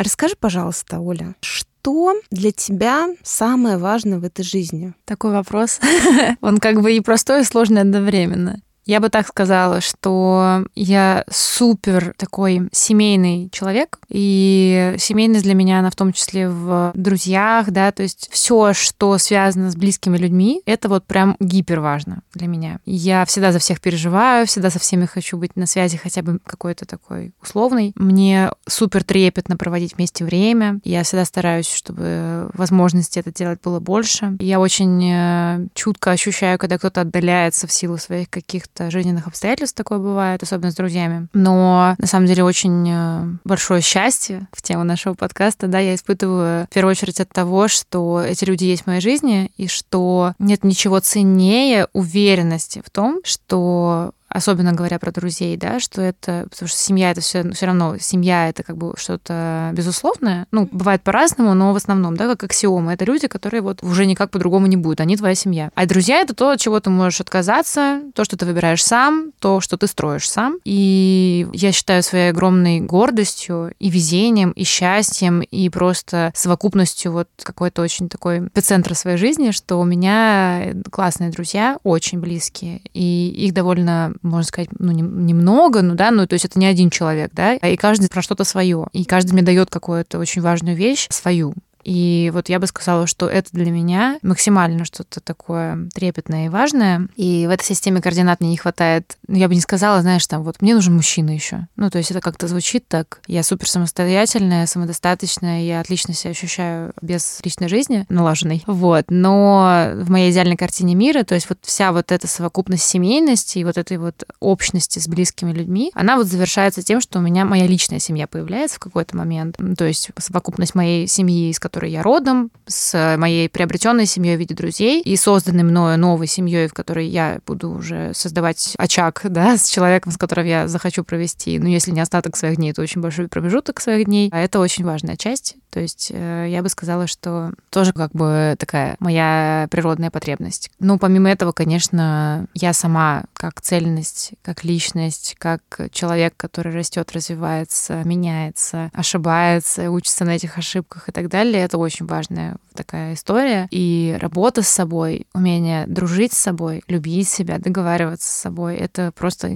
Расскажи, 0.00 0.34
пожалуйста, 0.34 0.98
Оля, 0.98 1.34
что 1.42 2.14
для 2.30 2.52
тебя 2.52 3.08
самое 3.22 3.76
важное 3.76 4.18
в 4.18 4.24
этой 4.24 4.42
жизни? 4.42 4.94
Такой 5.04 5.30
вопрос. 5.30 5.78
Он 6.40 6.56
как 6.56 6.80
бы 6.80 6.94
и 6.96 7.00
простой, 7.00 7.42
и 7.42 7.44
сложный 7.44 7.82
одновременно. 7.82 8.62
Я 8.90 8.98
бы 8.98 9.08
так 9.08 9.28
сказала, 9.28 9.80
что 9.80 10.64
я 10.74 11.24
супер 11.30 12.12
такой 12.16 12.68
семейный 12.72 13.48
человек, 13.52 14.00
и 14.08 14.96
семейность 14.98 15.44
для 15.44 15.54
меня, 15.54 15.78
она 15.78 15.90
в 15.90 15.94
том 15.94 16.12
числе 16.12 16.48
в 16.48 16.90
друзьях, 16.96 17.70
да, 17.70 17.92
то 17.92 18.02
есть 18.02 18.28
все, 18.32 18.74
что 18.74 19.16
связано 19.18 19.70
с 19.70 19.76
близкими 19.76 20.18
людьми, 20.18 20.60
это 20.66 20.88
вот 20.88 21.06
прям 21.06 21.36
гипер 21.38 21.78
важно 21.78 22.22
для 22.34 22.48
меня. 22.48 22.80
Я 22.84 23.24
всегда 23.26 23.52
за 23.52 23.60
всех 23.60 23.80
переживаю, 23.80 24.48
всегда 24.48 24.70
со 24.70 24.80
всеми 24.80 25.06
хочу 25.06 25.36
быть 25.36 25.54
на 25.54 25.66
связи 25.66 25.96
хотя 25.96 26.22
бы 26.22 26.40
какой-то 26.44 26.84
такой 26.84 27.32
условный. 27.40 27.92
Мне 27.94 28.50
супер 28.66 29.04
трепетно 29.04 29.56
проводить 29.56 29.94
вместе 29.94 30.24
время. 30.24 30.80
Я 30.82 31.04
всегда 31.04 31.24
стараюсь, 31.24 31.72
чтобы 31.72 32.50
возможности 32.54 33.20
это 33.20 33.32
делать 33.32 33.60
было 33.62 33.78
больше. 33.78 34.36
Я 34.40 34.58
очень 34.58 35.12
э, 35.12 35.66
чутко 35.74 36.10
ощущаю, 36.10 36.58
когда 36.58 36.76
кто-то 36.76 37.02
отдаляется 37.02 37.68
в 37.68 37.72
силу 37.72 37.96
своих 37.96 38.28
каких-то 38.28 38.79
жизненных 38.90 39.26
обстоятельств, 39.26 39.76
такое 39.76 39.98
бывает, 39.98 40.42
особенно 40.42 40.70
с 40.70 40.74
друзьями. 40.76 41.28
Но 41.34 41.94
на 41.98 42.06
самом 42.06 42.26
деле 42.26 42.44
очень 42.44 42.88
э, 42.88 43.24
большое 43.44 43.82
счастье 43.82 44.48
в 44.52 44.62
тему 44.62 44.84
нашего 44.84 45.14
подкаста, 45.14 45.66
да, 45.66 45.78
я 45.78 45.94
испытываю 45.94 46.66
в 46.70 46.74
первую 46.74 46.92
очередь 46.92 47.20
от 47.20 47.28
того, 47.30 47.68
что 47.68 48.22
эти 48.22 48.44
люди 48.44 48.64
есть 48.64 48.84
в 48.84 48.86
моей 48.86 49.00
жизни, 49.00 49.50
и 49.56 49.66
что 49.66 50.34
нет 50.38 50.64
ничего 50.64 51.00
ценнее 51.00 51.88
уверенности 51.92 52.82
в 52.84 52.90
том, 52.90 53.20
что 53.24 54.12
особенно 54.30 54.72
говоря 54.72 54.98
про 54.98 55.12
друзей, 55.12 55.56
да, 55.56 55.80
что 55.80 56.00
это, 56.00 56.46
потому 56.50 56.68
что 56.68 56.78
семья 56.78 57.10
это 57.10 57.20
все, 57.20 57.50
все 57.52 57.66
равно, 57.66 57.98
семья 57.98 58.48
это 58.48 58.62
как 58.62 58.76
бы 58.76 58.94
что-то 58.96 59.70
безусловное, 59.74 60.46
ну, 60.52 60.68
бывает 60.70 61.02
по-разному, 61.02 61.54
но 61.54 61.72
в 61.72 61.76
основном, 61.76 62.16
да, 62.16 62.26
как 62.28 62.44
аксиома, 62.44 62.94
это 62.94 63.04
люди, 63.04 63.26
которые 63.28 63.60
вот 63.60 63.82
уже 63.82 64.06
никак 64.06 64.30
по-другому 64.30 64.66
не 64.66 64.76
будут, 64.76 65.00
они 65.00 65.16
твоя 65.16 65.34
семья. 65.34 65.70
А 65.74 65.86
друзья 65.86 66.20
это 66.20 66.34
то, 66.34 66.50
от 66.50 66.60
чего 66.60 66.80
ты 66.80 66.90
можешь 66.90 67.20
отказаться, 67.20 68.00
то, 68.14 68.24
что 68.24 68.36
ты 68.36 68.46
выбираешь 68.46 68.84
сам, 68.84 69.32
то, 69.38 69.60
что 69.60 69.76
ты 69.76 69.86
строишь 69.86 70.30
сам. 70.30 70.58
И 70.64 71.46
я 71.52 71.72
считаю 71.72 72.02
своей 72.02 72.30
огромной 72.30 72.80
гордостью 72.80 73.72
и 73.78 73.90
везением, 73.90 74.52
и 74.52 74.64
счастьем, 74.64 75.40
и 75.40 75.68
просто 75.68 76.32
совокупностью 76.34 77.12
вот 77.12 77.28
какой-то 77.42 77.82
очень 77.82 78.08
такой 78.08 78.46
эпицентра 78.46 78.94
своей 78.94 79.16
жизни, 79.16 79.50
что 79.50 79.76
у 79.80 79.84
меня 79.84 80.74
классные 80.90 81.30
друзья, 81.30 81.78
очень 81.82 82.20
близкие, 82.20 82.80
и 82.94 83.28
их 83.28 83.54
довольно 83.54 84.14
можно 84.22 84.46
сказать, 84.46 84.68
ну, 84.78 84.92
немного, 84.92 85.82
ну, 85.82 85.94
да, 85.94 86.10
ну, 86.10 86.26
то 86.26 86.34
есть 86.34 86.44
это 86.44 86.58
не 86.58 86.66
один 86.66 86.90
человек, 86.90 87.30
да, 87.34 87.54
и 87.54 87.76
каждый 87.76 88.08
про 88.08 88.22
что-то 88.22 88.44
свое, 88.44 88.86
и 88.92 89.04
каждый 89.04 89.32
мне 89.32 89.42
дает 89.42 89.70
какую-то 89.70 90.18
очень 90.18 90.42
важную 90.42 90.76
вещь 90.76 91.06
свою. 91.10 91.54
И 91.82 92.30
вот 92.32 92.48
я 92.48 92.58
бы 92.58 92.66
сказала, 92.66 93.06
что 93.06 93.28
это 93.28 93.48
для 93.52 93.70
меня 93.70 94.18
максимально 94.22 94.84
что-то 94.84 95.20
такое 95.20 95.88
трепетное 95.94 96.46
и 96.46 96.48
важное. 96.48 97.08
И 97.16 97.46
в 97.46 97.50
этой 97.50 97.64
системе 97.64 98.00
координат 98.00 98.40
мне 98.40 98.50
не 98.50 98.56
хватает. 98.56 99.16
Ну, 99.26 99.36
я 99.36 99.48
бы 99.48 99.54
не 99.54 99.60
сказала, 99.60 100.00
знаешь, 100.02 100.26
там 100.26 100.42
вот 100.42 100.60
мне 100.60 100.74
нужен 100.74 100.94
мужчина 100.94 101.30
еще. 101.30 101.66
Ну, 101.76 101.90
то 101.90 101.98
есть 101.98 102.10
это 102.10 102.20
как-то 102.20 102.48
звучит 102.48 102.86
так. 102.88 103.20
Я 103.26 103.42
супер 103.42 103.68
самостоятельная, 103.68 104.66
самодостаточная, 104.66 105.62
я 105.62 105.80
отлично 105.80 106.14
себя 106.14 106.32
ощущаю 106.32 106.92
без 107.00 107.40
личной 107.44 107.68
жизни 107.68 108.06
налаженной. 108.08 108.62
Вот. 108.66 109.06
Но 109.08 109.90
в 109.94 110.10
моей 110.10 110.30
идеальной 110.30 110.56
картине 110.56 110.94
мира, 110.94 111.22
то 111.24 111.34
есть 111.34 111.48
вот 111.48 111.58
вся 111.62 111.92
вот 111.92 112.12
эта 112.12 112.26
совокупность 112.26 112.84
семейности 112.84 113.58
и 113.58 113.64
вот 113.64 113.78
этой 113.78 113.96
вот 113.98 114.24
общности 114.40 114.98
с 114.98 115.08
близкими 115.08 115.52
людьми, 115.52 115.90
она 115.94 116.16
вот 116.16 116.26
завершается 116.26 116.82
тем, 116.82 117.00
что 117.00 117.18
у 117.18 117.22
меня 117.22 117.44
моя 117.44 117.66
личная 117.66 117.98
семья 117.98 118.26
появляется 118.26 118.76
в 118.76 118.80
какой-то 118.80 119.16
момент. 119.16 119.56
То 119.76 119.86
есть 119.86 120.10
совокупность 120.18 120.74
моей 120.74 121.06
семьи, 121.06 121.50
из 121.50 121.58
которой 121.58 121.69
я 121.90 122.02
родом, 122.02 122.50
с 122.66 123.16
моей 123.16 123.48
приобретенной 123.48 124.06
семьей 124.06 124.36
в 124.36 124.40
виде 124.40 124.54
друзей 124.54 125.00
и 125.00 125.16
созданной 125.16 125.62
мною 125.62 125.98
новой 125.98 126.26
семьей, 126.26 126.68
в 126.68 126.74
которой 126.74 127.06
я 127.06 127.40
буду 127.46 127.70
уже 127.70 128.12
создавать 128.14 128.74
очаг, 128.78 129.20
да, 129.24 129.56
с 129.56 129.68
человеком, 129.68 130.12
с 130.12 130.16
которым 130.16 130.46
я 130.46 130.68
захочу 130.68 131.04
провести, 131.04 131.58
ну, 131.58 131.68
если 131.68 131.90
не 131.90 132.00
остаток 132.00 132.36
своих 132.36 132.56
дней, 132.56 132.72
то 132.72 132.82
очень 132.82 133.00
большой 133.00 133.28
промежуток 133.28 133.80
своих 133.80 134.06
дней. 134.06 134.30
А 134.32 134.40
это 134.40 134.60
очень 134.60 134.84
важная 134.84 135.16
часть. 135.16 135.56
То 135.70 135.80
есть 135.80 136.10
э, 136.12 136.46
я 136.48 136.62
бы 136.62 136.68
сказала, 136.68 137.06
что 137.06 137.52
тоже 137.70 137.92
как 137.92 138.12
бы 138.12 138.56
такая 138.58 138.96
моя 138.98 139.68
природная 139.70 140.10
потребность. 140.10 140.70
Ну, 140.78 140.98
помимо 140.98 141.30
этого, 141.30 141.52
конечно, 141.52 142.46
я 142.54 142.72
сама 142.72 143.24
как 143.34 143.60
цельность, 143.60 144.32
как 144.42 144.64
личность, 144.64 145.36
как 145.38 145.62
человек, 145.92 146.34
который 146.36 146.72
растет, 146.72 147.12
развивается, 147.12 148.02
меняется, 148.04 148.90
ошибается, 148.92 149.90
учится 149.90 150.24
на 150.24 150.36
этих 150.36 150.58
ошибках 150.58 151.08
и 151.08 151.12
так 151.12 151.28
далее, 151.28 151.62
это 151.62 151.78
очень 151.78 152.06
важная 152.06 152.56
такая 152.74 153.14
история. 153.14 153.68
И 153.70 154.16
работа 154.20 154.62
с 154.62 154.68
собой, 154.68 155.26
умение 155.34 155.86
дружить 155.86 156.32
с 156.32 156.38
собой, 156.38 156.82
любить 156.88 157.28
себя, 157.28 157.58
договариваться 157.58 158.28
с 158.28 158.36
собой, 158.36 158.76
это 158.76 159.12
просто 159.12 159.48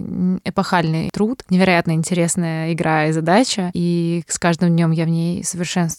эпохальный 0.44 1.10
труд, 1.10 1.42
невероятно 1.50 1.92
интересная 1.92 2.72
игра 2.72 3.06
и 3.06 3.12
задача. 3.12 3.70
И 3.74 4.24
с 4.28 4.38
каждым 4.38 4.70
днем 4.70 4.90
я 4.90 5.04
в 5.04 5.08
ней 5.08 5.42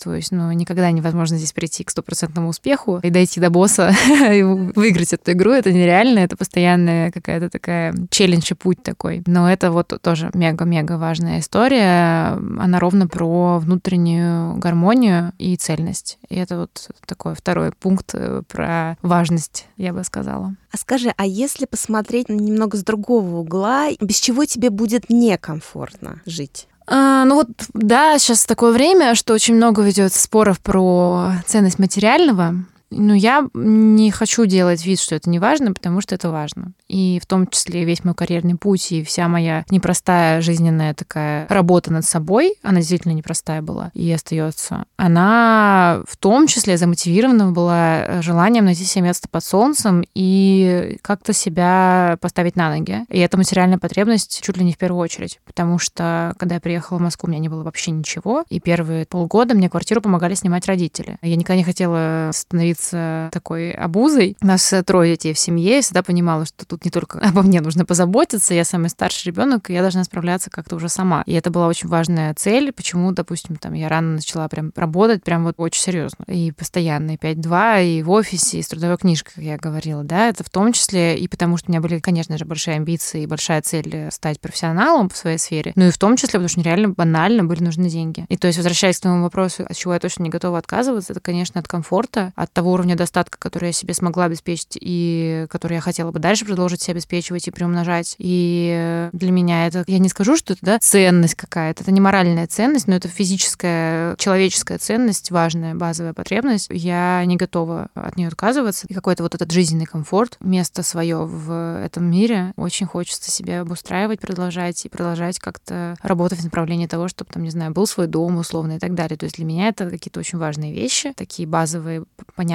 совершенствуюсь. 0.06 0.32
Но 0.32 0.52
никогда 0.54 0.92
невозможно 0.92 1.38
здесь 1.38 1.54
прийти 1.54 1.84
к 1.84 1.90
стопроцентному 1.90 2.50
успеху 2.50 3.00
и 3.04 3.10
дойти 3.10 3.40
до 3.40 3.50
босса 3.50 3.94
и 4.32 4.44
выиграть 4.44 5.14
эту 5.14 5.32
игру. 5.32 5.52
Это 5.52 5.72
нереально, 5.72 6.20
это 6.20 6.38
постоянная 6.38 7.12
какая-то 7.12 7.50
такая 7.50 7.96
челлендж 8.10 8.52
и 8.52 8.54
путь 8.54 8.82
такой. 8.84 9.24
Но 9.26 9.52
это 9.52 9.72
вот 9.72 9.94
тоже 10.02 10.30
мега-мега 10.34 10.98
важная 10.98 11.40
история. 11.40 12.38
Она 12.60 12.80
ровно 12.80 13.08
про 13.08 13.60
внутреннюю 13.60 14.58
гармонию 14.58 15.34
и 15.38 15.56
цельность. 15.56 16.18
И 16.30 16.36
это 16.36 16.60
вот 16.60 16.90
такой 17.06 17.36
второй 17.36 17.72
пункт 17.72 18.12
э, 18.14 18.42
про 18.48 18.98
важность, 19.02 19.68
я 19.78 19.94
бы 19.94 20.04
сказала. 20.04 20.56
А 20.72 20.78
скажи, 20.78 21.14
а 21.16 21.26
если 21.26 21.66
посмотреть 21.66 22.30
немного 22.30 22.78
с 22.78 22.84
другого 22.84 23.38
угла, 23.38 23.90
без 24.02 24.20
чего 24.20 24.46
тебе 24.46 24.70
будет 24.70 25.10
некомфортно 25.10 26.22
жить? 26.26 26.68
А, 26.88 27.26
ну 27.26 27.36
вот, 27.36 27.48
да, 27.74 28.18
сейчас 28.20 28.46
такое 28.46 28.72
время, 28.72 29.16
что 29.16 29.34
очень 29.34 29.56
много 29.56 29.82
ведет 29.82 30.14
споров 30.14 30.60
про 30.60 31.32
ценность 31.46 31.80
материального. 31.80 32.56
Ну, 32.92 33.14
я 33.14 33.48
не 33.54 34.12
хочу 34.12 34.46
делать 34.46 34.86
вид, 34.86 35.00
что 35.00 35.16
это 35.16 35.30
не 35.30 35.40
важно, 35.40 35.74
потому 35.74 36.02
что 36.02 36.16
это 36.16 36.30
важно. 36.30 36.74
И 36.88 37.20
в 37.22 37.26
том 37.26 37.48
числе 37.48 37.84
весь 37.84 38.04
мой 38.04 38.14
карьерный 38.14 38.56
путь 38.56 38.92
и 38.92 39.04
вся 39.04 39.28
моя 39.28 39.66
непростая 39.70 40.42
жизненная 40.42 40.94
такая 40.94 41.48
работа 41.50 41.92
над 41.92 42.06
собой, 42.06 42.56
она 42.62 42.80
действительно 42.80 43.14
непростая 43.14 43.62
была 43.62 43.92
и 43.94 44.12
остается, 44.12 44.86
она 44.98 46.04
в 46.08 46.16
том 46.18 46.48
числе 46.48 46.78
замотивирована 46.78 47.52
была 47.52 48.22
желанием 48.22 48.66
найти 48.66 48.84
себе 48.84 49.06
место 49.06 49.28
под 49.30 49.44
солнцем 49.44 50.04
и 50.14 50.98
как-то 51.02 51.34
себя 51.34 52.18
поставить 52.22 52.56
на 52.56 52.70
ноги. 52.70 53.06
И 53.10 53.20
это 53.20 53.38
материальная 53.38 53.80
потребность 53.80 54.42
чуть 54.44 54.58
ли 54.58 54.64
не 54.64 54.74
в 54.74 54.78
первую 54.78 55.02
очередь, 55.02 55.40
потому 55.46 55.80
что 55.80 56.34
когда 56.38 56.56
я 56.56 56.62
приехала 56.62 57.00
в 57.00 57.02
Москву, 57.02 57.28
у 57.28 57.30
меня 57.32 57.40
не 57.40 57.50
было 57.50 57.64
вообще 57.64 57.92
ничего, 57.92 58.44
и 58.50 58.60
первые 58.60 59.06
полгода 59.06 59.56
мне 59.56 59.70
квартиру 59.70 60.02
помогали 60.02 60.36
снимать 60.36 60.68
родители. 60.68 61.18
Я 61.22 61.36
никогда 61.36 61.58
не 61.58 61.64
хотела 61.64 62.30
становиться 62.34 62.75
становиться 62.76 63.30
такой 63.32 63.72
обузой. 63.72 64.38
У 64.42 64.46
нас 64.46 64.74
трое 64.86 65.14
детей 65.14 65.34
в 65.34 65.40
семье, 65.40 65.76
я 65.76 65.82
всегда 65.82 66.04
понимала, 66.04 66.46
что 66.46 66.66
тут 66.66 66.86
не 66.86 66.92
только 66.92 67.20
обо 67.20 67.42
мне 67.42 67.62
нужно 67.62 67.86
позаботиться, 67.86 68.54
я 68.54 68.66
самый 68.66 68.90
старший 68.90 69.32
ребенок, 69.32 69.70
и 69.70 69.74
я 69.74 69.82
должна 69.82 70.04
справляться 70.04 70.50
как-то 70.50 70.76
уже 70.76 70.90
сама. 70.90 71.24
И 71.26 71.34
это 71.34 71.50
была 71.50 71.68
очень 71.68 71.90
важная 71.90 72.34
цель, 72.34 72.72
почему, 72.72 73.12
допустим, 73.12 73.56
там 73.56 73.74
я 73.74 73.90
рано 73.90 74.16
начала 74.16 74.48
прям 74.48 74.72
работать, 74.76 75.24
прям 75.24 75.44
вот 75.44 75.56
очень 75.58 75.82
серьезно. 75.82 76.26
И 76.28 76.52
постоянно, 76.52 77.12
и 77.12 77.18
5-2, 77.18 77.86
и 77.86 78.04
в 78.04 78.12
офисе, 78.12 78.60
и 78.60 78.62
с 78.62 78.68
трудовой 78.68 78.98
книжкой, 78.98 79.34
как 79.36 79.44
я 79.44 79.58
говорила, 79.58 80.04
да, 80.04 80.30
это 80.30 80.44
в 80.44 80.50
том 80.50 80.74
числе 80.74 81.18
и 81.18 81.28
потому, 81.28 81.58
что 81.58 81.70
у 81.70 81.72
меня 81.72 81.82
были, 81.82 82.00
конечно 82.00 82.38
же, 82.38 82.46
большие 82.46 82.76
амбиции 82.76 83.24
и 83.24 83.28
большая 83.28 83.62
цель 83.62 84.10
стать 84.12 84.40
профессионалом 84.40 85.10
в 85.10 85.18
своей 85.18 85.38
сфере, 85.38 85.74
но 85.76 85.86
и 85.86 85.92
в 85.92 85.98
том 85.98 86.16
числе, 86.16 86.40
потому 86.40 86.50
что 86.50 86.62
реально 86.62 86.90
банально 86.90 87.44
были 87.44 87.64
нужны 87.64 87.90
деньги. 87.90 88.26
И 88.30 88.38
то 88.38 88.48
есть, 88.48 88.58
возвращаясь 88.58 88.98
к 88.98 89.02
твоему 89.02 89.24
вопросу, 89.24 89.66
от 89.68 89.76
чего 89.76 89.94
я 89.94 90.00
точно 90.00 90.24
не 90.24 90.30
готова 90.30 90.58
отказываться, 90.58 91.14
это, 91.14 91.20
конечно, 91.20 91.60
от 91.60 91.68
комфорта, 91.68 92.34
от 92.36 92.52
того 92.52 92.65
уровня 92.70 92.96
достатка, 92.96 93.38
который 93.38 93.68
я 93.68 93.74
себе 93.74 93.94
смогла 93.94 94.26
обеспечить 94.26 94.78
и 94.80 95.48
который 95.50 95.76
я 95.76 95.82
хотела 95.82 96.12
бы 96.12 96.20
дальше 96.20 96.46
продолжить 96.46 96.82
себе 96.82 96.94
обеспечивать 96.96 97.48
и 97.48 97.52
приумножать. 97.52 98.16
И 98.18 99.10
для 99.14 99.32
меня 99.32 99.68
это, 99.68 99.84
я 99.88 100.00
не 100.00 100.10
скажу, 100.10 100.38
что 100.38 100.54
это 100.54 100.66
да, 100.66 100.80
ценность 100.80 101.36
какая-то, 101.36 101.84
это 101.84 101.92
не 101.92 102.02
моральная 102.02 102.48
ценность, 102.48 102.88
но 102.88 102.96
это 102.96 103.08
физическая, 103.08 104.16
человеческая 104.18 104.78
ценность, 104.78 105.32
важная 105.32 105.76
базовая 105.76 106.14
потребность. 106.14 106.68
Я 106.72 107.24
не 107.26 107.36
готова 107.36 107.90
от 107.94 108.18
нее 108.18 108.28
отказываться. 108.28 108.88
И 108.88 108.94
какой-то 108.94 109.24
вот 109.24 109.36
этот 109.36 109.52
жизненный 109.52 109.86
комфорт, 109.86 110.38
место 110.40 110.84
свое 110.84 111.26
в 111.26 111.82
этом 111.84 112.10
мире 112.10 112.54
очень 112.56 112.86
хочется 112.86 113.32
себе 113.32 113.60
обустраивать, 113.60 114.20
продолжать 114.20 114.86
и 114.86 114.90
продолжать 114.90 115.40
как-то 115.40 115.96
работать 116.02 116.40
в 116.40 116.44
направлении 116.44 116.88
того, 116.88 117.08
чтобы 117.08 117.32
там, 117.32 117.44
не 117.44 117.50
знаю, 117.50 117.72
был 117.72 117.88
свой 117.88 118.08
дом 118.08 118.38
условно 118.38 118.74
и 118.74 118.80
так 118.80 118.94
далее. 118.94 119.18
То 119.18 119.26
есть 119.26 119.36
для 119.36 119.46
меня 119.46 119.68
это 119.68 119.90
какие-то 119.90 120.20
очень 120.20 120.38
важные 120.38 120.74
вещи, 120.74 121.14
такие 121.16 121.48
базовые, 121.48 122.06
понятные. 122.36 122.55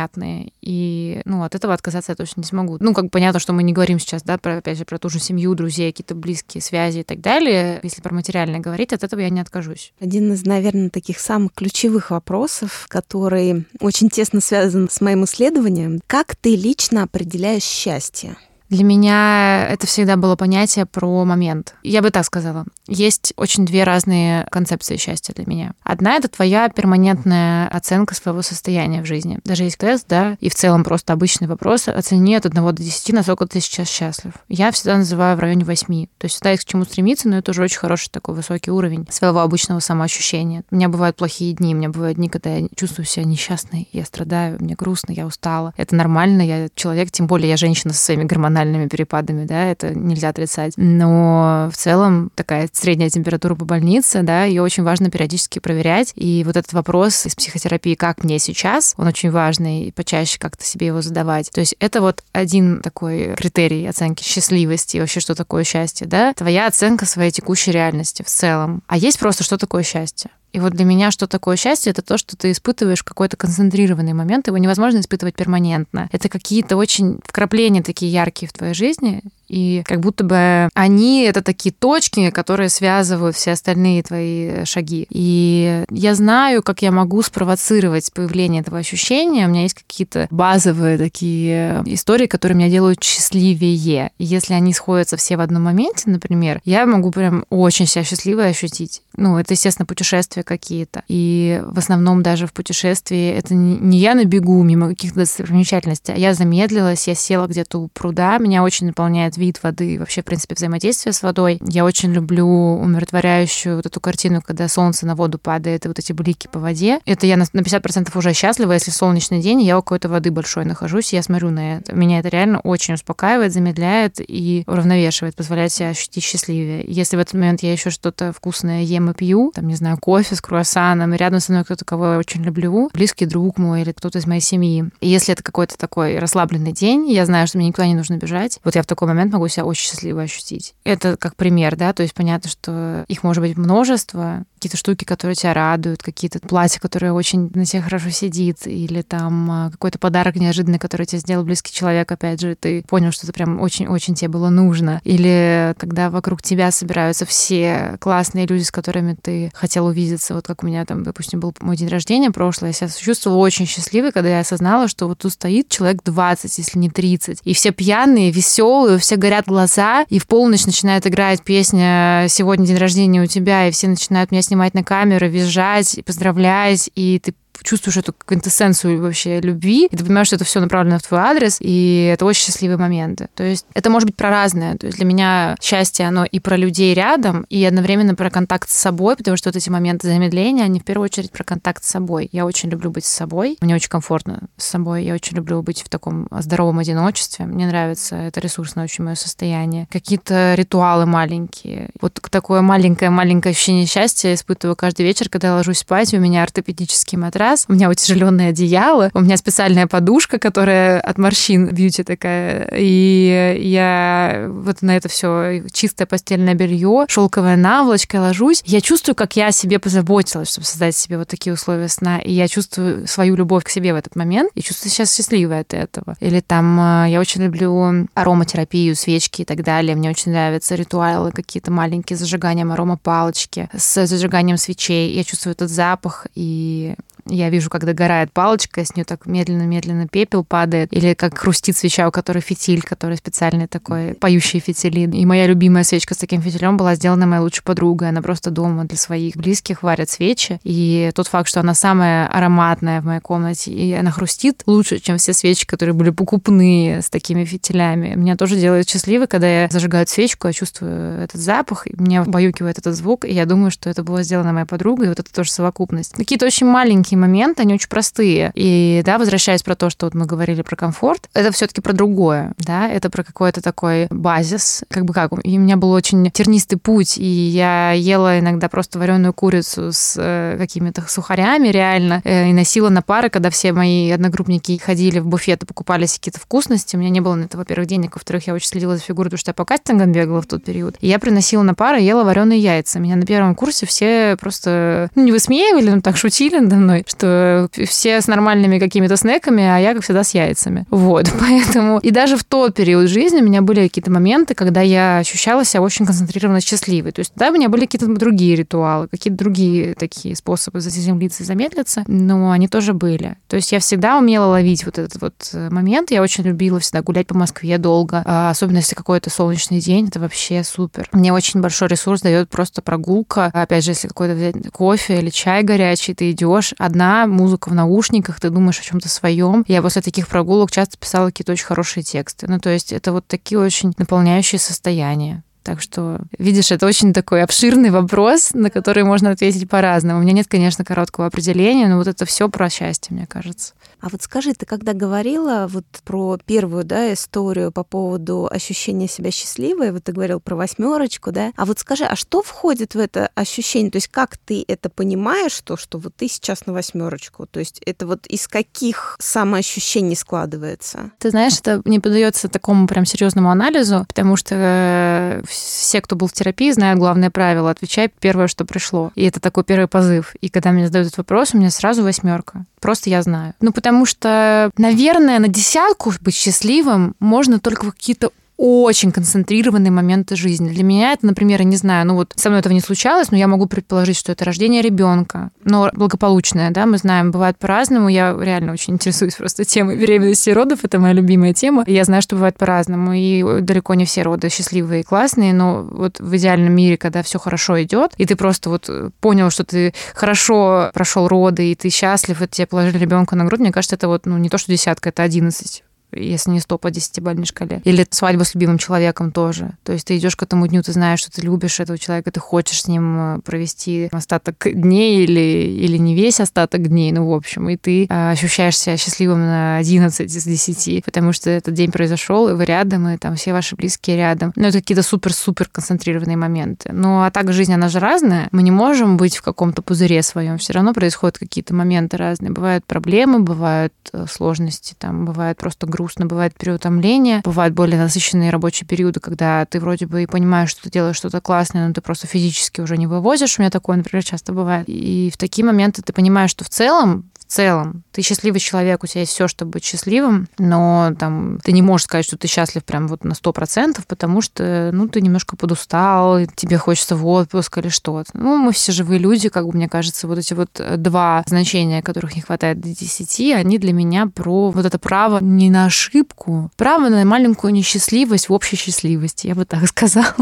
И, 0.61 1.23
ну, 1.25 1.43
от 1.43 1.55
этого 1.55 1.75
отказаться 1.75 2.13
я 2.13 2.17
точно 2.17 2.41
не 2.41 2.47
смогу. 2.47 2.77
Ну, 2.81 2.95
как 2.95 3.11
понятно, 3.11 3.41
что 3.41 3.53
мы 3.53 3.63
не 3.63 3.73
говорим 3.73 3.99
сейчас, 3.99 4.23
да, 4.23 4.39
про, 4.39 4.59
опять 4.59 4.79
же, 4.79 4.85
про 4.85 4.99
ту 4.99 5.09
же 5.09 5.19
семью, 5.19 5.55
друзей, 5.55 5.93
какие-то 5.93 6.15
близкие 6.15 6.63
связи 6.63 6.99
и 6.99 7.03
так 7.03 7.21
далее. 7.21 7.81
Если 7.83 8.03
про 8.03 8.15
материальное 8.15 8.61
говорить, 8.61 8.93
от 8.93 9.05
этого 9.05 9.21
я 9.21 9.31
не 9.31 9.41
откажусь. 9.41 9.93
Один 10.01 10.33
из, 10.33 10.45
наверное, 10.45 10.91
таких 10.91 11.19
самых 11.19 11.53
ключевых 11.55 12.11
вопросов, 12.11 12.87
который 12.89 13.67
очень 13.81 14.09
тесно 14.09 14.41
связан 14.41 14.89
с 14.91 15.01
моим 15.01 15.25
исследованием. 15.25 16.01
Как 16.07 16.37
ты 16.37 16.57
лично 16.57 17.03
определяешь 17.03 17.63
счастье? 17.63 18.37
Для 18.71 18.85
меня 18.85 19.67
это 19.69 19.87
всегда 19.89 20.17
было 20.17 20.37
понятие 20.37 20.87
про 20.87 21.25
момент. 21.25 21.75
Я 21.83 22.03
бы 22.03 22.11
так 22.11 22.25
сказала. 22.25 22.65
Есть 22.87 23.33
очень 23.37 23.67
две 23.67 23.83
разные 23.83 24.47
концепции 24.51 24.97
счастья 24.97 25.35
для 25.35 25.45
меня. 25.45 25.73
Одна— 25.83 26.15
это 26.17 26.29
твоя 26.29 26.69
перманентная 26.69 27.67
оценка 27.69 28.15
своего 28.15 28.43
состояния 28.43 29.03
в 29.03 29.07
жизни. 29.07 29.41
Даже 29.45 29.65
есть 29.65 29.79
тест, 29.79 30.07
да, 30.09 30.37
и 30.41 30.49
в 30.49 30.55
целом 30.55 30.85
просто 30.85 31.13
обычный 31.13 31.49
вопрос. 31.49 31.89
Оцени 31.89 32.37
от 32.37 32.47
1 32.47 32.65
до 32.65 32.73
10, 32.73 33.13
насколько 33.13 33.47
ты 33.47 33.61
сейчас 33.61 33.89
счастлив. 33.89 34.33
Я 34.49 34.71
всегда 34.71 34.99
называю 34.99 35.37
в 35.37 35.41
районе 35.41 35.65
8. 35.65 36.07
То 36.19 36.25
есть 36.27 36.37
всегда 36.37 36.53
есть 36.53 36.65
к 36.65 36.69
чему 36.69 36.85
стремиться, 36.85 37.29
но 37.29 37.39
это 37.39 37.51
уже 37.51 37.65
очень 37.65 37.79
хороший 37.79 38.11
такой 38.11 38.37
высокий 38.37 38.71
уровень 38.71 39.07
своего 39.11 39.41
обычного 39.41 39.81
самоощущения. 39.81 40.63
У 40.71 40.77
меня 40.77 40.89
бывают 40.89 41.17
плохие 41.17 41.55
дни, 41.55 41.75
у 41.75 41.77
меня 41.79 41.89
бывают 41.89 42.19
дни, 42.19 42.29
когда 42.29 42.55
я 42.57 42.69
чувствую 42.77 43.07
себя 43.07 43.25
несчастной, 43.25 43.89
я 43.93 44.05
страдаю, 44.05 44.59
мне 44.61 44.77
грустно, 44.77 45.13
я 45.13 45.27
устала. 45.27 45.75
Это 45.77 45.97
нормально, 45.97 46.43
я 46.43 46.69
человек, 46.77 47.11
тем 47.11 47.27
более 47.27 47.51
я 47.51 47.57
женщина 47.57 47.93
со 47.93 48.01
своими 48.01 48.25
гормональными 48.61 48.89
перепадами, 48.89 49.45
да, 49.45 49.67
это 49.67 49.95
нельзя 49.95 50.29
отрицать. 50.29 50.75
Но 50.77 51.71
в 51.73 51.77
целом 51.77 52.31
такая 52.35 52.69
средняя 52.73 53.11
температура 53.11 53.55
по 53.55 53.65
больнице, 53.65 54.23
да, 54.23 54.45
ее 54.45 54.63
очень 54.63 54.83
важно 54.83 55.11
периодически 55.11 55.59
проверять. 55.59 56.13
И 56.15 56.43
вот 56.45 56.57
этот 56.57 56.73
вопрос 56.73 57.27
из 57.27 57.35
психотерапии 57.35 57.95
«как 57.95 58.25
мне 58.25 58.39
сейчас?», 58.39 58.95
он 58.97 59.07
очень 59.07 59.31
важный, 59.31 59.85
и 59.85 59.93
почаще 59.93 60.39
как-то 60.39 60.65
себе 60.65 60.89
его 60.89 61.03
задавать. 61.03 61.51
То 61.51 61.61
есть 61.61 61.75
это 61.81 62.01
вот 62.01 62.23
один 62.33 62.81
такой 62.81 63.35
критерий 63.35 63.87
оценки 63.87 64.23
счастливости, 64.23 64.99
вообще 64.99 65.21
что 65.21 65.35
такое 65.35 65.65
счастье, 65.65 66.07
да, 66.07 66.33
твоя 66.35 66.67
оценка 66.67 67.07
своей 67.07 67.31
текущей 67.31 67.73
реальности 67.73 68.23
в 68.23 68.29
целом. 68.29 68.83
А 68.87 68.97
есть 68.97 69.19
просто 69.19 69.45
что 69.45 69.57
такое 69.57 69.83
счастье. 69.83 70.31
И 70.53 70.61
вот 70.61 70.73
для 70.73 70.85
меня 70.85 71.11
что 71.11 71.27
такое 71.27 71.57
счастье? 71.57 71.91
Это 71.91 72.03
то, 72.03 72.19
что 72.19 72.37
ты 72.37 72.51
испытываешь 72.51 73.03
какой-то 73.03 73.37
концентрированный 73.37 74.13
момент. 74.13 74.49
Его 74.49 74.59
невозможно 74.59 74.99
испытывать 74.99 75.35
перманентно. 75.37 76.09
Это 76.13 76.29
какие-то 76.29 76.77
очень 76.77 77.21
вкрапления 77.25 77.83
такие 77.83 78.13
яркие 78.13 78.49
в 78.49 78.53
твоей 78.53 78.75
жизни, 78.75 79.23
и 79.51 79.83
как 79.85 79.99
будто 80.01 80.23
бы 80.23 80.69
они— 80.75 81.23
это 81.25 81.43
такие 81.43 81.75
точки, 81.77 82.31
которые 82.31 82.69
связывают 82.69 83.35
все 83.35 83.53
остальные 83.53 84.05
твои 84.05 84.65
шаги. 84.65 85.09
И 85.11 85.85
я 85.91 86.15
знаю, 86.15 86.63
как 86.63 86.83
я 86.83 86.93
могу 86.93 87.21
спровоцировать 87.23 88.13
появление 88.13 88.63
этого 88.63 88.79
ощущения. 88.79 89.47
У 89.47 89.51
меня 89.51 89.63
есть 89.63 89.75
какие-то 89.75 90.29
базовые 90.31 90.99
такие 90.99 91.83
истории, 91.87 92.27
которые 92.27 92.57
меня 92.57 92.69
делают 92.69 93.03
счастливее. 93.03 94.13
И 94.19 94.25
если 94.25 94.55
они 94.55 94.73
сходятся 94.73 95.17
все 95.17 95.37
в 95.37 95.41
одном 95.41 95.65
моменте, 95.65 96.05
например, 96.07 96.61
я 96.65 96.87
могу 96.87 97.11
прям 97.11 97.45
очень 97.51 97.87
себя 97.87 98.05
счастливой 98.05 98.51
ощутить. 98.51 99.03
Ну, 99.17 99.37
это, 99.37 99.55
естественно, 99.55 99.87
путешествия 99.87 100.45
какие-то. 100.45 101.03
И 101.09 101.61
в 101.65 101.79
основном 101.79 102.23
даже 102.23 102.47
в 102.47 102.53
путешествии 102.53 103.31
это 103.33 103.55
не 103.55 103.99
я 103.99 104.15
на 104.15 104.25
бегу 104.25 104.63
мимо 104.63 104.91
каких-то 104.91 105.21
достопримечательностей, 105.21 106.15
а 106.15 106.17
я 106.17 106.35
замедлилась, 106.35 107.09
я 107.09 107.17
села 107.17 107.49
где-то 107.49 107.79
у 107.79 107.89
пруда, 107.89 108.39
меня 108.39 108.63
очень 108.63 108.87
наполняет 108.87 109.37
вид 109.41 109.63
воды, 109.63 109.99
вообще, 109.99 110.23
в 110.23 110.27
принципе, 110.27 110.55
взаимодействие 110.55 111.13
с 111.13 111.23
водой. 111.23 111.59
Я 111.61 111.85
очень 111.85 112.13
люблю 112.13 112.47
умиротворяющую 112.47 113.77
вот 113.77 113.87
эту 113.87 114.01
картину, 114.01 114.43
когда 114.43 114.69
солнце 114.69 115.07
на 115.07 115.17
воду 115.17 115.39
падает, 115.39 115.85
и 115.85 115.89
вот 115.89 115.99
эти 115.99 116.13
блики 116.13 116.47
по 116.47 116.61
воде. 116.61 117.01
Это 117.07 117.27
я 117.27 117.37
на 117.37 117.43
50% 117.43 118.17
уже 118.17 118.33
счастлива, 118.33 118.73
если 118.73 118.91
солнечный 118.91 119.41
день, 119.41 119.63
я 119.63 119.79
у 119.79 119.83
какой-то 119.83 120.09
воды 120.09 120.31
большой 120.31 120.65
нахожусь, 120.65 121.13
я 121.13 121.23
смотрю 121.23 121.51
на 121.51 121.79
это. 121.79 121.95
Меня 121.95 122.21
это 122.21 122.29
реально 122.29 122.61
очень 122.61 122.95
успокаивает, 122.95 123.53
замедляет 123.53 124.17
и 124.21 124.65
уравновешивает, 124.67 125.35
позволяет 125.35 125.73
себя 125.73 125.89
ощутить 125.89 126.23
счастливее. 126.23 126.85
Если 126.87 127.17
в 127.17 127.21
этот 127.21 127.35
момент 127.35 127.63
я 127.63 127.73
еще 127.73 127.91
что-то 127.91 128.33
вкусное 128.33 128.83
ем 128.83 129.11
и 129.11 129.15
пью, 129.15 129.53
там, 129.55 129.67
не 129.67 129.75
знаю, 129.75 129.99
кофе 129.99 130.35
с 130.35 130.41
круассаном, 130.41 131.15
и 131.15 131.17
рядом 131.17 131.41
со 131.41 131.53
мной 131.53 131.65
кто-то, 131.65 131.85
кого 131.85 132.13
я 132.13 132.19
очень 132.19 132.43
люблю, 132.43 132.91
близкий 132.93 133.27
друг 133.27 133.59
мой 133.59 133.83
или 133.83 133.93
кто-то 133.93 134.19
из 134.19 134.27
моей 134.27 134.41
семьи. 134.41 134.85
И 135.01 135.09
если 135.09 135.33
это 135.33 135.43
какой-то 135.43 135.77
такой 135.79 136.19
расслабленный 136.19 136.73
день, 136.73 137.11
я 137.11 137.25
знаю, 137.27 137.47
что 137.47 137.59
мне 137.59 137.69
никуда 137.69 137.87
не 137.87 137.95
нужно 137.95 138.17
бежать, 138.17 138.61
вот 138.65 138.75
я 138.75 138.83
в 138.83 138.87
такой 138.87 139.09
момент 139.09 139.30
могу 139.31 139.49
себя 139.49 139.65
очень 139.65 139.91
счастливо 139.91 140.23
ощутить. 140.23 140.75
Это 140.85 141.17
как 141.17 141.37
пример, 141.37 141.77
да, 141.77 141.93
то 141.93 142.03
есть 142.03 142.15
понятно, 142.15 142.51
что 142.51 143.05
их 143.09 143.23
может 143.23 143.43
быть 143.43 143.57
множество, 143.57 144.45
какие-то 144.61 144.77
штуки, 144.77 145.05
которые 145.05 145.35
тебя 145.35 145.55
радуют, 145.55 146.03
какие-то 146.03 146.39
платья, 146.39 146.81
которые 146.81 147.15
очень 147.15 147.51
на 147.55 147.65
тебе 147.65 147.81
хорошо 147.81 148.11
сидит, 148.11 148.67
или 148.67 149.01
там 149.01 149.51
а, 149.51 149.71
какой-то 149.71 149.99
подарок 149.99 150.37
неожиданный, 150.37 150.79
который 150.79 151.07
тебе 151.07 151.19
сделал 151.19 151.45
близкий 151.45 151.73
человек, 151.73 152.13
опять 152.13 152.43
же, 152.43 152.55
ты 152.57 152.83
понял, 152.83 153.11
что 153.11 153.27
это 153.27 153.33
прям 153.33 153.59
очень-очень 153.59 154.15
тебе 154.15 154.29
было 154.29 154.51
нужно. 154.51 155.01
Или 155.05 155.75
когда 155.79 156.11
вокруг 156.11 156.43
тебя 156.43 156.71
собираются 156.73 157.25
все 157.25 157.97
классные 158.01 158.47
люди, 158.47 158.63
с 158.63 158.71
которыми 158.71 159.17
ты 159.21 159.51
хотел 159.55 159.87
увидеться, 159.87 160.35
вот 160.35 160.47
как 160.47 160.63
у 160.63 160.67
меня 160.67 160.85
там, 160.85 161.05
допустим, 161.05 161.41
был 161.41 161.55
мой 161.61 161.79
день 161.79 161.89
рождения 161.89 162.31
прошлый, 162.31 162.71
я 162.71 162.75
себя 162.75 162.89
чувствовала 162.89 163.39
очень 163.39 163.67
счастливой, 163.67 164.13
когда 164.13 164.29
я 164.29 164.41
осознала, 164.41 164.89
что 164.89 165.09
вот 165.09 165.21
тут 165.21 165.33
стоит 165.33 165.71
человек 165.71 166.03
20, 166.05 166.59
если 166.59 166.79
не 166.79 166.91
30, 166.91 167.41
и 167.45 167.55
все 167.55 167.71
пьяные, 167.73 168.31
веселые, 168.31 168.99
все 168.99 169.17
горят 169.21 169.47
глаза, 169.47 170.05
и 170.09 170.19
в 170.19 170.27
полночь 170.27 170.67
начинает 170.67 171.07
играть 171.07 171.43
песня 171.43 172.27
«Сегодня 172.29 172.67
день 172.67 172.79
рождения 172.79 173.23
у 173.23 173.27
тебя», 173.27 173.69
и 173.69 173.71
все 173.71 173.87
начинают 173.87 174.33
меня 174.33 174.43
снимать 174.43 174.75
на 174.75 174.83
камеру, 174.83 175.29
визжать, 175.29 176.01
поздравлять, 176.05 176.91
и 176.97 177.21
ты 177.23 177.35
чувствуешь 177.63 177.97
эту 177.97 178.13
квинтэссенцию 178.13 179.01
вообще 179.01 179.41
любви, 179.41 179.87
и 179.87 179.97
ты 179.97 180.05
понимаешь, 180.05 180.29
что 180.29 180.37
это 180.37 180.45
все 180.45 180.61
направлено 180.61 180.99
в 180.99 181.03
твой 181.03 181.21
адрес, 181.21 181.59
и 181.61 182.11
это 182.13 182.25
очень 182.25 182.45
счастливые 182.45 182.79
моменты. 182.79 183.29
То 183.35 183.43
есть 183.43 183.67
это 183.75 183.91
может 183.91 184.07
быть 184.09 184.17
про 184.17 184.31
разное. 184.31 184.77
То 184.77 184.87
есть 184.87 184.99
для 184.99 185.07
меня 185.07 185.57
счастье, 185.61 186.07
оно 186.07 186.25
и 186.25 186.41
про 186.41 186.57
людей 186.57 186.95
рядом, 186.95 187.47
и 187.49 187.65
одновременно 187.65 188.15
про 188.15 188.31
контакт 188.31 188.71
с 188.71 188.75
собой, 188.75 189.17
потому 189.17 189.37
что 189.37 189.49
вот 189.49 189.57
эти 189.57 189.69
моменты 189.71 190.09
замедления, 190.09 190.65
они 190.65 190.81
в 190.81 190.85
первую 190.85 191.07
очередь 191.07 191.31
про 191.31 191.45
контакт 191.45 191.85
с 191.85 191.89
собой. 191.89 192.29
Я 192.33 192.47
очень 192.47 192.71
люблю 192.71 192.91
быть 192.91 193.05
с 193.05 193.09
собой, 193.09 193.59
мне 193.61 193.75
очень 193.75 193.89
комфортно 193.89 194.43
с 194.57 194.65
собой, 194.67 195.05
я 195.05 195.15
очень 195.15 195.37
люблю 195.37 195.63
быть 195.63 195.83
в 195.83 195.89
таком 195.89 196.29
здоровом 196.31 196.79
одиночестве, 196.79 197.47
мне 197.47 197.67
нравится, 197.67 198.17
это 198.17 198.41
ресурсное 198.41 198.85
очень 198.85 199.05
мое 199.05 199.15
состояние. 199.15 199.89
Какие-то 199.91 200.55
ритуалы 200.55 201.07
маленькие. 201.07 201.91
Вот 202.01 202.21
такое 202.31 202.63
маленькое-маленькое 202.63 203.53
ощущение 203.53 203.87
счастья 203.87 204.33
испытываю 204.35 204.77
каждый 204.77 205.05
вечер, 205.05 205.29
когда 205.29 205.49
я 205.49 205.55
ложусь 205.55 205.79
спать, 205.79 206.15
у 206.15 206.19
меня 206.19 206.43
ортопедический 206.43 207.19
матрас, 207.19 207.50
раз. 207.51 207.65
У 207.69 207.73
меня 207.73 207.91
утяжеленное 207.91 208.51
одеяло, 208.51 209.11
у 209.15 209.21
меня 209.21 209.37
специальная 209.37 209.87
подушка, 209.87 210.39
которая 210.39 211.01
от 211.01 211.19
морщин 211.19 211.69
бьюти 211.69 212.03
такая. 212.03 212.69
И 212.77 213.59
я 213.61 214.47
вот 214.49 214.83
на 214.83 214.97
это 214.97 215.09
все 215.09 215.63
чистое 215.73 216.07
постельное 216.07 216.55
белье, 216.55 217.07
шелковая 217.09 217.57
наволочка, 217.57 218.19
я 218.19 218.23
ложусь. 218.23 218.63
Я 218.65 218.81
чувствую, 218.81 219.15
как 219.15 219.37
я 219.37 219.49
о 219.49 219.53
себе 219.53 219.79
позаботилась, 219.79 220.51
чтобы 220.51 220.67
создать 220.67 220.97
себе 220.97 221.19
вот 221.19 221.29
такие 221.29 221.53
условия 221.53 221.89
сна. 221.89 222.19
И 222.19 222.33
я 222.33 222.49
чувствую 222.49 223.07
свою 223.07 223.37
любовь 223.37 223.65
к 223.65 223.69
себе 223.69 223.93
в 223.93 223.97
этот 223.97 224.17
момент 224.17 224.51
и 224.55 224.63
чувствую 224.63 224.91
себя 224.91 225.07
счастливой 225.07 225.61
от 225.61 225.75
этого. 225.75 226.17
Или 226.21 226.41
там 226.41 226.79
э, 226.81 227.11
я 227.11 227.21
очень 227.21 227.43
люблю 227.43 228.07
ароматерапию, 228.15 228.95
свечки 228.95 229.43
и 229.43 229.45
так 229.45 229.63
далее. 229.63 229.97
Мне 229.97 230.11
очень 230.11 230.33
нравятся 230.33 230.75
ритуалы 230.75 231.33
какие-то 231.33 231.71
маленькие 231.71 232.17
с 232.17 232.21
зажиганием 232.21 232.73
аромапалочки, 232.73 233.69
с 233.77 234.07
зажиганием 234.07 234.57
свечей. 234.57 235.13
Я 235.15 235.25
чувствую 235.25 235.53
этот 235.53 235.71
запах, 235.71 236.27
и 236.35 236.95
я 237.27 237.51
вижу, 237.51 237.71
как 237.71 237.85
догорает 237.85 238.33
палочка, 238.33 238.85
с 238.85 238.95
нее 238.95 239.05
так 239.05 239.27
медленно-медленно 239.27 240.09
пепел 240.09 240.45
падает, 240.45 240.93
или 240.93 241.15
как 241.15 241.37
хрустит 241.39 241.77
свеча, 241.77 242.09
у 242.09 242.11
которой 242.11 242.41
фитиль, 242.41 242.83
который 242.83 243.17
специальный 243.17 243.67
такой 243.67 244.15
поющий 244.15 244.61
фитилин. 244.61 245.13
И 245.13 245.25
моя 245.25 245.47
любимая 245.47 245.85
свечка 245.85 246.15
с 246.15 246.19
таким 246.19 246.43
фитилем 246.43 246.77
была 246.77 246.95
сделана 246.95 247.27
моей 247.27 247.43
лучшей 247.43 247.63
подругой. 247.63 248.09
Она 248.09 248.23
просто 248.23 248.51
дома 248.51 248.85
для 248.85 248.99
своих 248.99 249.37
близких 249.37 249.83
варит 249.83 250.11
свечи. 250.11 250.61
И 250.65 251.11
тот 251.15 251.29
факт, 251.29 251.49
что 251.49 251.61
она 251.61 251.75
самая 251.75 252.27
ароматная 252.29 253.01
в 253.01 253.05
моей 253.05 253.21
комнате, 253.21 253.73
и 253.73 253.93
она 253.93 254.11
хрустит 254.11 254.63
лучше, 254.67 254.99
чем 254.99 255.19
все 255.19 255.33
свечи, 255.33 255.67
которые 255.67 255.95
были 255.95 256.11
покупные 256.11 257.03
с 257.03 257.11
такими 257.11 257.45
фитилями. 257.45 258.15
Меня 258.15 258.37
тоже 258.37 258.57
делает 258.57 258.89
счастливой, 258.89 259.27
когда 259.27 259.63
я 259.63 259.69
зажигаю 259.69 260.07
свечку, 260.07 260.47
я 260.47 260.53
чувствую 260.53 261.21
этот 261.21 261.41
запах, 261.41 261.87
и 261.87 261.95
меня 261.97 262.23
убаюкивает 262.23 262.79
этот 262.79 262.95
звук, 262.95 263.25
и 263.25 263.33
я 263.33 263.47
думаю, 263.47 263.71
что 263.71 263.91
это 263.91 264.03
было 264.03 264.23
сделано 264.23 264.53
моей 264.53 264.67
подругой, 264.67 265.07
и 265.07 265.09
вот 265.09 265.21
это 265.21 265.33
тоже 265.33 265.51
совокупность. 265.51 266.13
Какие-то 266.13 266.47
очень 266.47 266.67
маленькие 266.67 267.10
моменты, 267.17 267.63
они 267.63 267.75
очень 267.75 267.89
простые. 267.89 268.53
И, 268.55 269.03
да, 269.05 269.19
возвращаясь 269.19 269.63
про 269.63 269.75
то, 269.75 269.91
что 269.91 270.07
вот 270.07 270.15
мы 270.15 270.27
говорили 270.27 270.63
про 270.63 270.77
комфорт, 270.77 271.29
это 271.35 271.53
все 271.53 271.67
таки 271.67 271.81
про 271.81 271.93
другое, 271.93 272.53
да, 272.59 272.89
это 272.89 273.11
про 273.11 273.25
какой-то 273.25 273.61
такой 273.63 274.07
базис, 274.11 274.85
как 274.89 275.05
бы 275.05 275.13
как, 275.13 275.33
и 275.43 275.59
у 275.59 275.61
меня 275.61 275.77
был 275.77 275.91
очень 275.91 276.31
тернистый 276.31 276.79
путь, 276.79 277.19
и 277.19 277.25
я 277.25 277.93
ела 277.93 278.39
иногда 278.39 278.69
просто 278.69 278.99
вареную 278.99 279.33
курицу 279.33 279.93
с 279.93 280.17
э, 280.19 280.57
какими-то 280.59 281.03
сухарями 281.09 281.69
реально, 281.69 282.21
э, 282.25 282.51
и 282.51 282.53
носила 282.53 282.89
на 282.89 283.03
пары, 283.03 283.31
когда 283.31 283.51
все 283.51 283.73
мои 283.73 284.11
одногруппники 284.11 284.79
ходили 284.79 285.19
в 285.19 285.27
буфет 285.27 285.63
и 285.63 285.67
покупали 285.67 286.07
какие-то 286.07 286.41
вкусности, 286.41 286.97
у 286.97 286.99
меня 286.99 287.11
не 287.11 287.21
было 287.21 287.35
на 287.35 287.45
это, 287.45 287.57
во-первых, 287.57 287.87
денег, 287.87 288.17
во-вторых, 288.17 288.47
я 288.47 288.55
очень 288.55 288.69
следила 288.69 288.97
за 288.97 289.03
фигурой, 289.03 289.31
потому 289.31 289.39
что 289.39 289.51
я 289.51 289.55
по 289.55 289.65
кастингам 289.65 290.13
бегала 290.13 290.43
в 290.43 290.47
тот 290.47 290.65
период, 290.65 290.97
и 291.01 291.09
я 291.09 291.19
приносила 291.19 291.63
на 291.63 291.75
пары, 291.75 292.01
ела 292.01 292.25
вареные 292.25 292.59
яйца. 292.59 292.99
Меня 292.99 293.17
на 293.17 293.27
первом 293.27 293.55
курсе 293.55 293.87
все 293.87 294.37
просто, 294.41 295.11
ну, 295.15 295.25
не 295.25 295.33
высмеивали, 295.33 295.91
но 295.91 296.01
так 296.01 296.17
шутили 296.17 296.59
надо 296.59 296.77
мной, 296.77 297.00
мной, 297.01 297.05
что 297.07 297.69
все 297.87 298.21
с 298.21 298.27
нормальными 298.27 298.79
какими-то 298.79 299.17
снеками, 299.17 299.63
а 299.63 299.79
я, 299.79 299.95
как 299.95 300.03
всегда, 300.03 300.25
с 300.25 300.35
яйцами. 300.35 300.87
Вот, 300.91 301.31
поэтому... 301.41 301.99
И 301.99 302.11
даже 302.11 302.37
в 302.37 302.45
тот 302.45 302.75
период 302.75 303.09
жизни 303.09 303.41
у 303.41 303.45
меня 303.45 303.63
были 303.63 303.87
какие-то 303.87 304.11
моменты, 304.11 304.55
когда 304.55 304.81
я 304.81 305.19
ощущала 305.19 305.65
себя 305.65 305.83
очень 305.83 306.07
концентрированно 306.07 306.61
счастливой. 306.61 307.13
То 307.13 307.21
есть 307.21 307.33
да, 307.37 307.51
у 307.51 307.53
меня 307.53 307.69
были 307.69 307.83
какие-то 307.83 308.07
другие 308.07 308.57
ритуалы, 308.57 309.09
какие-то 309.09 309.39
другие 309.39 309.95
такие 309.95 310.35
способы 310.37 310.81
заземлиться 310.81 311.43
и 311.43 311.47
замедлиться, 311.47 312.05
но 312.07 312.51
они 312.51 312.69
тоже 312.69 312.93
были. 312.93 313.37
То 313.49 313.57
есть 313.57 313.73
я 313.73 313.81
всегда 313.81 314.19
умела 314.19 314.47
ловить 314.47 314.85
вот 314.85 314.99
этот 314.99 315.21
вот 315.21 315.35
э, 315.53 315.71
момент. 315.71 316.11
Я 316.11 316.23
очень 316.23 316.45
любила 316.45 316.81
всегда 316.81 317.03
гулять 317.03 317.27
по 317.27 317.37
Москве 317.37 317.79
долго, 317.79 318.23
а 318.25 318.51
особенно 318.51 318.79
если 318.79 318.95
какой-то 318.95 319.31
солнечный 319.31 319.81
день, 319.81 320.09
это 320.09 320.21
вообще 320.21 320.63
супер. 320.65 321.09
Мне 321.13 321.33
очень 321.33 321.61
большой 321.61 321.89
ресурс 321.89 322.21
дает 322.23 322.49
просто 322.49 322.83
прогулка. 322.83 323.47
Опять 323.53 323.85
же, 323.85 323.93
если 323.93 324.09
какой-то 324.09 324.71
кофе 324.71 325.19
или 325.19 325.31
чай 325.31 325.63
горячий, 325.63 326.15
ты 326.15 326.31
идешь 326.31 326.75
одна, 326.91 327.27
музыка 327.27 327.71
в 327.71 327.75
наушниках, 327.75 328.41
ты 328.41 328.51
думаешь 328.51 328.79
о 328.81 328.83
чем-то 328.83 329.09
своем. 329.09 329.65
Я 329.69 329.83
после 329.83 330.03
таких 330.03 330.29
прогулок 330.29 330.71
часто 330.71 330.99
писала 330.99 331.27
какие-то 331.27 331.53
очень 331.53 331.67
хорошие 331.67 332.03
тексты. 332.03 332.47
Ну, 332.49 332.59
то 332.59 332.71
есть 332.71 332.93
это 332.93 333.13
вот 333.13 333.27
такие 333.27 333.59
очень 333.59 333.93
наполняющие 333.97 334.59
состояния. 334.59 335.43
Так 335.63 335.81
что, 335.83 336.21
видишь, 336.39 336.73
это 336.73 336.87
очень 336.87 337.13
такой 337.13 337.43
обширный 337.43 337.91
вопрос, 337.91 338.55
на 338.55 338.71
который 338.71 339.05
можно 339.05 339.31
ответить 339.31 339.69
по-разному. 339.69 340.19
У 340.19 340.23
меня 340.23 340.33
нет, 340.33 340.47
конечно, 340.49 340.85
короткого 340.85 341.27
определения, 341.27 341.87
но 341.87 341.99
вот 341.99 342.07
это 342.07 342.25
все 342.25 342.49
про 342.49 342.71
счастье, 342.71 343.15
мне 343.15 343.27
кажется. 343.27 343.75
А 344.01 344.09
вот 344.09 344.23
скажи, 344.23 344.55
ты 344.55 344.67
когда 344.67 344.93
говорила 344.93 345.67
вот 345.69 345.85
про 346.05 346.39
первую 346.45 346.85
да, 346.85 347.13
историю 347.13 347.73
по 347.73 347.85
поводу 347.85 348.49
ощущения 348.51 349.09
себя 349.09 349.31
счастливой, 349.31 349.93
вот 349.93 350.05
ты 350.05 350.13
говорил 350.13 350.41
про 350.41 350.57
восьмерочку, 350.57 351.33
да, 351.33 351.53
а 351.57 351.65
вот 351.65 351.79
скажи, 351.79 352.05
а 352.05 352.17
что 352.17 352.43
входит 352.43 352.95
в 352.95 352.99
это 352.99 353.31
ощущение? 353.35 353.91
То 353.91 353.97
есть 353.97 354.09
как 354.09 354.37
ты 354.39 354.65
это 354.67 354.89
понимаешь, 354.89 355.61
то, 355.61 355.77
что 355.77 355.99
вот 355.99 356.15
ты 356.17 356.29
сейчас 356.29 356.67
на 356.67 356.73
восьмерочку? 356.73 357.47
То 357.47 357.61
есть 357.61 357.81
это 357.85 358.07
вот 358.07 358.27
из 358.27 358.49
каких 358.49 359.17
самоощущений 359.19 360.17
складывается? 360.17 361.11
Ты 361.19 361.31
знаешь, 361.31 361.59
это 361.59 361.83
не 361.85 362.01
поддается 362.01 362.49
такому 362.49 362.87
прям 362.87 363.05
серьезному 363.05 363.51
анализу, 363.51 364.05
потому 364.09 364.37
что 364.37 364.55
э, 364.57 365.43
все, 365.49 366.01
кто 366.01 366.17
был 366.17 366.27
в 366.27 366.33
терапии, 366.33 366.71
знают 366.71 366.99
главное 366.99 367.31
правило. 367.31 367.71
Отвечай 367.71 368.09
первое, 368.09 368.47
что 368.47 368.65
пришло. 368.65 369.13
И 369.15 369.25
это 369.25 369.41
такой 369.41 369.65
первый 369.65 369.89
позыв. 369.89 370.35
И 370.41 370.49
когда 370.49 370.73
мне 370.73 370.87
задают 370.87 371.09
этот 371.09 371.19
вопрос, 371.19 371.55
у 371.55 371.59
меня 371.59 371.71
сразу 371.71 372.03
восьмерка. 372.03 372.65
Просто 372.81 373.11
я 373.11 373.23
знаю. 373.23 373.55
Ну, 373.61 373.73
потому 373.73 373.90
что, 374.07 374.71
наверное, 374.77 375.39
на 375.39 375.49
десятку 375.49 376.13
быть 376.21 376.35
счастливым 376.35 377.15
можно 377.21 377.59
только 377.61 377.87
в 377.87 377.93
какие-то 377.93 378.31
очень 378.61 379.11
концентрированные 379.11 379.91
моменты 379.91 380.37
жизни. 380.37 380.69
Для 380.69 380.85
меня 380.85 381.15
это, 381.15 381.25
например, 381.25 381.61
я 381.61 381.65
не 381.65 381.77
знаю, 381.77 382.07
ну 382.07 382.15
вот 382.15 382.35
со 382.37 382.51
мной 382.51 382.61
этого 382.61 382.75
не 382.75 382.83
случалось, 382.83 383.31
но 383.31 383.39
я 383.39 383.49
могу 383.49 383.65
предположить, 383.65 384.19
что 384.19 384.33
это 384.33 384.45
рождение 384.45 384.83
ребенка, 384.83 385.51
но 385.65 385.89
благополучное, 385.95 386.71
да, 386.71 386.85
мы 386.85 386.99
знаем, 386.99 387.31
бывает 387.31 387.57
по-разному. 387.57 388.11
Я 388.11 388.37
реально 388.39 388.73
очень 388.73 388.95
интересуюсь 389.01 389.37
просто 389.37 389.65
темой 389.65 389.97
беременности 389.97 390.51
и 390.51 390.53
родов, 390.53 390.81
это 390.83 390.99
моя 390.99 391.15
любимая 391.15 391.55
тема. 391.55 391.85
Я 391.87 392.05
знаю, 392.05 392.21
что 392.21 392.37
бывает 392.37 392.59
по-разному, 392.59 393.15
и 393.15 393.63
далеко 393.63 393.95
не 393.95 394.05
все 394.05 394.21
роды 394.21 394.51
счастливые 394.51 395.01
и 395.01 395.05
классные, 395.05 395.55
но 395.55 395.89
вот 395.91 396.21
в 396.21 396.37
идеальном 396.37 396.75
мире, 396.75 396.99
когда 396.99 397.23
все 397.23 397.39
хорошо 397.39 397.83
идет, 397.83 398.13
и 398.19 398.27
ты 398.27 398.37
просто 398.37 398.69
вот 398.69 398.91
понял, 399.21 399.49
что 399.49 399.65
ты 399.65 399.95
хорошо 400.13 400.91
прошел 400.93 401.29
роды, 401.29 401.73
и 401.73 401.75
ты 401.75 401.89
счастлив, 401.89 402.43
и 402.43 402.47
тебе 402.47 402.67
положили 402.67 402.99
ребенка 402.99 403.37
на 403.37 403.47
грудь, 403.47 403.61
мне 403.61 403.73
кажется, 403.73 403.97
это 403.97 404.07
вот, 404.09 404.27
ну, 404.27 404.37
не 404.37 404.51
то, 404.51 404.59
что 404.59 404.71
десятка, 404.71 405.09
это 405.09 405.23
одиннадцать 405.23 405.83
если 406.13 406.51
не 406.51 406.61
100 406.61 406.79
по 406.79 406.89
10-бальной 406.89 407.47
шкале. 407.47 407.81
Или 407.85 408.07
свадьба 408.11 408.45
с 408.45 408.55
любимым 408.55 408.79
человеком 408.79 409.33
тоже. 409.33 409.73
То 409.85 409.93
есть 409.93 410.07
ты 410.07 410.17
идешь 410.17 410.37
к 410.37 410.43
этому 410.43 410.67
дню, 410.67 410.83
ты 410.83 410.93
знаешь, 410.93 411.21
что 411.21 411.31
ты 411.31 411.43
любишь 411.43 411.81
этого 411.81 411.99
человека, 411.99 412.31
ты 412.31 412.41
хочешь 412.41 412.83
с 412.83 412.89
ним 412.89 413.37
э, 413.37 413.41
провести 413.41 414.09
остаток 414.13 414.57
дней 414.73 415.25
или, 415.25 415.41
или 415.41 415.97
не 415.97 416.15
весь 416.15 416.41
остаток 416.41 416.89
дней, 416.89 417.13
ну, 417.13 417.29
в 417.29 417.35
общем, 417.35 417.69
и 417.69 417.77
ты 417.77 418.05
э, 418.05 418.31
ощущаешь 418.31 418.79
себя 418.79 418.97
счастливым 418.97 419.41
на 419.41 419.77
11 419.79 420.31
из 420.31 420.45
10, 420.45 421.05
потому 421.05 421.33
что 421.33 421.51
этот 421.51 421.75
день 421.75 421.91
произошел, 421.91 422.49
и 422.49 422.55
вы 422.55 422.65
рядом, 422.65 423.09
и 423.09 423.17
там 423.17 423.37
все 423.37 423.53
ваши 423.53 423.77
близкие 423.77 424.17
рядом. 424.17 424.53
Ну, 424.57 424.67
это 424.67 424.79
какие-то 424.79 425.03
супер-супер 425.03 425.69
концентрированные 425.71 426.37
моменты. 426.37 426.91
Ну, 426.93 427.23
а 427.23 427.31
так 427.31 427.53
жизнь, 427.53 427.73
она 427.73 427.89
же 427.89 427.99
разная. 427.99 428.49
Мы 428.53 428.63
не 428.63 428.71
можем 428.71 429.17
быть 429.17 429.37
в 429.37 429.43
каком-то 429.43 429.83
пузыре 429.83 430.23
своем. 430.23 430.59
Все 430.59 430.73
равно 430.73 430.93
происходят 430.93 431.39
какие-то 431.39 431.75
моменты 431.75 432.17
разные. 432.17 432.51
Бывают 432.51 432.85
проблемы, 432.87 433.41
бывают 433.41 433.95
э, 434.13 434.27
сложности, 434.29 434.95
там, 434.99 435.25
бывает 435.25 435.57
просто 435.57 435.87
грустно 435.87 436.00
грустно, 436.01 436.25
бывает 436.25 436.55
переутомление, 436.57 437.43
бывают 437.45 437.75
более 437.75 437.99
насыщенные 437.99 438.51
рабочие 438.51 438.87
периоды, 438.87 439.21
когда 439.21 439.67
ты 439.67 439.81
вроде 439.81 440.07
бы 440.07 440.23
и 440.23 440.27
понимаешь, 440.27 440.71
что 440.71 440.85
ты 440.85 440.91
делаешь 440.91 441.17
что-то 441.17 441.43
классное, 441.43 441.87
но 441.87 441.93
ты 441.93 442.01
просто 442.01 442.27
физически 442.27 442.81
уже 442.81 442.97
не 442.97 443.07
вывозишь. 443.07 443.59
У 443.59 443.63
меня 443.63 443.71
такое, 443.71 443.97
например, 443.97 444.25
часто 444.25 444.53
бывает. 444.53 444.89
И 444.89 445.31
в 445.33 445.37
такие 445.37 445.65
моменты 445.65 446.01
ты 446.01 446.15
понимаешь, 446.15 446.51
что 446.51 446.65
в 446.65 446.71
целом 446.71 447.31
целом. 447.51 448.05
Ты 448.13 448.23
счастливый 448.23 448.61
человек, 448.61 449.03
у 449.03 449.07
тебя 449.07 449.23
есть 449.23 449.33
все, 449.33 449.49
чтобы 449.49 449.73
быть 449.73 449.85
счастливым, 449.85 450.49
но 450.59 451.13
там 451.19 451.59
ты 451.63 451.73
не 451.73 451.83
можешь 451.83 452.07
сказать, 452.07 452.25
что 452.25 452.37
ты 452.37 452.49
счастлив 452.49 452.85
прям 452.85 453.09
вот 453.09 453.25
на 453.25 453.35
сто 453.35 453.53
процентов, 453.53 454.07
потому 454.07 454.41
что, 454.41 454.91
ну, 454.93 455.09
ты 455.09 455.21
немножко 455.21 455.57
подустал, 455.57 456.41
тебе 456.55 456.79
хочется 456.79 457.17
в 457.17 457.27
отпуск 457.27 457.79
или 457.79 457.89
что-то. 457.89 458.31
Ну, 458.35 458.57
мы 458.57 458.73
все 458.73 458.93
живые 458.93 459.19
люди, 459.19 459.49
как 459.49 459.67
бы, 459.67 459.77
мне 459.77 459.89
кажется, 459.89 460.27
вот 460.27 460.39
эти 460.39 460.55
вот 460.55 460.81
два 460.97 461.43
значения, 461.47 462.03
которых 462.03 462.37
не 462.37 462.43
хватает 462.43 462.81
до 462.81 462.89
десяти, 462.89 463.53
они 463.53 463.79
для 463.79 463.93
меня 463.93 464.27
про 464.27 464.71
вот 464.71 464.87
это 464.87 464.99
право 464.99 465.41
не 465.41 465.71
на 465.71 465.87
ошибку, 465.87 466.71
право 466.77 467.09
на 467.09 467.25
маленькую 467.25 467.73
несчастливость 467.73 468.49
в 468.49 468.53
общей 468.53 468.77
счастливости, 468.77 469.47
я 469.47 469.55
бы 469.55 469.65
так 469.65 469.87
сказала. 469.89 470.35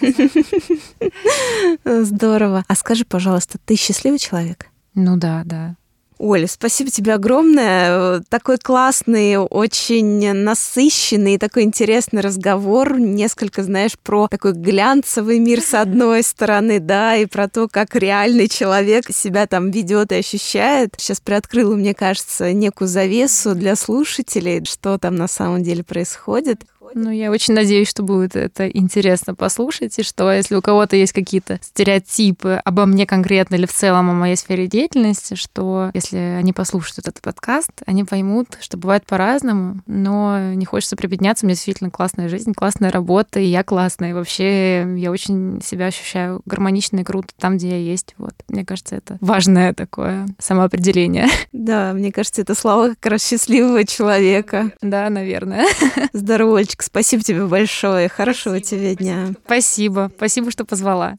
Здорово. 1.84 2.64
А 2.66 2.74
скажи, 2.74 3.04
пожалуйста, 3.04 3.58
ты 3.64 3.76
счастливый 3.76 4.18
человек? 4.18 4.66
Ну 4.94 5.16
да, 5.16 5.42
да. 5.44 5.76
Оля, 6.18 6.48
спасибо 6.48 6.90
тебе 6.90 7.14
огромное. 7.14 8.20
Такой 8.28 8.58
классный, 8.58 9.36
очень 9.36 10.32
насыщенный, 10.32 11.38
такой 11.38 11.62
интересный 11.62 12.22
разговор. 12.22 12.98
Несколько, 12.98 13.62
знаешь, 13.62 13.96
про 13.96 14.26
такой 14.26 14.52
глянцевый 14.52 15.38
мир 15.38 15.60
с 15.60 15.74
одной 15.74 16.24
стороны, 16.24 16.80
да, 16.80 17.14
и 17.14 17.26
про 17.26 17.48
то, 17.48 17.68
как 17.68 17.94
реальный 17.94 18.48
человек 18.48 19.04
себя 19.14 19.46
там 19.46 19.70
ведет 19.70 20.10
и 20.10 20.16
ощущает. 20.16 20.94
Сейчас 20.96 21.20
приоткрыла, 21.20 21.76
мне 21.76 21.94
кажется, 21.94 22.52
некую 22.52 22.88
завесу 22.88 23.54
для 23.54 23.76
слушателей, 23.76 24.64
что 24.64 24.98
там 24.98 25.14
на 25.14 25.28
самом 25.28 25.62
деле 25.62 25.84
происходит. 25.84 26.64
Ну, 26.94 27.10
я 27.10 27.30
очень 27.30 27.54
надеюсь, 27.54 27.88
что 27.88 28.02
будет 28.02 28.36
это 28.36 28.68
интересно 28.68 29.34
послушать, 29.34 29.98
и 29.98 30.02
что 30.02 30.30
если 30.32 30.54
у 30.54 30.62
кого-то 30.62 30.96
есть 30.96 31.12
какие-то 31.12 31.58
стереотипы 31.62 32.60
обо 32.64 32.86
мне 32.86 33.06
конкретно 33.06 33.56
или 33.56 33.66
в 33.66 33.72
целом 33.72 34.10
о 34.10 34.14
моей 34.14 34.36
сфере 34.36 34.66
деятельности, 34.66 35.34
что 35.34 35.90
если 35.94 36.16
они 36.16 36.52
послушают 36.52 36.98
этот 36.98 37.20
подкаст, 37.20 37.70
они 37.86 38.04
поймут, 38.04 38.58
что 38.60 38.76
бывает 38.76 39.04
по-разному, 39.06 39.80
но 39.86 40.52
не 40.54 40.64
хочется 40.64 40.96
прибедняться, 40.96 41.44
у 41.44 41.46
меня 41.46 41.54
действительно 41.54 41.90
классная 41.90 42.28
жизнь, 42.28 42.52
классная 42.54 42.90
работа, 42.90 43.40
и 43.40 43.46
я 43.46 43.62
классная, 43.62 44.10
и 44.10 44.12
вообще 44.12 44.96
я 44.96 45.10
очень 45.10 45.60
себя 45.64 45.86
ощущаю 45.86 46.40
гармонично 46.46 46.98
и 47.00 47.04
круто 47.04 47.28
там, 47.38 47.56
где 47.56 47.70
я 47.70 47.78
есть. 47.78 48.14
Вот. 48.18 48.32
Мне 48.48 48.64
кажется, 48.64 48.96
это 48.96 49.18
важное 49.20 49.72
такое 49.74 50.26
самоопределение. 50.38 51.26
Да, 51.52 51.92
мне 51.92 52.12
кажется, 52.12 52.42
это 52.42 52.54
слова 52.54 52.90
как 52.90 53.06
раз 53.06 53.26
счастливого 53.26 53.84
человека. 53.84 54.72
Да, 54.80 55.10
наверное. 55.10 55.66
Здорово, 56.12 56.64
Олечка, 56.78 56.84
спасибо 56.84 57.22
тебе 57.22 57.46
большое. 57.46 58.08
Хорошего 58.08 58.58
спасибо, 58.58 58.82
тебе 58.82 58.94
дня. 58.94 59.26
Спасибо. 59.44 60.10
Спасибо, 60.16 60.50
что 60.50 60.64
позвала. 60.64 61.16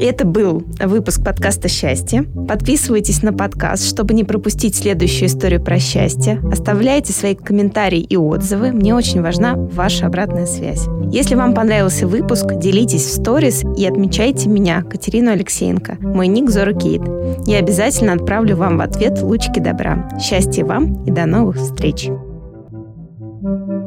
Это 0.00 0.26
был 0.26 0.64
выпуск 0.80 1.24
подкаста 1.24 1.68
«Счастье». 1.68 2.24
Подписывайтесь 2.48 3.22
на 3.22 3.32
подкаст, 3.32 3.86
чтобы 3.86 4.12
не 4.12 4.24
пропустить 4.24 4.74
следующую 4.74 5.28
историю 5.28 5.62
про 5.62 5.78
счастье. 5.78 6.42
Оставляйте 6.52 7.12
свои 7.12 7.36
комментарии 7.36 8.00
и 8.00 8.16
отзывы. 8.16 8.72
Мне 8.72 8.92
очень 8.92 9.22
важна 9.22 9.54
ваша 9.54 10.06
обратная 10.06 10.46
связь. 10.46 10.86
Если 11.12 11.36
вам 11.36 11.54
понравился 11.54 12.08
выпуск, 12.08 12.56
делитесь 12.56 13.04
в 13.04 13.14
сторис 13.14 13.62
и 13.78 13.86
отмечайте 13.86 14.48
меня, 14.48 14.82
Катерину 14.82 15.30
Алексеенко. 15.30 15.98
Мой 16.00 16.26
ник 16.26 16.50
Зора 16.50 16.72
Кейт. 16.72 17.02
Я 17.46 17.58
обязательно 17.58 18.14
отправлю 18.14 18.56
вам 18.56 18.78
в 18.78 18.80
ответ 18.80 19.22
лучки 19.22 19.60
добра. 19.60 20.08
Счастья 20.20 20.64
вам 20.64 21.04
и 21.04 21.12
до 21.12 21.24
новых 21.24 21.56
встреч! 21.56 22.10
Mm-hmm. 23.44 23.83